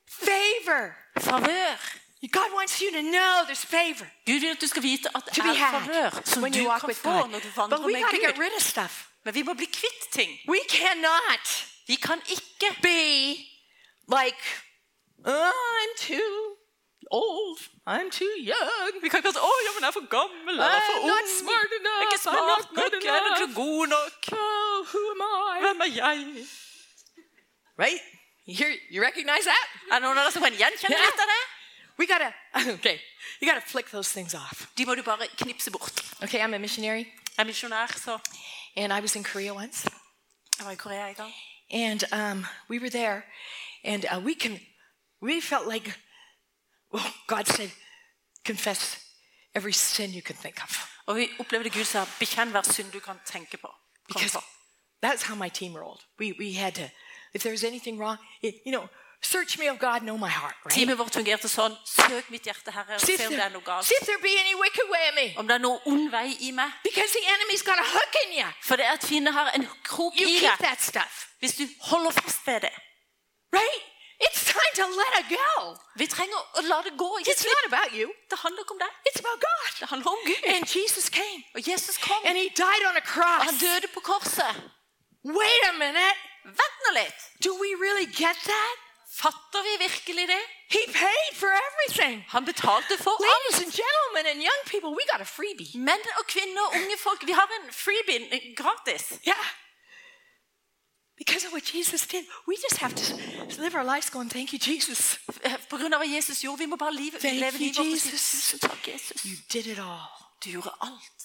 Favor. 0.10 0.84
Favør. 1.20 1.78
God 2.28 2.50
wants 2.54 2.80
you 2.82 2.92
to 2.92 3.02
know 3.02 3.34
there's 3.50 3.66
favor 3.66 4.06
Gud 4.28 4.40
vil 4.40 4.52
at 4.52 4.62
du 4.62 4.68
skal 4.68 4.84
vite 4.84 5.08
at 5.18 5.24
det 5.26 5.34
to 5.36 5.42
be 5.44 5.50
er 5.50 5.54
had 5.54 6.26
som 6.26 6.42
when 6.44 6.54
du 6.54 6.60
you 6.60 6.68
walk 6.70 6.80
kan 6.82 6.88
with 6.88 7.00
få 7.02 7.10
God. 7.12 7.30
når 7.30 7.40
du 7.40 7.48
But 7.48 7.58
vandrer 7.58 7.86
we 7.86 7.94
med 7.94 8.02
got 8.04 8.12
to 8.12 8.22
get 8.28 8.36
Gud. 8.36 8.44
rid 8.46 8.54
of 8.60 8.62
stuff. 8.62 9.08
Men 9.26 9.34
vi 9.34 9.42
må 9.42 9.54
bli 9.54 9.66
kvitt 9.66 10.04
ting. 10.12 10.32
We 10.48 10.60
cannot 10.70 11.46
Vi 11.88 11.96
kan 11.96 12.22
ikke 12.36 12.70
be 12.82 13.02
like, 14.18 14.42
"Oh, 15.26 15.52
I'm 15.80 15.94
too 16.10 16.34
old. 17.12 17.60
I'm 17.88 18.10
too 18.20 18.34
young. 18.52 18.92
Vi 19.04 19.10
kan 19.10 19.18
ikke 19.20 19.32
si 19.32 19.40
'Å, 19.40 19.54
ja, 19.66 19.72
men 19.76 19.82
jeg 19.84 19.88
er 19.88 19.98
for 20.00 20.08
gammel', 20.18 20.58
eller 20.60 20.80
I'm 20.80 20.92
for 20.92 21.08
not 21.14 21.22
ung. 21.26 21.30
smart 21.42 21.68
Jeg 21.72 21.78
er 21.78 21.84
enough. 21.84 22.02
ikke 22.06 22.20
I'm 22.20 22.28
smart 22.28 22.48
not 22.54 22.66
nok, 22.78 22.92
good 22.92 23.04
jeg 23.04 23.16
er 23.16 23.26
ikke 23.34 23.44
enough. 23.44 23.56
god 23.64 23.88
nok. 23.96 24.20
Oh, 24.42 24.78
who 24.92 25.02
am 25.16 25.22
I? 25.56 25.60
Hvem 25.66 25.80
er 25.88 25.92
jeg? 26.02 26.18
Right? 27.84 28.02
You 28.48 28.54
hear? 28.62 28.72
You 28.94 29.00
recognize 29.10 29.46
that? 29.54 29.66
Er 29.92 29.96
det 29.96 30.02
noen 30.06 30.18
av 30.18 30.24
dere 30.24 30.32
som 30.36 30.42
kan 30.48 30.54
gjenkjenne 30.62 30.96
Ja. 30.98 31.06
litt 31.10 31.22
av 31.26 31.30
det? 31.36 31.44
We 32.02 32.08
gotta. 32.08 32.34
Okay, 32.74 33.00
you 33.40 33.48
gotta 33.48 33.62
flick 33.62 33.90
those 33.92 34.12
things 34.12 34.34
off. 34.34 34.68
De 34.78 34.86
må 34.86 34.96
du 34.96 35.04
bare 35.04 35.28
knipse 35.38 35.72
bort. 35.72 36.02
Okay, 36.24 36.40
I'm 36.42 36.54
a 36.54 36.58
missionary, 36.58 37.06
Jeg 37.38 37.44
er 37.44 37.44
misjonær, 37.44 37.88
så 37.88 38.18
and 38.76 38.94
I 38.94 39.00
was 39.02 39.16
in 39.16 39.24
Korea 39.24 39.54
once, 39.54 39.88
jeg 40.58 40.66
var 40.66 40.72
i 40.72 40.76
Korea 40.76 41.08
en 41.10 41.16
gang. 41.16 41.34
and 41.72 42.04
um, 42.12 42.46
we 42.70 42.80
were 42.80 42.90
there, 42.90 43.24
and 43.84 44.06
uh, 44.06 44.20
we 44.26 44.34
can, 44.36 44.60
we 45.22 45.42
felt 45.42 45.68
like, 45.74 45.94
well, 46.94 47.06
God 47.28 47.46
said, 47.48 47.70
confess 48.46 48.98
every 49.56 49.74
sin 49.74 50.10
you 50.12 50.22
can 50.22 50.36
think 50.36 50.64
of, 50.64 50.88
Og 51.06 51.16
vi 51.16 51.30
opplevde 51.40 51.70
Gud 51.70 51.86
sa 51.86 52.06
'bekjenn 52.20 52.50
hver 52.52 52.62
synd 52.62 52.92
du 52.92 53.00
kan 53.00 53.20
tenke 53.26 53.58
på'. 53.58 53.74
Kom 54.12 54.22
because 54.22 54.34
på. 54.34 54.44
that's 55.06 55.24
how 55.24 55.36
my 55.36 55.50
team 55.50 55.76
rolled. 55.78 56.02
We 56.20 56.34
we 56.40 56.54
had 56.54 56.74
to, 56.74 56.90
if 57.34 57.42
there 57.42 57.52
was 57.52 57.64
anything 57.64 58.00
wrong, 58.02 58.18
it, 58.42 58.56
you 58.66 58.72
know, 58.72 58.88
search 59.24 59.58
me, 59.60 59.70
O 59.70 59.76
God, 59.76 60.02
know 60.02 60.18
my 60.18 60.30
heart, 60.30 60.56
right? 60.66 60.74
Teamet 60.76 60.98
vårt 60.98 61.14
fungerte 61.14 61.48
sånn. 61.50 61.78
Søk 61.86 62.30
mitt 62.30 62.44
hjerte, 62.44 62.72
Herre, 62.72 62.96
og 62.96 63.02
See 63.02 63.14
if, 63.14 63.20
se 63.22 63.28
om 63.28 63.34
det 63.34 63.40
er 63.40 63.50
there, 63.50 63.54
noe 63.54 63.62
galt. 63.66 63.92
if 63.92 64.06
there 64.08 64.18
be 64.20 64.34
any 64.40 64.56
wicked 64.56 64.88
way 64.90 65.04
in 65.10 65.16
me, 65.16 65.28
Om 65.38 65.48
det 65.48 65.56
er 65.56 65.60
noe 65.68 65.80
ond 65.86 66.10
vei 66.12 66.36
i 66.48 66.52
meg. 66.52 66.72
because 66.84 67.12
the 67.14 67.26
enemy's 67.36 67.64
got 67.64 67.78
a 67.80 67.88
hook 67.96 68.14
in 68.26 68.40
you. 68.40 68.48
For 68.64 68.76
det 68.76 68.86
er 68.86 68.92
at 68.98 69.04
fienden 69.04 69.34
har 69.34 69.52
en 69.56 69.68
krok 69.84 70.14
You 70.20 70.28
i 70.28 70.40
keep 70.40 70.58
deg. 70.58 70.68
that 70.68 70.82
stuff, 70.82 71.28
Hvis 71.40 71.56
du 71.56 71.68
holder 71.82 72.12
fast 72.12 72.40
ved 72.48 72.60
det. 72.62 72.74
right? 73.54 73.82
It's 74.28 74.44
time 74.46 74.74
to 74.76 74.86
let 75.02 75.14
it 75.22 75.28
go. 75.38 75.76
Vi 75.98 76.06
trenger 76.06 76.38
å 76.58 76.62
la 76.62 76.82
det 76.86 76.94
gå. 76.98 77.10
Ikke 77.20 77.32
It's 77.32 77.46
not 77.54 77.64
about 77.74 77.90
you. 78.00 78.08
Det 78.30 78.38
handler 78.40 78.62
ikke 78.64 78.72
om 78.78 78.82
deg. 78.86 78.92
It's 79.10 79.20
about 79.24 79.40
God. 79.42 79.70
Det 79.80 79.88
handler 79.90 80.08
om 80.12 80.22
Gud. 80.26 80.44
And 80.56 80.66
Jesus 80.76 81.10
came 81.10 81.42
Og 81.56 81.62
Jesus 81.72 81.98
kom, 81.98 82.22
and 82.26 82.38
he 82.38 82.48
died 82.50 82.84
on 82.90 82.96
a 82.96 83.02
og 83.02 83.08
cross. 83.14 83.44
han 83.50 83.58
døde 83.58 83.88
på 83.94 84.00
korset. 84.00 84.54
Wait 85.26 85.64
a 85.70 85.74
minute. 85.86 86.18
Vent 86.46 86.78
nå 86.86 86.90
litt. 87.02 87.20
Do 87.46 87.52
we 87.64 87.70
really 87.86 88.06
get 88.06 88.38
that? 88.54 88.76
Fatter 89.20 89.62
vi 89.68 89.74
virkelig 89.88 90.28
det? 90.28 90.42
He 90.70 90.82
paid 90.94 91.32
for 91.36 91.50
everything. 91.68 92.24
Han 92.28 92.46
betalte 92.46 92.98
for 93.04 93.12
alt. 93.12 93.28
Ladies 93.32 93.58
and 93.64 93.72
gentlemen 93.82 94.24
and 94.32 94.38
young 94.50 94.62
people, 94.74 94.90
we 95.00 95.04
got 95.12 95.22
a 95.22 95.30
freebie. 95.38 95.72
Menn 95.80 96.04
og 96.20 96.26
kvinner, 96.28 96.62
og 96.62 96.72
unge 96.80 96.98
folk, 96.98 97.26
vi 97.26 97.32
har 97.32 97.48
en 97.60 97.74
freebie 97.74 98.56
gratis. 98.56 99.04
Yeah. 99.28 99.48
Because 101.18 101.46
of 101.48 101.52
what 101.54 101.66
Jesus 101.76 102.08
did, 102.08 102.26
we 102.48 102.56
just 102.66 102.78
have 102.78 102.94
to 102.96 103.06
live 103.62 103.76
our 103.76 103.84
lives 103.96 104.10
going, 104.10 104.30
Thank 104.30 104.54
you, 104.54 104.60
Jesus. 104.60 105.20
På 105.70 105.78
grunn 105.78 105.94
av 105.94 106.00
hva 106.02 106.08
Jesus 106.16 106.42
gjorde, 106.44 106.60
vi 106.64 106.66
må 106.66 106.76
bare 106.76 106.96
live, 106.96 107.20
Thank 107.20 107.40
leve 107.40 107.58
livet 107.58 107.78
vårt 107.78 107.86
Jesus. 107.86 108.56
takk, 108.62 108.88
Jesus. 108.88 109.26
You 109.26 109.36
did 109.54 109.68
it 109.68 109.80
all. 109.80 110.10
Du 110.44 110.50
gjorde 110.50 110.72
alt. 110.82 111.20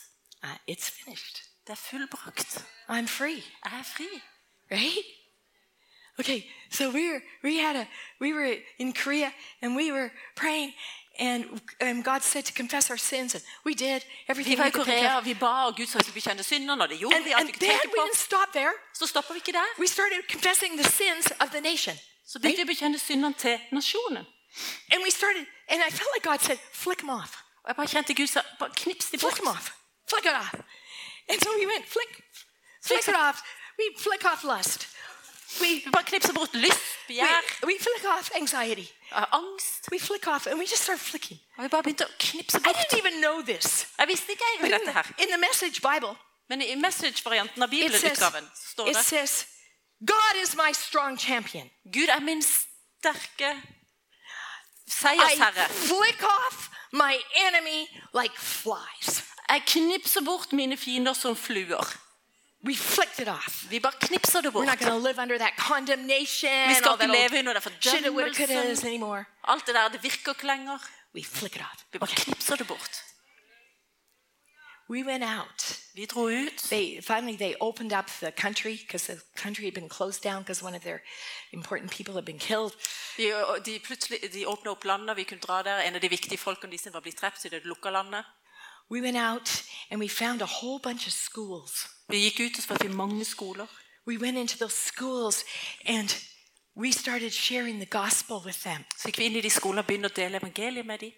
Uh, 0.45 0.57
it's 0.71 0.91
finished. 0.91 1.43
Det 1.67 1.73
er 1.73 1.81
fullbrakt. 1.91 2.65
I'm 2.91 3.07
free. 3.07 3.43
Jeg 3.65 3.79
er 3.79 3.83
fri. 3.83 4.11
right? 4.71 5.07
Okay, 6.19 6.47
so 6.71 6.91
we 6.91 7.13
were 7.13 7.21
we 7.43 7.59
had 7.59 7.77
a 7.77 7.87
we 8.21 8.33
were 8.33 8.57
in 8.79 8.93
Korea 8.93 9.33
and 9.63 9.77
we 9.77 9.93
were 9.93 10.11
praying 10.37 10.73
and 11.19 11.45
and 11.81 12.05
God 12.05 12.23
said 12.23 12.45
to 12.45 12.53
confess 12.53 12.91
our 12.91 12.99
sins 12.99 13.35
and 13.35 13.45
we 13.65 13.75
did 13.75 14.03
Vi 14.03 14.09
everything 14.29 14.59
var 14.59 14.65
we 14.65 14.69
i 14.69 14.85
Korea, 14.85 15.21
vi 15.21 15.35
ba, 15.35 15.67
og 15.67 15.77
Gud 15.77 15.87
sa 15.87 15.99
vi 15.99 16.13
bekjente 16.13 16.43
syndene, 16.43 16.83
og 16.83 16.89
det 16.89 16.99
gjorde 16.99 17.17
And, 17.17 17.25
vi. 17.25 17.33
and 17.33 17.49
then 17.49 17.81
we 17.85 18.01
didn't 18.01 18.17
stop 18.17 18.53
there. 18.53 18.73
Så 18.95 19.07
stopper 19.07 19.35
vi 19.35 19.39
ikke 19.39 19.53
der. 19.53 19.67
We 19.79 19.87
started 19.87 20.19
confessing 20.31 20.79
the 20.81 20.91
sins 20.91 21.27
of 21.41 21.49
the 21.51 21.61
nation. 21.61 21.97
Så 22.27 22.39
begynte 22.39 22.57
vi 22.57 22.63
å 22.63 22.73
bekjenne 22.75 22.99
syndene 22.99 23.35
til 23.35 23.59
nasjonen. 23.73 24.25
And 24.93 25.01
we 25.05 25.11
started 25.11 25.47
and 25.69 25.83
I 25.89 25.91
felt 25.91 26.11
like 26.17 26.25
God 26.31 26.41
said, 26.41 26.59
flick 26.73 26.99
them 26.99 27.11
off. 27.11 27.33
Og 27.63 27.69
jeg 27.69 27.77
bare 27.77 27.87
kjente 27.87 28.15
Gud 28.15 28.27
sa, 28.27 28.41
bare 28.59 28.71
knips 28.77 29.11
de 29.11 29.19
Flick 29.19 29.37
them 29.37 29.49
off. 29.49 29.67
Flick 30.11 30.25
it 30.25 30.33
off. 30.43 30.55
And 31.29 31.39
so 31.43 31.49
we 31.59 31.67
went 31.67 31.85
flick 31.95 32.11
flick 32.83 33.09
it 33.09 33.15
off. 33.27 33.43
We 33.79 33.85
flick 33.99 34.25
off 34.25 34.45
lust. 34.45 34.96
We 35.61 35.83
knipser 36.11 36.33
bort 36.33 36.55
lyst, 36.55 36.79
we, 37.09 37.15
begjær, 37.15 37.43
we 37.67 37.79
flick 37.81 38.05
off 38.19 38.31
anxiety. 38.35 38.89
eh, 39.13 39.25
angst. 39.33 39.89
We 39.91 39.99
flick 39.99 40.27
off 40.27 40.47
and 40.47 40.59
we 40.59 40.67
just 40.67 40.83
start 40.83 41.01
flicking. 41.01 41.41
Og 41.57 41.65
vi 41.65 41.69
bare 41.69 41.83
begynte 41.83 42.07
å 42.07 42.13
knipse 42.19 42.59
I 42.59 42.73
didn't 42.73 42.99
even 42.99 43.21
know 43.21 43.43
this. 43.43 43.87
Jeg 43.99 44.09
visste 44.09 44.33
ikke 44.33 44.45
egentlig 44.53 44.73
in 44.73 44.79
dette 44.79 44.93
the, 44.93 44.93
her. 44.93 45.07
in 45.19 45.29
the 45.29 45.39
message 45.49 45.81
Bible, 45.83 46.17
Men 46.49 46.63
i 46.63 46.75
message-varianten 46.75 47.63
av 47.63 47.73
it 47.75 47.91
says, 47.91 48.03
bibelutgaven 48.03 48.51
står 48.55 48.89
it 48.89 48.97
det 48.97 49.05
says, 49.05 49.47
God 50.07 50.43
is 50.43 50.55
my 50.55 50.73
strong 50.73 51.19
champion. 51.19 51.71
Gud 51.93 52.09
er 52.09 52.21
min 52.21 52.43
sterke 52.43 53.63
I 54.87 55.19
flick 55.71 56.23
off 56.23 56.71
my 56.93 57.19
enemy 57.49 57.87
like 58.15 58.35
flies. 58.39 59.25
Jeg 59.49 59.63
knipser 59.67 60.21
bort 60.25 60.53
mine 60.53 60.77
fiender 60.77 61.13
som 61.13 61.37
fluer. 61.37 61.97
We 62.65 62.75
flicked 62.77 63.19
it 63.21 63.29
off. 63.29 63.71
Vi 63.71 63.81
bare 63.81 63.93
knipser 64.01 64.41
det 64.41 64.55
We're 64.55 64.65
not 64.65 64.79
going 64.79 64.93
to 64.93 65.09
live 65.09 65.19
under 65.23 65.39
that 65.39 65.53
condemnation, 65.57 66.69
Vi 66.69 66.75
skal 66.75 66.89
all 66.89 66.99
that 66.99 67.11
ikke 67.11 67.23
old 67.23 67.31
leve 67.31 67.39
under 67.39 67.53
den 67.53 67.73
shit 67.81 68.07
it 68.07 68.13
woulda, 68.13 68.35
couldas 68.35 68.49
fordømmelsen. 68.49 68.87
anymore. 68.87 69.25
Det 69.67 69.75
der, 69.75 69.89
det 69.89 70.03
virker 70.03 70.33
ikke 70.33 70.47
lenger. 70.47 70.79
We 71.15 71.25
flick 71.25 71.57
it 71.57 71.63
off. 71.63 71.85
Vi 71.93 71.99
bare 71.99 72.15
knipser 72.17 72.57
det 72.57 72.67
bort. 72.67 73.03
We 74.89 75.05
went 75.05 75.25
out. 75.25 75.81
Vi 75.95 76.05
dro 76.07 76.29
ut. 76.29 76.59
They 76.71 77.01
finally 77.03 77.37
they 77.37 77.55
opened 77.61 77.93
up 77.93 78.07
the 78.07 78.31
country 78.31 78.77
because 78.79 79.13
the 79.13 79.21
country 79.37 79.65
had 79.65 79.75
been 79.75 79.89
closed 79.89 80.23
down 80.23 80.43
because 80.43 80.65
one 80.65 80.77
of 80.77 80.83
their 80.83 81.01
important 81.53 81.91
people 81.91 82.15
had 82.15 82.25
been 82.25 82.39
killed. 82.39 82.73
De, 83.17 83.33
de, 83.65 84.29
de 84.33 84.47
åpna 84.47 84.71
opp 84.71 84.85
landet, 84.85 85.17
vi 85.17 85.25
kunne 85.25 85.41
dra 85.41 85.63
der. 85.63 85.79
En 85.79 85.95
av 85.95 86.01
de 86.01 86.09
viktige 86.09 86.39
folkene 86.39 86.71
de 86.73 86.79
som 86.79 86.93
var 86.93 87.01
blitt 87.01 87.21
drept 87.21 87.45
i 87.45 87.49
det 87.49 87.65
lukka 87.65 87.91
landet. 87.91 88.25
We 88.91 89.01
went 89.01 89.17
out 89.17 89.65
and 89.91 90.01
we 90.01 90.09
found 90.09 90.43
a 90.43 90.49
whole 90.61 90.79
bunch 90.79 91.07
of 91.07 91.13
schools. 91.13 91.96
Vi 92.09 92.19
gikk 92.19 92.41
ut 92.41 92.71
og 92.71 92.91
mange 92.91 93.25
skoler. 93.25 93.67
We 94.07 94.19
went 94.19 94.39
into 94.39 94.57
those 94.59 94.77
schools 94.77 95.45
and 95.85 96.09
we 96.77 96.93
started 96.93 97.33
sharing 97.33 97.79
the 97.79 97.87
gospel 97.87 98.43
with 98.45 98.63
them. 98.63 98.85
Så 98.99 99.09
gikk 99.09 99.19
vi 99.19 99.25
inn 99.25 99.37
i 99.37 99.41
de 99.41 99.51
skolene 99.51 99.83
og 99.83 99.87
begynte 99.87 100.11
å 100.13 100.17
dele 100.17 100.39
evangeliet 100.39 100.87
med 100.87 100.99
dem. 100.99 101.13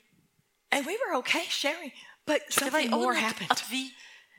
And 0.70 0.86
we 0.86 0.96
were 1.00 1.16
okay 1.18 1.44
sharing, 1.48 1.92
but 2.26 2.40
something 2.50 2.90
more 2.90 3.14
happened. 3.14 3.50
at 3.50 3.64
vi 3.70 3.92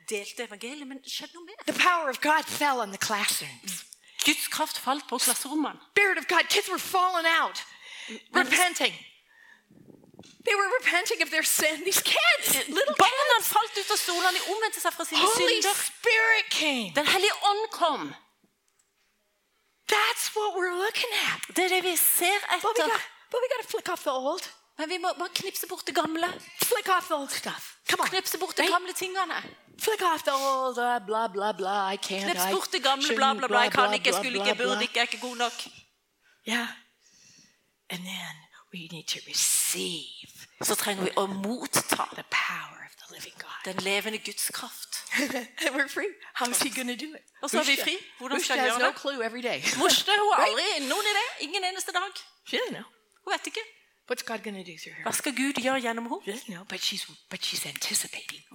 delte 0.08 0.44
evangeliet, 0.44 0.86
men 0.86 0.98
skjedde 1.06 1.34
noe 1.34 1.44
mer. 1.44 1.62
The 1.66 1.78
power 1.78 2.10
of 2.10 2.20
God 2.20 2.44
fell 2.44 2.80
on 2.80 2.90
the 2.90 2.98
classrooms. 2.98 3.84
Guds 4.24 4.48
kraft 4.48 4.78
falt 4.78 5.08
på 5.08 5.18
klasserommene. 5.18 5.78
Spirit 5.94 6.18
of 6.18 6.26
God, 6.28 6.48
kids 6.48 6.68
were 6.68 6.78
falling 6.78 7.26
out, 7.40 7.58
repenting. 8.34 8.94
They 10.46 10.54
were 10.56 10.68
repenting 10.80 11.20
of 11.22 11.30
their 11.30 11.42
sin. 11.44 11.84
These 11.84 12.02
kids, 12.02 12.46
little 12.78 12.96
Barna 12.96 13.36
kids. 13.36 13.48
falt 13.54 13.76
ut 13.80 13.90
av 13.90 13.98
stolene, 14.00 14.32
de 14.38 14.42
omvendte 14.54 14.80
seg 14.80 14.92
fra 14.96 15.04
sine 15.04 15.20
Holy 15.20 15.60
synder. 15.60 15.74
Spirit 15.90 16.46
came. 16.50 16.90
Den 16.96 17.06
hellige 17.06 17.34
ånd 17.50 17.64
kom. 17.76 18.14
That's 19.88 20.24
what 20.36 20.54
we're 20.56 20.76
looking 20.84 21.12
at. 21.28 21.40
Det 21.56 21.64
er 21.64 21.68
det 21.68 21.82
vi 21.84 21.96
ser 21.96 22.38
But 22.40 22.64
we 22.64 22.70
etter. 22.70 22.88
got, 22.88 23.00
but 23.30 23.38
we 23.42 23.46
got 23.52 23.60
to 23.64 23.68
flick 23.74 23.88
off 23.88 24.02
the 24.04 24.10
old. 24.12 24.44
Men 24.78 24.88
vi 24.88 24.98
må 24.98 25.12
bare 25.18 25.28
knipse 25.34 25.66
bort 25.68 25.84
det 25.86 25.94
gamle. 25.94 26.28
Flick 26.62 26.88
off 26.88 27.06
the 27.08 27.14
old 27.14 27.30
stuff. 27.30 27.76
Come 27.88 28.00
on. 28.02 28.08
Knipse 28.08 28.38
bort 28.38 28.56
de 28.56 28.62
Right? 28.62 28.72
gamle 28.72 28.92
tingene. 28.92 29.38
Flick 29.78 30.02
off 30.02 30.22
the 30.24 30.32
old 30.32 30.78
uh, 30.78 30.98
blah 31.06 31.26
blah 31.28 31.52
blah. 31.52 31.92
I 31.92 31.96
can't. 31.96 32.24
Knips 32.24 32.46
I 32.48 32.52
bort 32.52 32.72
det 32.72 32.82
gamle, 32.82 33.02
shouldn't, 33.04 33.16
bla, 33.16 33.34
bla, 33.34 33.46
bla. 33.48 33.60
Jeg 33.62 33.72
kan 33.72 33.82
blah, 33.84 33.94
ikke, 33.94 34.06
jeg 34.08 34.14
blah, 34.14 34.22
skulle 34.24 34.38
blah, 34.38 34.48
ikke, 34.48 34.56
blah. 34.62 34.68
burde 34.72 34.82
ikke, 34.82 34.94
jeg 34.98 35.06
er 35.06 35.08
ikke 35.12 35.26
god 35.28 35.36
nok. 35.36 35.52
Yeah. 36.48 36.68
And 37.90 38.00
then 38.12 38.34
we 38.72 38.88
need 38.94 39.06
to 39.14 39.18
receive 39.26 40.19
Men 40.60 40.66
så 40.68 40.74
trenger 40.76 41.06
vi 41.08 41.10
å 41.16 41.24
motta 41.26 42.04
den 43.64 43.76
levende 43.84 44.18
Guds 44.24 44.50
kraft. 44.54 45.00
Og 47.42 47.50
så 47.50 47.58
er 47.60 47.64
vi 47.64 47.76
fri. 47.80 47.96
Hvordan 48.18 48.40
skal 48.44 48.58
han 48.58 48.66
gjøre 48.68 48.78
det? 48.86 49.56
Mushta 49.82 50.16
hun 50.20 50.28
har 50.32 50.44
aldri 50.46 50.68
noen 50.86 51.10
idé. 51.12 51.24
Ingen 51.48 51.64
eneste 51.72 51.92
dag. 51.96 52.12
Hun 53.24 53.32
vet 53.32 53.46
ikke. 53.52 53.64
Hva 55.04 55.12
skal 55.14 55.34
Gud 55.36 55.60
gjøre 55.62 55.80
gjennom 55.84 56.06
henne? 56.10 56.38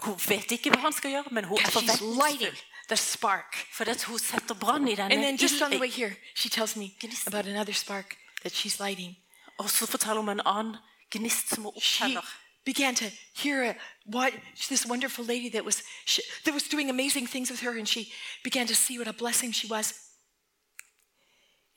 Hun 0.06 0.18
vet 0.28 0.52
ikke 0.58 0.74
hva 0.74 0.82
han 0.86 0.94
skal 0.94 1.14
gjøre, 1.16 1.32
men 1.32 1.46
hun 1.50 1.58
er 1.58 1.70
forventningsfull. 1.72 2.64
the 2.88 2.96
spark. 2.98 3.56
For 3.72 3.84
that 3.86 4.02
who 4.04 4.18
set 4.18 4.48
the 4.48 4.54
brand 4.54 4.90
in 4.90 5.00
And 5.00 5.24
then 5.24 5.38
just 5.38 5.62
on 5.62 5.72
the 5.72 5.80
way 5.80 5.90
here, 5.90 6.18
she 6.36 6.50
tells 6.50 6.76
me 6.76 6.94
about 7.28 7.46
another 7.48 7.74
spark 7.74 8.18
that 8.44 8.54
she's 8.54 8.80
lighting. 8.80 9.16
Og 9.58 9.70
så 9.70 9.86
forteller 9.88 10.22
hun 10.22 10.30
en 10.30 10.42
annen 10.46 10.76
gnist 11.18 11.56
hun 11.56 11.72
She 11.82 12.18
began 12.66 12.96
to 12.96 13.06
hear 13.44 13.64
a, 13.64 13.76
what 14.06 14.34
this 14.70 14.86
wonderful 14.86 15.26
lady 15.26 15.50
that 15.50 15.64
was 15.66 15.84
she, 16.06 16.22
that 16.44 16.54
was 16.54 16.64
doing 16.64 16.90
amazing 16.90 17.30
things 17.30 17.52
with 17.52 17.62
her, 17.62 17.78
and 17.78 17.88
she 17.88 18.12
began 18.44 18.68
to 18.68 18.74
see 18.76 18.98
what 18.98 19.08
a 19.08 19.14
blessing 19.14 19.54
she 19.54 19.68
was. 19.70 19.94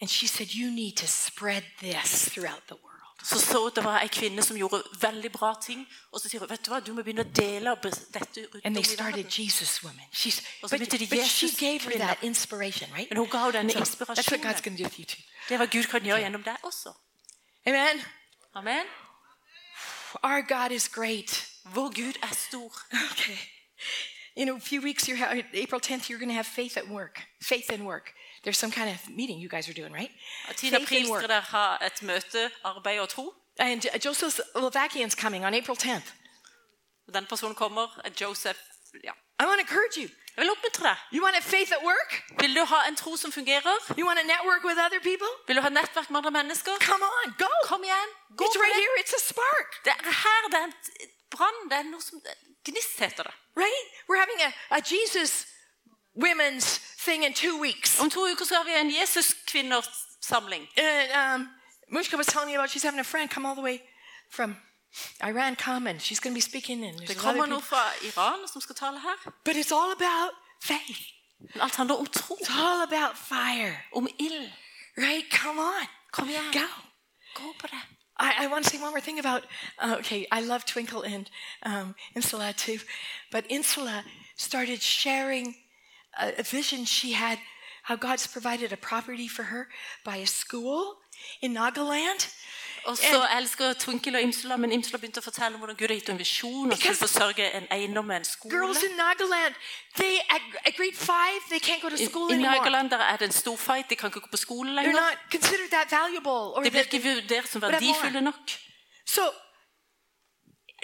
And 0.00 0.10
she 0.10 0.26
said, 0.26 0.54
"You 0.54 0.70
need 0.70 0.96
to 0.96 1.06
spread 1.06 1.64
this 1.80 2.28
throughout 2.30 2.66
the 2.68 2.74
world." 2.74 2.88
så 3.22 3.40
så 3.40 3.70
det 3.74 3.84
var 3.84 4.00
ei 4.00 4.06
kvinne 4.08 4.42
som 4.42 4.56
gjorde 4.56 4.82
veldig 5.00 5.32
bra 5.32 5.54
ting. 5.62 5.88
Og 6.12 6.20
så 6.20 6.28
sier 6.28 6.40
hun 6.40 6.50
vet 6.50 6.66
du 6.66 6.70
hva, 6.70 6.80
du 6.80 6.92
må 6.94 7.02
begynne 7.02 7.24
å 7.26 7.32
dele 7.34 7.74
dette 7.82 8.40
rundt 8.40 8.54
om 8.54 8.60
And 8.64 8.74
they 8.74 8.82
i 8.82 8.84
started 8.84 9.24
verden. 9.24 9.44
Jesus 9.44 9.82
woman. 9.84 10.04
She's, 10.12 10.38
Og 10.62 10.70
så 10.70 10.78
but, 10.78 10.80
begynte 10.80 10.98
de 10.98 11.06
but 11.06 11.26
she 11.26 11.46
Jesus 11.46 11.58
gave 11.60 11.80
her 11.82 11.90
kvinner. 11.90 12.06
that 12.06 12.18
inspiration, 12.22 12.90
right? 12.94 13.10
Men 13.10 13.18
hun 13.18 13.28
ga 13.28 13.38
henne 13.38 13.52
denne 13.58 13.72
that's 13.72 13.98
what 13.98 14.08
God's 14.08 14.18
inspirasjonen. 14.18 14.62
going 14.64 14.76
to 14.76 14.82
do 14.82 14.88
with 14.88 14.98
you 14.98 15.04
too. 15.04 15.22
Det 15.48 15.54
er 15.54 15.58
hva 15.58 15.66
Gud 15.66 15.84
kan 15.90 16.02
gjøre 16.02 16.20
gjennom 16.20 16.42
deg 16.44 16.56
også. 16.62 16.92
Amen. 17.66 18.04
Amen. 18.54 18.86
Our 20.22 20.42
God 20.42 20.70
is 20.70 20.88
great. 20.88 21.48
Vår 21.74 21.90
Gud 21.94 22.16
er 22.22 22.34
stor. 22.34 22.70
Okay. 23.12 23.38
You 24.36 24.46
know, 24.46 24.56
a 24.56 24.60
few 24.60 24.80
weeks, 24.80 25.08
you're 25.08 25.18
ha- 25.18 25.42
April 25.52 25.80
10th, 25.80 26.08
you're 26.08 26.18
going 26.20 26.28
to 26.28 26.34
have 26.34 26.46
faith 26.46 26.76
at 26.76 26.88
work. 26.88 27.22
Faith 27.40 27.70
in 27.72 27.84
work. 27.84 28.12
There's 28.44 28.58
some 28.58 28.70
kind 28.70 28.88
of 28.88 29.08
meeting 29.16 29.40
you 29.40 29.48
guys 29.48 29.68
are 29.68 29.72
doing, 29.72 29.92
right? 29.92 30.10
10. 30.56 30.70
Faith 30.70 30.82
april 30.82 31.00
in 31.00 31.10
work. 31.10 31.20
skal 31.22 31.28
dere 31.28 31.40
ha 31.40 31.78
et 31.82 32.02
møte, 32.02 32.50
arbeid 32.64 33.00
og 33.00 33.08
tro. 33.08 33.34
And 33.58 33.82
Joseph 34.04 34.38
Slovakian's 34.52 35.14
coming 35.16 35.44
on 35.44 35.54
April 35.54 35.76
10th. 35.76 36.12
Den 37.12 37.26
personen 37.26 37.54
kommer, 37.54 38.00
er 38.04 38.10
Joseph. 38.20 38.58
Ja. 39.04 39.12
I 39.40 39.44
want 39.46 39.58
to 39.60 39.66
encourage 39.66 39.96
you. 39.96 40.08
Jeg 40.38 40.44
vil 40.46 40.50
oppmuntre 40.54 40.84
deg. 40.86 40.98
You 41.14 41.20
want 41.24 41.36
a 41.36 41.40
faith 41.42 41.72
at 41.74 41.82
work? 41.82 42.12
Vil 42.40 42.52
du 42.54 42.62
ha 42.64 42.84
en 42.88 42.96
tro 42.96 43.16
som 43.18 43.32
fungerer? 43.34 43.74
You 43.98 44.06
want 44.06 44.18
to 44.22 44.26
network 44.26 44.62
with 44.68 44.78
other 44.86 45.00
people? 45.02 45.26
Vil 45.48 45.56
du 45.58 45.62
ha 45.66 45.68
nettverk 45.68 46.10
med 46.10 46.18
andre 46.20 46.30
mennesker? 46.30 46.72
Come 46.90 47.02
on, 47.04 47.34
go. 47.38 47.50
Kom 47.66 47.82
igjen. 47.84 48.10
Gå 48.38 48.44
It's 48.46 48.58
right 48.62 48.74
det. 48.74 48.82
here. 48.82 48.94
It's 49.02 49.14
a 49.18 49.22
spark, 49.32 49.70
Det 49.84 49.92
er 49.98 50.12
her 50.24 50.42
det 50.52 50.58
er 50.60 50.64
en 50.64 50.74
brann. 51.34 51.58
Det 51.70 51.76
er 51.78 51.82
noe 51.90 52.02
som 52.02 52.22
Gnist 52.64 52.98
heter 53.02 53.22
det. 53.26 53.34
right? 53.56 53.84
We're 54.08 54.20
having 54.26 54.40
a, 54.48 54.50
a 54.78 54.80
Jesus 54.92 55.46
women's 56.14 56.78
thing 57.04 57.24
in 57.24 57.32
two 57.34 57.58
weeks. 57.60 57.98
Om 58.00 58.10
to 58.10 58.20
uker 58.32 58.44
så 58.44 58.54
har 58.54 58.64
vi 58.64 58.74
en 58.78 58.90
Jesus-kvinner-samling. 58.90 60.68
And 60.76 61.42
um, 61.42 61.48
Mushka 61.90 62.16
was 62.16 62.26
telling 62.26 62.48
me 62.48 62.54
about 62.54 62.70
she's 62.70 62.82
having 62.84 63.00
a 63.00 63.04
friend 63.04 63.30
come 63.30 63.46
all 63.48 63.54
the 63.54 63.62
way 63.62 63.82
from 64.30 64.56
Iran 65.24 65.56
come 65.56 65.86
and 65.90 66.00
she's 66.02 66.20
going 66.20 66.32
to 66.34 66.38
be 66.38 66.40
speaking 66.40 66.80
there's 66.80 67.08
Det 67.08 67.16
kommer 67.16 67.46
noe 67.46 67.60
fra 67.60 67.82
Iran 68.02 68.48
som 68.48 68.60
skal 68.60 68.74
tale 68.74 68.98
her. 69.00 69.32
But 69.44 69.56
it's 69.56 69.72
all 69.72 69.92
about 69.92 70.32
faith. 70.62 71.00
Men 71.54 71.60
alt 71.62 71.76
handler 71.76 71.96
om 71.96 72.06
tro. 72.06 72.36
It's 72.36 72.50
all 72.50 72.82
about 72.82 73.16
fire, 73.16 73.76
Om 73.92 74.08
ild. 74.18 74.50
right? 74.96 75.24
Come 75.30 75.58
on, 75.60 75.86
Kom 76.12 76.28
igjen. 76.28 76.52
go. 76.52 76.66
Gå 77.34 77.54
på 77.60 77.66
det. 77.66 77.82
I, 78.20 78.44
I 78.44 78.46
want 78.48 78.64
to 78.64 78.70
say 78.70 78.78
one 78.82 78.90
more 78.90 79.00
thing 79.00 79.18
about, 79.20 79.44
uh, 79.78 79.94
okay, 80.00 80.26
I 80.32 80.40
love 80.40 80.64
Twinkle 80.64 81.02
and 81.14 81.30
um, 81.62 81.94
Imsula 82.16 82.52
too, 82.56 82.78
but 83.30 83.44
Imsula 83.48 84.02
started 84.36 84.82
sharing 84.82 85.54
a, 86.18 86.32
a 86.38 86.42
vision 86.42 86.84
she 86.84 87.12
had, 87.12 87.38
how 87.84 87.94
God's 87.96 88.26
provided 88.26 88.72
a 88.72 88.76
property 88.76 89.28
for 89.28 89.44
her 89.44 89.68
by 90.04 90.16
a 90.16 90.26
school 90.26 90.96
in 91.40 91.50
Nagaland. 91.52 92.26
Og 92.84 92.96
så 92.98 93.26
elsker 93.36 93.72
Twinkle 93.72 94.18
og 94.18 94.22
Imsula, 94.22 94.56
men 94.56 94.72
Imsula 94.72 94.98
begynte 94.98 95.20
å 95.20 95.24
fortelle 95.24 95.54
om 95.54 95.60
hvordan 95.60 95.76
Gud 95.76 95.88
har 95.90 95.94
gitt 95.98 96.06
henne 96.08 96.16
en 96.16 96.22
visjon 96.22 96.70
og 96.72 96.78
skulle 96.78 96.96
forsørge 96.96 97.48
en 97.58 97.66
eiendom 97.74 98.06
med 98.06 98.16
en 98.16 98.24
skole. 98.24 98.54
Girls 98.54 98.82
in 98.82 98.94
Nagaland, 98.96 99.54
they 99.96 100.14
at, 100.30 100.42
at 100.64 100.76
grade 100.76 100.96
five, 100.96 101.40
they 101.50 101.58
can't 101.58 101.82
go 101.82 101.88
to 101.90 101.98
I, 102.00 102.06
school 102.06 102.30
I 102.30 102.34
anymore. 102.34 102.56
Nagaland 102.56 102.90
der 102.90 102.98
er 102.98 103.16
det 103.16 103.26
en 103.26 103.32
stor 103.32 103.56
fight. 103.56 103.90
De 103.90 103.96
kan 103.96 104.08
ikke 104.08 104.20
gå 104.20 104.30
på 104.30 104.36
skole 104.36 104.80
They're 104.82 104.92
not 104.92 105.18
considered 105.30 105.70
that 105.70 105.90
valuable. 105.90 106.54
Or 106.56 106.62
De 106.62 106.70
blir 106.70 106.80
ikke 106.88 107.02
vurdert 107.02 107.48
som 107.48 107.60
But 107.60 107.70
have 107.70 107.84
more. 107.84 107.94
verdifulle 107.94 108.20
nok. 108.20 108.34
so, 109.06 109.22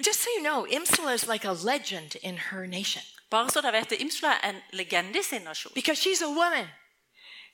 just 0.06 0.20
so 0.22 0.28
you 0.36 0.42
know, 0.42 0.66
Imsula 0.66 1.14
is 1.14 1.26
like 1.26 1.44
a 1.48 1.52
legend 1.72 2.16
in 2.22 2.36
her 2.50 2.66
nation 2.66 3.02
Bare 3.30 3.50
så 3.50 3.60
dere 3.60 3.72
vet 3.72 3.90
det, 3.90 4.00
Imsula 4.00 4.32
er 4.42 4.48
en 4.48 4.60
legende 4.72 5.18
i 5.18 5.22
sin 5.22 5.42
nasjon. 5.42 5.72
because 5.74 5.98
she's 6.02 6.22
a 6.22 6.28
woman 6.28 6.66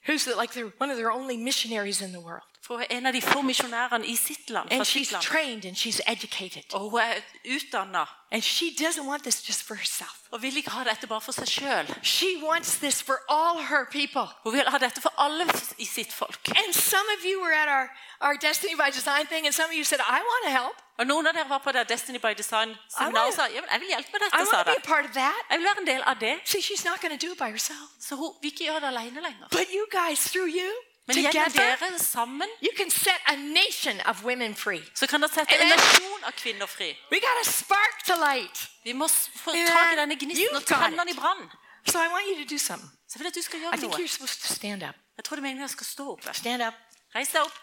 who's 0.09 0.27
like 0.41 0.53
the, 0.53 0.73
one 0.81 0.91
of 0.91 0.97
their 0.97 1.11
only 1.13 1.37
missionaries 1.37 2.01
in 2.01 2.11
the 2.13 2.21
world. 2.21 2.50
For 2.71 2.85
en 2.91 3.07
av 3.07 3.13
de 3.13 3.21
få 3.23 3.41
misjonærene 3.43 4.07
i 4.07 4.17
sitt 4.17 4.51
land. 4.51 4.69
And 4.73 4.87
she's 4.87 5.11
trained 5.21 5.65
and 5.67 5.77
she's 5.77 6.01
educated. 6.07 6.75
Og 6.75 6.91
hun 6.91 7.01
er 7.01 7.15
utdanna 7.57 8.05
And 8.33 8.43
she 8.43 8.71
doesn't 8.71 9.07
want 9.07 9.23
this 9.23 9.49
just 9.49 9.63
for 9.67 9.75
herself. 9.75 10.15
og 10.31 10.43
vil 10.43 10.57
ikke 10.57 10.71
ha 10.71 10.85
dette 10.85 11.07
bare 11.07 11.21
for 11.21 11.33
seg 11.33 11.49
sjøl. 11.49 11.87
She 12.03 12.31
wants 12.43 12.77
this 12.79 13.03
for 13.03 13.17
all 13.29 13.59
her 13.73 13.85
people. 13.91 14.27
Hun 14.45 14.53
vil 14.53 14.71
ha 14.71 14.79
dette 14.79 15.01
for 15.01 15.13
alle 15.19 15.45
i 15.79 15.85
sitt 15.85 16.13
folk. 16.13 16.49
And 16.49 16.73
some 16.75 17.09
of 17.17 17.25
you 17.25 17.43
were 17.43 17.55
at 17.63 17.69
our, 17.69 17.87
our 18.21 18.37
Destiny 18.37 18.77
by 18.83 18.91
Design 18.99 19.27
thing, 19.27 19.47
and 19.47 19.55
some 19.55 19.69
of 19.71 19.75
you 19.75 19.85
said, 19.85 20.01
I 20.01 20.21
want 20.31 20.43
to 20.47 20.53
help. 20.61 20.77
Og 20.99 21.07
Noen 21.07 21.27
av 21.27 21.35
dere 21.35 21.49
var 21.49 21.59
på 21.65 21.73
det 21.73 21.89
Destiny 21.89 22.19
by 22.23 22.35
Design-seminaret 22.43 23.29
og 23.29 23.35
sa 23.35 23.45
ja, 23.55 23.61
men 23.65 23.71
jeg 23.73 23.81
vil 23.81 23.89
hjelpe 23.95 24.11
med 24.13 24.21
I 24.21 24.25
dette. 24.25 24.37
want 24.37 24.51
sa 24.55 24.63
to 24.63 24.71
be 24.71 24.79
a 24.79 24.87
part 24.93 25.05
of 25.11 25.13
that. 25.19 25.41
Jeg 25.51 25.59
vil 25.59 25.67
være 25.71 25.81
en 25.81 25.91
del 25.95 26.03
av 26.13 26.17
det. 26.21 26.35
See, 26.45 26.63
she's 26.63 26.85
not 26.91 27.01
going 27.03 27.15
to 27.19 27.27
do 27.27 27.33
it 27.33 27.39
by 27.39 27.51
herself. 27.57 27.89
Så 28.07 28.15
hun 28.21 28.31
vil 28.41 28.53
ikke 28.53 28.65
gjøre 28.71 28.81
det 28.85 28.89
alene 28.95 29.21
lenger. 29.27 29.47
But 29.59 29.67
you 29.77 29.85
guys, 29.91 30.21
through 30.31 30.51
you, 30.61 30.71
together, 31.09 31.99
sammen 31.99 32.49
you 32.63 32.71
can 32.77 32.91
set 32.91 33.21
a 33.27 33.37
nation 33.37 34.01
of 34.07 34.25
women 34.25 34.55
free. 34.55 34.83
så 34.95 35.07
kan 35.07 35.21
dere 35.21 35.31
sette 35.31 35.55
en 35.61 35.69
nasjon 35.69 36.25
av 36.25 36.33
kvinner 36.33 36.67
fri. 36.67 36.97
We 37.11 37.21
got 37.21 37.37
a 37.47 37.51
spark 37.51 38.05
to 38.07 38.15
light. 38.17 38.69
Vi 38.85 38.93
må 38.93 39.09
få 39.09 39.53
tak 39.53 39.93
i 39.93 39.97
denne 39.97 40.17
gnisten 40.17 40.57
og 40.57 40.65
tenne 40.67 40.97
den 40.97 41.09
it. 41.09 41.17
i 41.17 41.21
brann. 41.21 41.51
So 41.89 41.99
I 41.99 42.09
want 42.09 42.25
you 42.29 42.45
to 42.45 42.55
do 42.55 42.59
something. 42.59 42.91
Så 43.09 43.19
vil 43.19 43.25
jeg 43.25 43.31
at 43.31 43.35
du 43.35 43.43
skal 43.43 43.59
I 43.59 43.63
gjøre 43.63 43.77
think 43.77 43.93
noe. 43.93 44.01
you're 44.01 44.09
supposed 44.13 44.41
to 44.47 44.55
stand 44.55 44.83
up. 44.83 44.95
Jeg 45.17 45.25
tror 45.25 45.37
det 45.37 45.45
er 45.45 45.51
at 45.51 45.61
jeg 45.61 45.71
skal 45.71 45.87
stå 45.87 46.11
opp. 46.13 46.35
Stand 46.35 46.63
up. 46.63 46.75
Reis 47.15 47.29
deg 47.29 47.41
opp. 47.43 47.57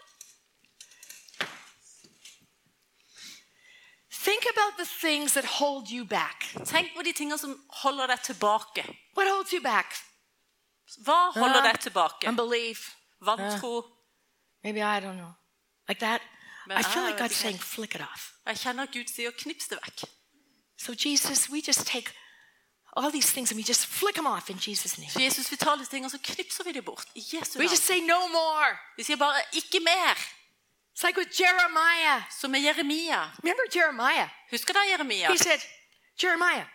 Think 4.11 4.43
about 4.51 4.77
the 4.77 4.85
things 5.07 5.33
that 5.33 5.45
hold 5.45 5.89
you 5.91 6.03
back. 6.05 6.45
Tenk 6.65 6.93
på 6.95 7.01
de 7.01 7.13
tingene 7.13 7.38
som 7.38 7.55
holder 7.69 8.07
deg 8.07 8.21
tilbake. 8.23 8.83
What 9.15 9.27
holds 9.31 9.51
you 9.53 9.61
back? 9.61 9.95
Hva 11.05 11.31
holder 11.35 11.59
Uh, 11.61 11.63
deg 11.71 11.79
tilbake? 11.79 12.27
Unbelief. 12.27 12.96
Vantro. 13.22 13.78
Uh, 13.78 13.82
maybe 14.63 14.82
I 14.82 14.99
don't 14.99 15.18
know. 15.18 15.34
Like 15.88 15.99
that. 15.99 16.22
But 16.68 16.78
I 16.78 16.84
feel 16.84 17.03
like 17.03 17.15
ah, 17.15 17.24
God's 17.24 17.41
think 17.41 17.57
saying, 17.57 17.59
flick 17.59 17.95
it 17.95 18.01
off. 18.01 18.34
Jeg 18.45 18.57
kjenner 18.57 18.84
at 18.84 18.91
Gud 18.91 19.07
sier 19.07 19.32
'knips 19.32 19.68
det 19.68 19.80
vekk'. 19.86 20.03
So, 20.78 20.93
Jesus, 20.93 21.49
we 21.49 21.61
just 21.61 21.88
take 21.88 22.13
all 22.95 23.11
these 23.11 23.32
things 23.34 23.51
and 23.51 23.57
we 23.57 23.63
just 23.63 23.86
flick 23.86 24.15
them 24.15 24.28
off 24.28 24.49
in 24.49 24.57
Jesus' 24.57 24.97
name. 24.97 25.09
Så 25.09 25.20
Jesus, 25.20 25.51
vi 25.51 25.55
tar 25.55 25.78
tingene, 25.89 26.09
så 26.09 26.20
knipser 26.24 26.63
vi 26.63 26.72
dem 26.72 26.84
bort. 26.84 27.07
I 27.15 27.24
Jesu 27.34 27.59
We 27.59 27.63
just 27.65 27.86
say 27.86 27.99
no 27.99 28.28
more. 28.28 28.78
Vi 28.97 29.03
sier 29.03 29.18
bare 29.18 29.41
'ikke 29.53 29.80
mer', 29.80 30.18
It's 30.97 31.03
like 31.03 31.18
with 31.18 31.32
Jeremiah. 31.39 32.22
som 32.39 32.51
med 32.51 32.59
Jeremia. 32.59 33.32
Remember 33.43 33.63
Jeremiah? 33.76 34.30
Husker 34.51 34.74
du 34.74 34.80
Jeremia? 34.91 35.32
He 35.32 35.38
said, 35.38 35.59
Jeremiah, 36.22 36.65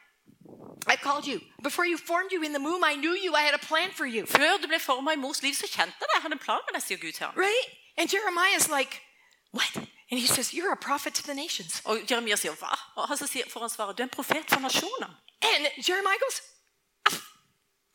I 0.86 0.96
called 0.96 1.26
you. 1.26 1.38
Before 1.62 1.86
you 1.86 1.96
formed 1.96 2.32
you 2.32 2.42
in 2.42 2.53
the 2.53 2.61
womb, 2.61 2.82
I 2.84 2.94
knew 2.96 3.14
you. 3.24 3.30
I 3.34 3.42
had 3.48 3.55
a 3.55 3.64
plan 3.70 3.90
for 3.98 4.07
you. 4.07 4.26
Før 4.26 4.57
du 4.62 4.66
ble 4.66 4.80
formet 4.80 5.12
i 5.12 5.16
mors 5.16 5.42
liv, 5.42 5.55
så 5.55 5.66
kjente 5.66 5.94
jeg 6.00 6.09
deg. 6.09 6.14
Jeg 6.14 6.22
hadde 6.22 6.36
en 6.40 6.44
plan 6.46 6.61
med 6.66 6.74
deg, 6.74 6.82
sier 6.82 6.98
Gud 7.05 7.12
til 7.12 7.26
ham. 7.26 7.34
Right? 7.36 7.66
And 7.98 8.09
Jeremiah's 8.14 8.68
like, 8.78 8.92
what? 9.53 9.72
And 10.12 10.20
he 10.20 10.26
says, 10.26 10.53
You're 10.53 10.72
a 10.72 10.82
prophet 10.88 11.14
to 11.14 11.22
the 11.22 11.34
nations. 11.34 11.82
Og 11.84 11.94
Jeremia 12.11 12.36
sier 12.36 12.53
'hva?' 12.53 12.78
Og 12.96 13.09
han 13.09 13.16
så 13.16 13.26
sier 13.26 13.44
for 13.50 13.61
han 13.61 13.70
svarer 13.70 13.92
'du 13.92 14.03
er 14.03 14.05
en 14.05 14.16
profet 14.18 14.44
for. 14.48 14.57
And 15.50 15.62
Jeremiah 15.88 16.18
goes, 16.24 16.36
"Ah, 17.07 17.18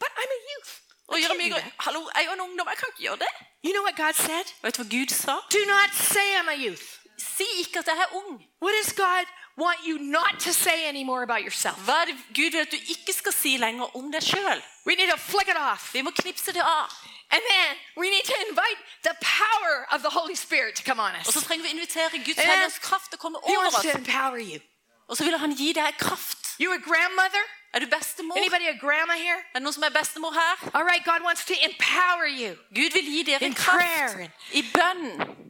But 0.01 0.11
I'm 0.19 0.31
a 0.37 0.41
youth. 0.51 0.71
Og 1.07 1.17
I 1.17 1.21
can't 1.21 1.27
Jeremia 1.27 1.49
do 1.49 1.53
går 1.53 1.61
that." 1.61 1.73
'hallo, 1.83 2.01
jeg 2.15 2.25
er 2.25 2.33
en 2.33 2.41
ungdom, 2.47 2.67
jeg 2.71 2.77
kan 2.77 2.87
ikke 2.91 3.01
gjøre 3.05 3.19
det'. 3.25 3.35
You 3.65 3.71
know 3.75 3.83
what 3.87 3.95
God 4.03 4.13
said? 4.13 4.45
Vet 4.63 4.77
du 4.77 4.83
hva 4.83 4.89
Gud 4.97 5.09
sa? 5.23 5.33
Do 5.57 5.61
not 5.75 5.89
say 6.13 6.27
I'm 6.37 6.49
a 6.55 6.57
youth. 6.65 6.87
Si 7.17 7.47
ikke 7.61 7.79
at 7.79 7.87
jeg 7.87 7.97
er 8.05 8.09
ung. 8.21 8.31
What 8.63 8.73
does 8.79 8.93
God 9.05 9.25
want 9.57 9.79
you 9.87 9.97
not 9.99 10.39
to 10.39 10.53
say 10.53 10.87
anymore 10.87 11.23
about 11.23 11.41
yourself? 11.41 11.77
Hva 11.85 12.01
er 12.01 12.05
det 12.05 12.15
Gud 12.33 12.51
vil 12.51 12.61
at 12.61 12.71
du 12.71 12.77
ikke 12.77 13.13
skal 13.13 13.33
si 13.33 13.57
lenger 13.57 13.95
om 13.97 14.11
deg 14.11 14.21
sjøl? 14.23 14.61
We 14.85 14.95
need 14.95 15.09
to 15.11 15.17
flick 15.17 15.47
it 15.49 15.57
off. 15.57 15.93
Vi 15.93 16.01
må 16.01 16.11
knipse 16.11 16.53
det 16.53 16.61
av. 16.63 16.93
And 17.31 17.41
then 17.51 17.75
we 17.97 18.09
need 18.09 18.23
to 18.23 18.35
invite 18.49 18.79
the 19.03 19.15
power 19.21 19.87
of 19.91 20.01
the 20.01 20.09
Holy 20.09 20.35
Spirit 20.35 20.75
to 20.75 20.83
come 20.83 20.99
on 21.01 21.11
Og 21.25 21.33
så 21.33 21.39
us. 21.39 21.45
trenger 21.45 21.63
vi 21.63 21.69
invitere 21.75 22.09
Guds 22.25 22.39
hellige 22.39 22.79
kraft 22.81 23.09
til 23.11 23.17
å 23.19 23.21
komme 23.21 23.37
He 23.47 23.57
wants 23.57 23.81
to 23.81 23.91
empower 23.97 24.37
you. 24.39 24.59
Og 25.07 25.17
så 25.17 25.23
vil 25.23 25.37
han 25.37 25.51
gi 25.55 25.73
deg 25.73 25.97
kraft. 25.99 26.55
You 26.59 26.71
a 26.73 26.77
grandmother? 26.89 27.43
Er 27.77 27.81
du 27.85 27.89
bestemor? 27.93 28.33
Anybody 28.37 28.65
a 28.73 28.77
grandma 28.85 29.13
here? 29.13 29.37
Er 29.53 29.59
det 29.59 29.63
noen 29.67 29.73
som 29.75 29.83
er 29.85 29.93
bestemor 29.93 30.33
her? 30.33 30.55
All 30.73 30.85
right, 30.91 31.03
God 31.05 31.21
wants 31.27 31.45
to 31.45 31.53
empower 31.69 32.25
you 32.25 32.55
Gud 32.73 32.91
vil 32.97 33.05
gi 33.05 33.21
dere 33.29 33.43
In 33.45 33.53
kraft 33.53 33.77
prayer. 33.77 34.29
i 34.53 34.63
bønn. 34.73 35.03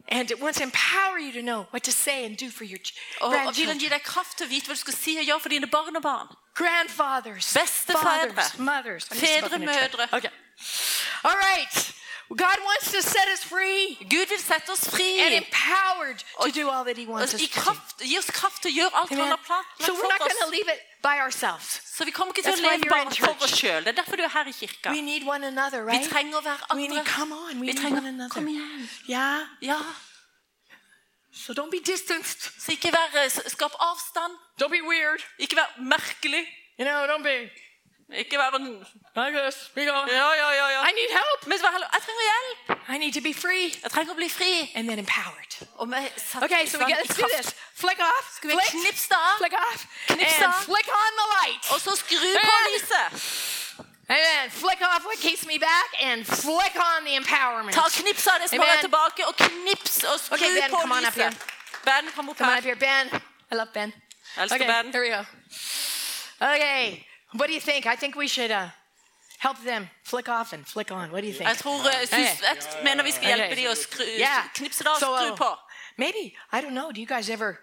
and 0.08 0.30
it 0.30 0.38
wants 0.40 0.58
to 0.58 0.64
empower 0.64 1.16
you 1.18 1.32
to 1.32 1.40
know 1.42 1.60
what 1.72 1.82
to 1.88 1.92
say 1.92 2.24
and 2.26 2.36
do 2.36 2.50
for 2.50 2.64
your 2.64 2.78
Og, 3.20 3.26
og 3.26 3.30
vil 3.32 3.38
han 3.38 3.46
grandchildren, 3.46 3.78
gi 3.80 3.88
deg 3.88 4.02
kraft 4.02 4.36
til 4.38 4.46
å 4.46 4.50
vite 4.50 4.66
hva 4.68 4.74
du 4.76 4.80
skal 4.84 4.94
si 4.94 5.16
og 5.20 5.24
gjøre 5.24 5.40
for 5.40 5.48
dine 5.48 5.66
barn 5.66 5.96
og 5.96 6.02
barn. 6.02 6.28
grandfathers, 6.54 7.48
Bestefedre. 7.54 8.34
fathers, 8.34 8.58
mothers. 8.58 9.04
Fedre, 9.12 9.58
mødre. 9.58 10.08
Okay. 10.12 10.32
All 11.24 11.36
right. 11.48 11.94
God 12.36 12.58
wants 12.62 12.92
to 12.92 13.00
set 13.02 13.26
us 13.28 13.42
free 13.42 13.96
Gud 14.08 14.28
vil 14.28 14.38
sette 14.38 14.68
oss 14.70 14.84
fri. 14.90 15.20
and 15.20 15.34
empowered 15.44 16.22
to 16.42 16.50
do 16.50 16.68
all 16.68 16.84
that 16.84 16.96
He 16.98 17.06
wants 17.06 17.32
us 17.34 17.40
to 17.40 17.46
do. 17.46 18.04
gi 18.04 18.18
oss 18.18 18.30
kraft 18.30 18.62
til 18.62 18.70
å 18.70 18.74
gjøre 18.78 18.94
alt 18.94 19.08
han 19.08 19.18
har 19.18 19.36
plan- 19.46 19.64
So 19.80 19.94
we're 19.94 20.08
not 20.08 20.18
going 20.18 20.40
to 20.44 20.50
leave 20.50 20.68
it 20.68 20.80
by 21.02 21.18
ourselves. 21.20 21.80
Så 21.96 22.04
vi 22.04 22.10
kommer 22.10 22.32
ikke 22.34 22.42
til 22.44 22.52
å 22.52 22.70
leve 22.70 22.84
bare 22.90 23.10
for 23.10 23.44
oss 23.44 23.50
sjøl. 23.60 23.80
Det 23.84 23.88
er 23.88 24.02
derfor 24.02 24.16
du 24.16 24.22
er 24.22 24.28
her 24.28 24.44
i 24.46 24.52
kirka. 24.52 24.90
We 24.90 25.00
need 25.00 25.24
one 25.26 25.42
another, 25.46 25.84
Vi 25.84 25.92
right? 25.96 26.10
trenger 26.10 26.38
å 26.38 26.42
være 26.44 26.74
We 26.76 26.86
need, 26.88 27.06
come 27.06 27.32
on, 27.32 27.60
we 27.60 27.66
Vi 27.66 27.72
need 27.72 27.76
trenger 27.80 27.98
one 28.02 28.08
another. 28.08 28.34
Kom 28.34 28.46
igjen. 28.48 28.88
Yeah. 29.08 29.46
Ja. 29.62 29.80
So 31.32 31.52
don't 31.54 31.70
be 31.70 31.80
distanced. 31.80 32.40
Så 32.60 32.72
ikke 32.72 32.90
vær, 32.92 33.28
skap 33.48 33.72
avstand. 33.80 34.36
Don't 34.60 34.70
be 34.70 34.82
weird. 34.82 35.22
Ikke 35.38 35.56
vær 35.56 35.70
merkelig. 35.78 36.44
You 36.78 36.84
know, 36.84 37.06
don't 37.06 37.22
be. 37.22 37.50
Ikke 38.12 38.38
være 38.38 38.56
en 38.56 38.86
Like 39.16 39.36
this. 39.44 39.56
We 39.76 39.84
go. 39.84 39.96
Ja, 40.20 40.28
ja, 40.42 40.48
ja. 40.60 40.66
ja. 40.76 40.80
I 40.88 40.92
need 41.00 41.10
help. 41.20 41.40
Men 41.46 41.58
så 41.58 41.62
bare, 41.64 41.80
jeg 41.92 42.00
trenger 42.06 42.24
hjelp. 42.30 42.58
I 42.94 42.98
need 42.98 43.12
to 43.18 43.22
be 43.28 43.34
free. 43.44 43.66
Jeg 43.82 43.90
trenger 43.90 44.12
å 44.14 44.16
bli 44.16 44.28
fri. 44.38 44.52
And 44.76 44.88
then 44.88 44.98
empowered. 44.98 45.52
Og 45.80 45.88
med 45.88 46.08
satt 46.16 46.42
Okay, 46.46 46.66
so 46.66 46.78
we 46.78 46.84
get, 46.88 46.98
i 46.98 47.02
let's 47.04 47.16
do 47.20 47.28
this. 47.36 47.48
Flick 47.82 48.00
off. 48.00 48.26
Skal 48.36 48.46
vi 48.50 48.54
Flick. 48.56 48.70
knipse 48.80 49.08
det 49.12 49.18
av? 49.28 49.36
Flick 49.42 49.56
off. 49.66 49.80
Knipse 50.14 50.44
And 50.44 50.54
flick 50.68 50.88
on 51.02 51.12
the 51.20 51.26
light. 51.36 51.62
Og 51.74 51.78
så 51.86 51.92
skru 52.02 52.30
på 52.48 52.54
And- 52.56 52.66
lyset. 52.72 53.08
Then 54.08 54.50
flick 54.50 54.80
off 54.90 55.02
what 55.04 55.18
keeps 55.26 55.44
me 55.50 55.56
back 55.58 55.88
and 56.08 56.24
flick 56.26 56.74
on 56.90 56.98
the 57.08 57.14
empowerment. 57.22 57.74
Ta 57.76 57.84
knips 58.00 58.26
av 58.26 58.36
det 58.40 58.48
som 58.50 58.58
holder 58.58 58.72
Amen. 58.72 58.84
tilbake, 58.88 59.20
og 59.28 59.34
knips 59.36 59.94
og 60.10 60.16
skru 60.20 60.34
Okay, 60.34 60.50
Ben, 60.60 60.70
på 60.70 60.76
come 60.80 60.94
on 60.96 61.04
up 61.04 61.16
lyset. 61.16 61.36
Ben, 61.84 62.04
kom 62.16 62.28
opp 62.28 62.38
Come 62.38 62.52
on 62.52 62.58
up 62.58 62.64
her. 62.64 62.74
here, 62.74 62.76
Ben. 62.86 63.20
I 63.52 63.54
love 63.60 63.70
Ben. 63.74 63.92
Elsker 64.36 64.54
Okay, 64.56 64.66
Ben. 64.72 64.92
here 64.92 65.02
we 65.04 65.10
go. 65.16 65.22
Okay, 66.40 67.04
what 67.34 67.46
do 67.48 67.52
you 67.54 67.60
think? 67.60 67.86
I 67.86 67.96
think 67.96 68.16
we 68.16 68.28
should 68.28 68.50
uh, 68.50 68.68
help 69.38 69.58
them 69.64 69.88
flick 70.04 70.28
off 70.28 70.52
and 70.52 70.66
flick 70.66 70.90
on. 70.90 71.10
What 71.10 71.20
do 71.22 71.26
you 71.28 71.34
think? 71.34 71.48
Jeg 71.48 71.58
tror, 71.58 71.82
jeg, 71.90 72.08
synes, 72.08 72.40
jeg 72.42 72.84
mener 72.84 73.02
vi 73.04 73.10
skal 73.10 73.26
hjelpe 73.26 73.54
dem 73.56 73.70
å 73.70 73.74
skru, 73.74 74.04
Yeah. 74.18 74.48
knipse 74.54 74.84
det 74.84 74.90
av 74.90 75.02
og 75.02 75.18
skru 75.20 75.32
uh, 75.32 75.36
på. 75.36 75.50
Maybe 75.96 76.34
I 76.52 76.60
don't 76.60 76.74
know. 76.74 76.92
Do 76.92 77.00
you 77.00 77.06
guys 77.06 77.28
ever 77.28 77.58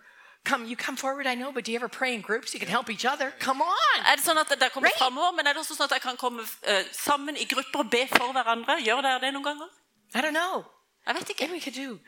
come? 0.45 0.65
You 0.65 0.75
come 0.75 0.97
forward, 0.97 1.25
I 1.27 1.35
know, 1.35 1.51
but 1.51 1.63
do 1.65 1.71
you 1.71 1.77
ever 1.77 1.87
pray 1.89 2.13
in 2.13 2.21
groups? 2.21 2.53
You 2.53 2.59
can 2.59 2.69
help 2.69 2.89
each 2.89 3.05
other. 3.05 3.31
Come 3.39 3.61
on. 3.61 3.97
Er 4.11 4.15
det 4.15 4.23
sånn 4.25 4.37
at 4.37 4.49
dere 4.59 4.69
kommer 4.69 4.89
Right. 4.89 4.97
fremover, 4.99 5.31
men 5.35 5.47
er 5.47 5.53
det 5.53 5.59
også 5.61 5.75
sånn 5.75 5.85
at 5.89 5.91
jeg 5.91 6.01
kan 6.01 6.17
komme 6.17 6.41
uh, 6.43 6.83
sammen 6.91 7.37
i 7.37 7.45
grupper 7.45 7.79
og 7.79 7.89
be 7.91 8.07
for 8.11 8.31
hverandre? 8.31 8.79
Gjør 8.83 9.01
dere 9.01 9.19
det 9.19 9.33
noen 9.33 9.43
ganger? 9.43 9.69
I 10.15 10.21
don't 10.21 10.35
know. 10.35 10.63
Jeg 11.07 11.15
vet 11.15 11.29
ikke. 11.29 11.47
Maybe 11.47 11.53
we 11.53 11.61
could 11.61 11.75
do. 11.75 11.99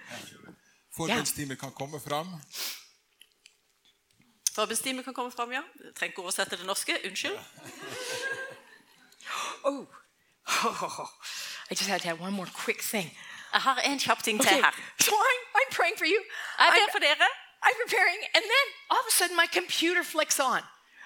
Forbundsteamet 0.98 1.60
kan 1.60 1.72
komme 1.72 2.00
fram. 2.00 2.28
Forbundsteamet 4.58 5.06
kan 5.06 5.14
komme 5.14 5.32
fram, 5.32 5.52
ja. 5.54 5.62
Jeg 5.86 5.94
trenger 5.96 6.12
ikke 6.14 6.22
oversette 6.26 6.58
det 6.58 6.66
norske. 6.66 6.94
Unnskyld. 7.06 7.38
Oh. 9.64 9.86
I 11.70 11.74
just 11.80 11.90
had 11.90 12.00
to 12.02 12.08
have 12.08 12.20
one 12.28 12.34
more 12.34 12.50
quick 12.64 12.82
thing. 12.82 13.08
Jeg 13.54 13.62
har 13.62 13.78
en 13.90 14.00
kjapp 14.00 14.24
ting 14.24 14.42
til 14.42 14.50
Okay, 14.50 14.62
her. 14.62 14.74
so 15.00 15.12
I'm, 15.30 15.42
I'm 15.60 15.70
praying 15.78 15.98
for 15.98 16.06
you. 16.14 16.20
Jeg 16.60 16.68
I'm, 16.74 16.92
for 16.92 17.00
dere. 17.00 17.30
I'm 17.68 17.78
preparing, 17.84 18.20
and 18.36 18.44
then 18.54 18.66
all 18.92 19.00
of 19.04 19.08
a 19.12 19.16
sudden 19.20 19.36
my 19.44 19.48
computer 19.60 20.04
flicks 20.04 20.40
on. 20.40 20.62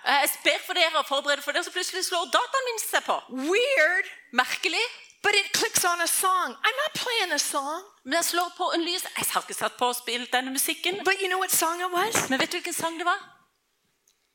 Jeg 0.05 0.29
ber 0.43 0.59
for 0.65 0.73
dere 0.73 0.95
og 1.01 1.05
forbereder 1.13 1.41
for 1.41 1.51
dere, 1.51 1.63
så 1.63 1.71
plutselig 1.71 2.05
slår 2.05 2.23
dataen 2.37 2.63
min 2.69 2.79
seg 2.91 3.03
på. 3.09 3.17
Weird, 3.51 4.05
Merkelig. 4.41 4.85
but 5.25 5.33
it 5.41 5.47
clicks 5.59 5.83
on 5.91 6.01
a 6.01 6.07
song. 6.07 6.49
I'm 6.67 6.77
not 6.83 6.91
playing 7.03 7.31
a 7.33 7.37
song. 7.37 7.81
Men 8.03 8.13
jeg 8.13 8.25
slår 8.25 8.49
på 8.57 8.65
en 8.75 8.81
lys. 8.87 9.03
Jeg 9.17 9.25
har 9.33 9.41
ikke 9.45 9.53
satt 9.63 9.75
på 9.81 9.85
å 9.91 9.93
spille 10.03 10.25
denne 10.33 10.51
musikken. 10.57 10.93
But 11.05 11.15
you 11.21 11.27
know 11.31 11.39
what 11.43 11.51
song 11.51 11.77
it 11.85 11.91
was? 11.99 12.29
Men 12.29 12.39
vet 12.41 12.51
du 12.51 12.57
hvilken 12.57 12.73
sang 12.83 12.97
det 13.01 13.05
var? 13.05 13.19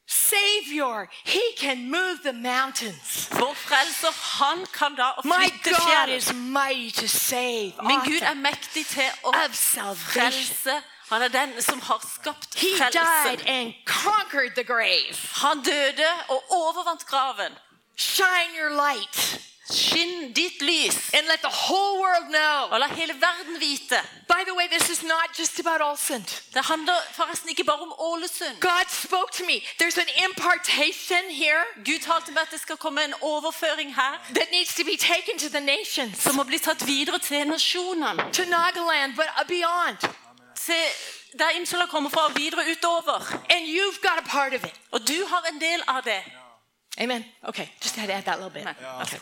Savior. 0.06 1.08
He 1.24 1.52
can 1.58 1.90
move 1.90 2.22
the 2.22 2.32
mountains. 2.32 3.28
Vår 3.30 3.54
frelser, 3.54 4.12
han 4.38 4.66
kan 4.72 4.94
da 4.94 5.12
flytte 5.22 5.74
fjell. 5.74 6.34
Min 7.82 8.00
Gud 8.04 8.22
er 8.22 8.34
mektig 8.34 8.86
til 8.86 9.10
å 9.24 9.32
frelse. 9.96 10.82
Han 11.10 11.22
er 11.22 11.28
den 11.28 11.62
som 11.62 11.80
har 11.80 12.00
skapt 12.14 12.58
He 12.58 12.66
died 12.78 12.92
frelse. 12.92 13.44
and 13.46 13.74
conquered 13.84 14.54
the 14.54 14.64
grave. 14.64 15.16
Han 15.42 15.62
døde 15.62 16.10
og 16.28 16.42
overvant 16.50 17.06
graven. 17.06 17.52
Shine 17.96 18.54
your 18.58 18.70
light 18.70 19.40
Skinn 19.70 20.32
ditt 20.32 20.62
lys, 20.62 21.10
and 21.14 21.26
let 21.26 21.40
the 21.40 21.54
whole 21.66 22.00
world 22.00 22.26
know. 22.30 22.58
og 22.70 22.80
la 22.80 22.86
hele 22.86 23.14
verden 23.14 23.60
vite. 23.60 24.00
By 24.28 24.42
the 24.48 24.54
way, 24.54 24.66
this 24.68 24.88
is 24.90 25.02
not 25.02 25.28
just 25.38 25.58
about 25.60 25.80
Olsent. 25.80 26.42
Det 26.54 26.64
handler 26.64 26.98
forresten 27.12 27.48
ikke 27.48 27.64
bare 27.64 27.80
om 27.80 27.94
Ålesund. 27.98 28.60
God 28.60 28.86
spoke 28.88 29.32
to 29.32 29.44
me. 29.44 29.56
There's 29.80 29.98
an 29.98 30.10
impartation 30.26 31.24
here 31.30 31.62
Gud 31.84 32.00
talte 32.00 32.32
meg 32.32 32.42
at 32.42 32.50
det 32.50 32.60
skal 32.60 32.76
komme 32.76 33.04
en 33.04 33.14
overføring 33.20 33.94
her 33.94 34.12
that 34.34 34.48
needs 34.52 34.74
to 34.74 34.84
be 34.84 34.96
taken 34.96 35.34
to 35.38 35.48
the 35.48 35.60
nations, 35.60 36.22
som 36.22 36.34
må 36.34 36.42
bli 36.44 36.58
tatt 36.58 36.86
videre 36.86 37.18
til 37.18 37.46
nasjonene. 37.46 38.32
to 38.32 38.44
Nagaland, 38.44 39.16
but 39.16 39.28
beyond. 39.48 39.96
Til 40.56 40.84
der 41.38 41.50
Imsula 41.58 41.86
kommer 41.86 42.10
fra, 42.10 42.24
og 42.26 42.36
videre 42.36 42.62
utover. 42.72 43.18
And 43.54 43.62
you've 43.76 44.00
got 44.08 44.18
a 44.24 44.26
part 44.36 44.54
of 44.54 44.64
it. 44.64 44.74
Og 44.90 45.08
du 45.08 45.26
har 45.28 45.42
en 45.52 45.60
del 45.60 45.82
av 45.88 46.02
det. 46.04 46.22
Amen. 46.98 47.24
Okay, 47.42 47.66
just 47.84 47.96
had 47.96 48.08
to 48.08 48.14
add 48.14 48.24
that 48.24 48.38
little 48.38 48.50
bit. 48.50 48.66
Amen. 48.66 49.02
Okay. 49.02 49.18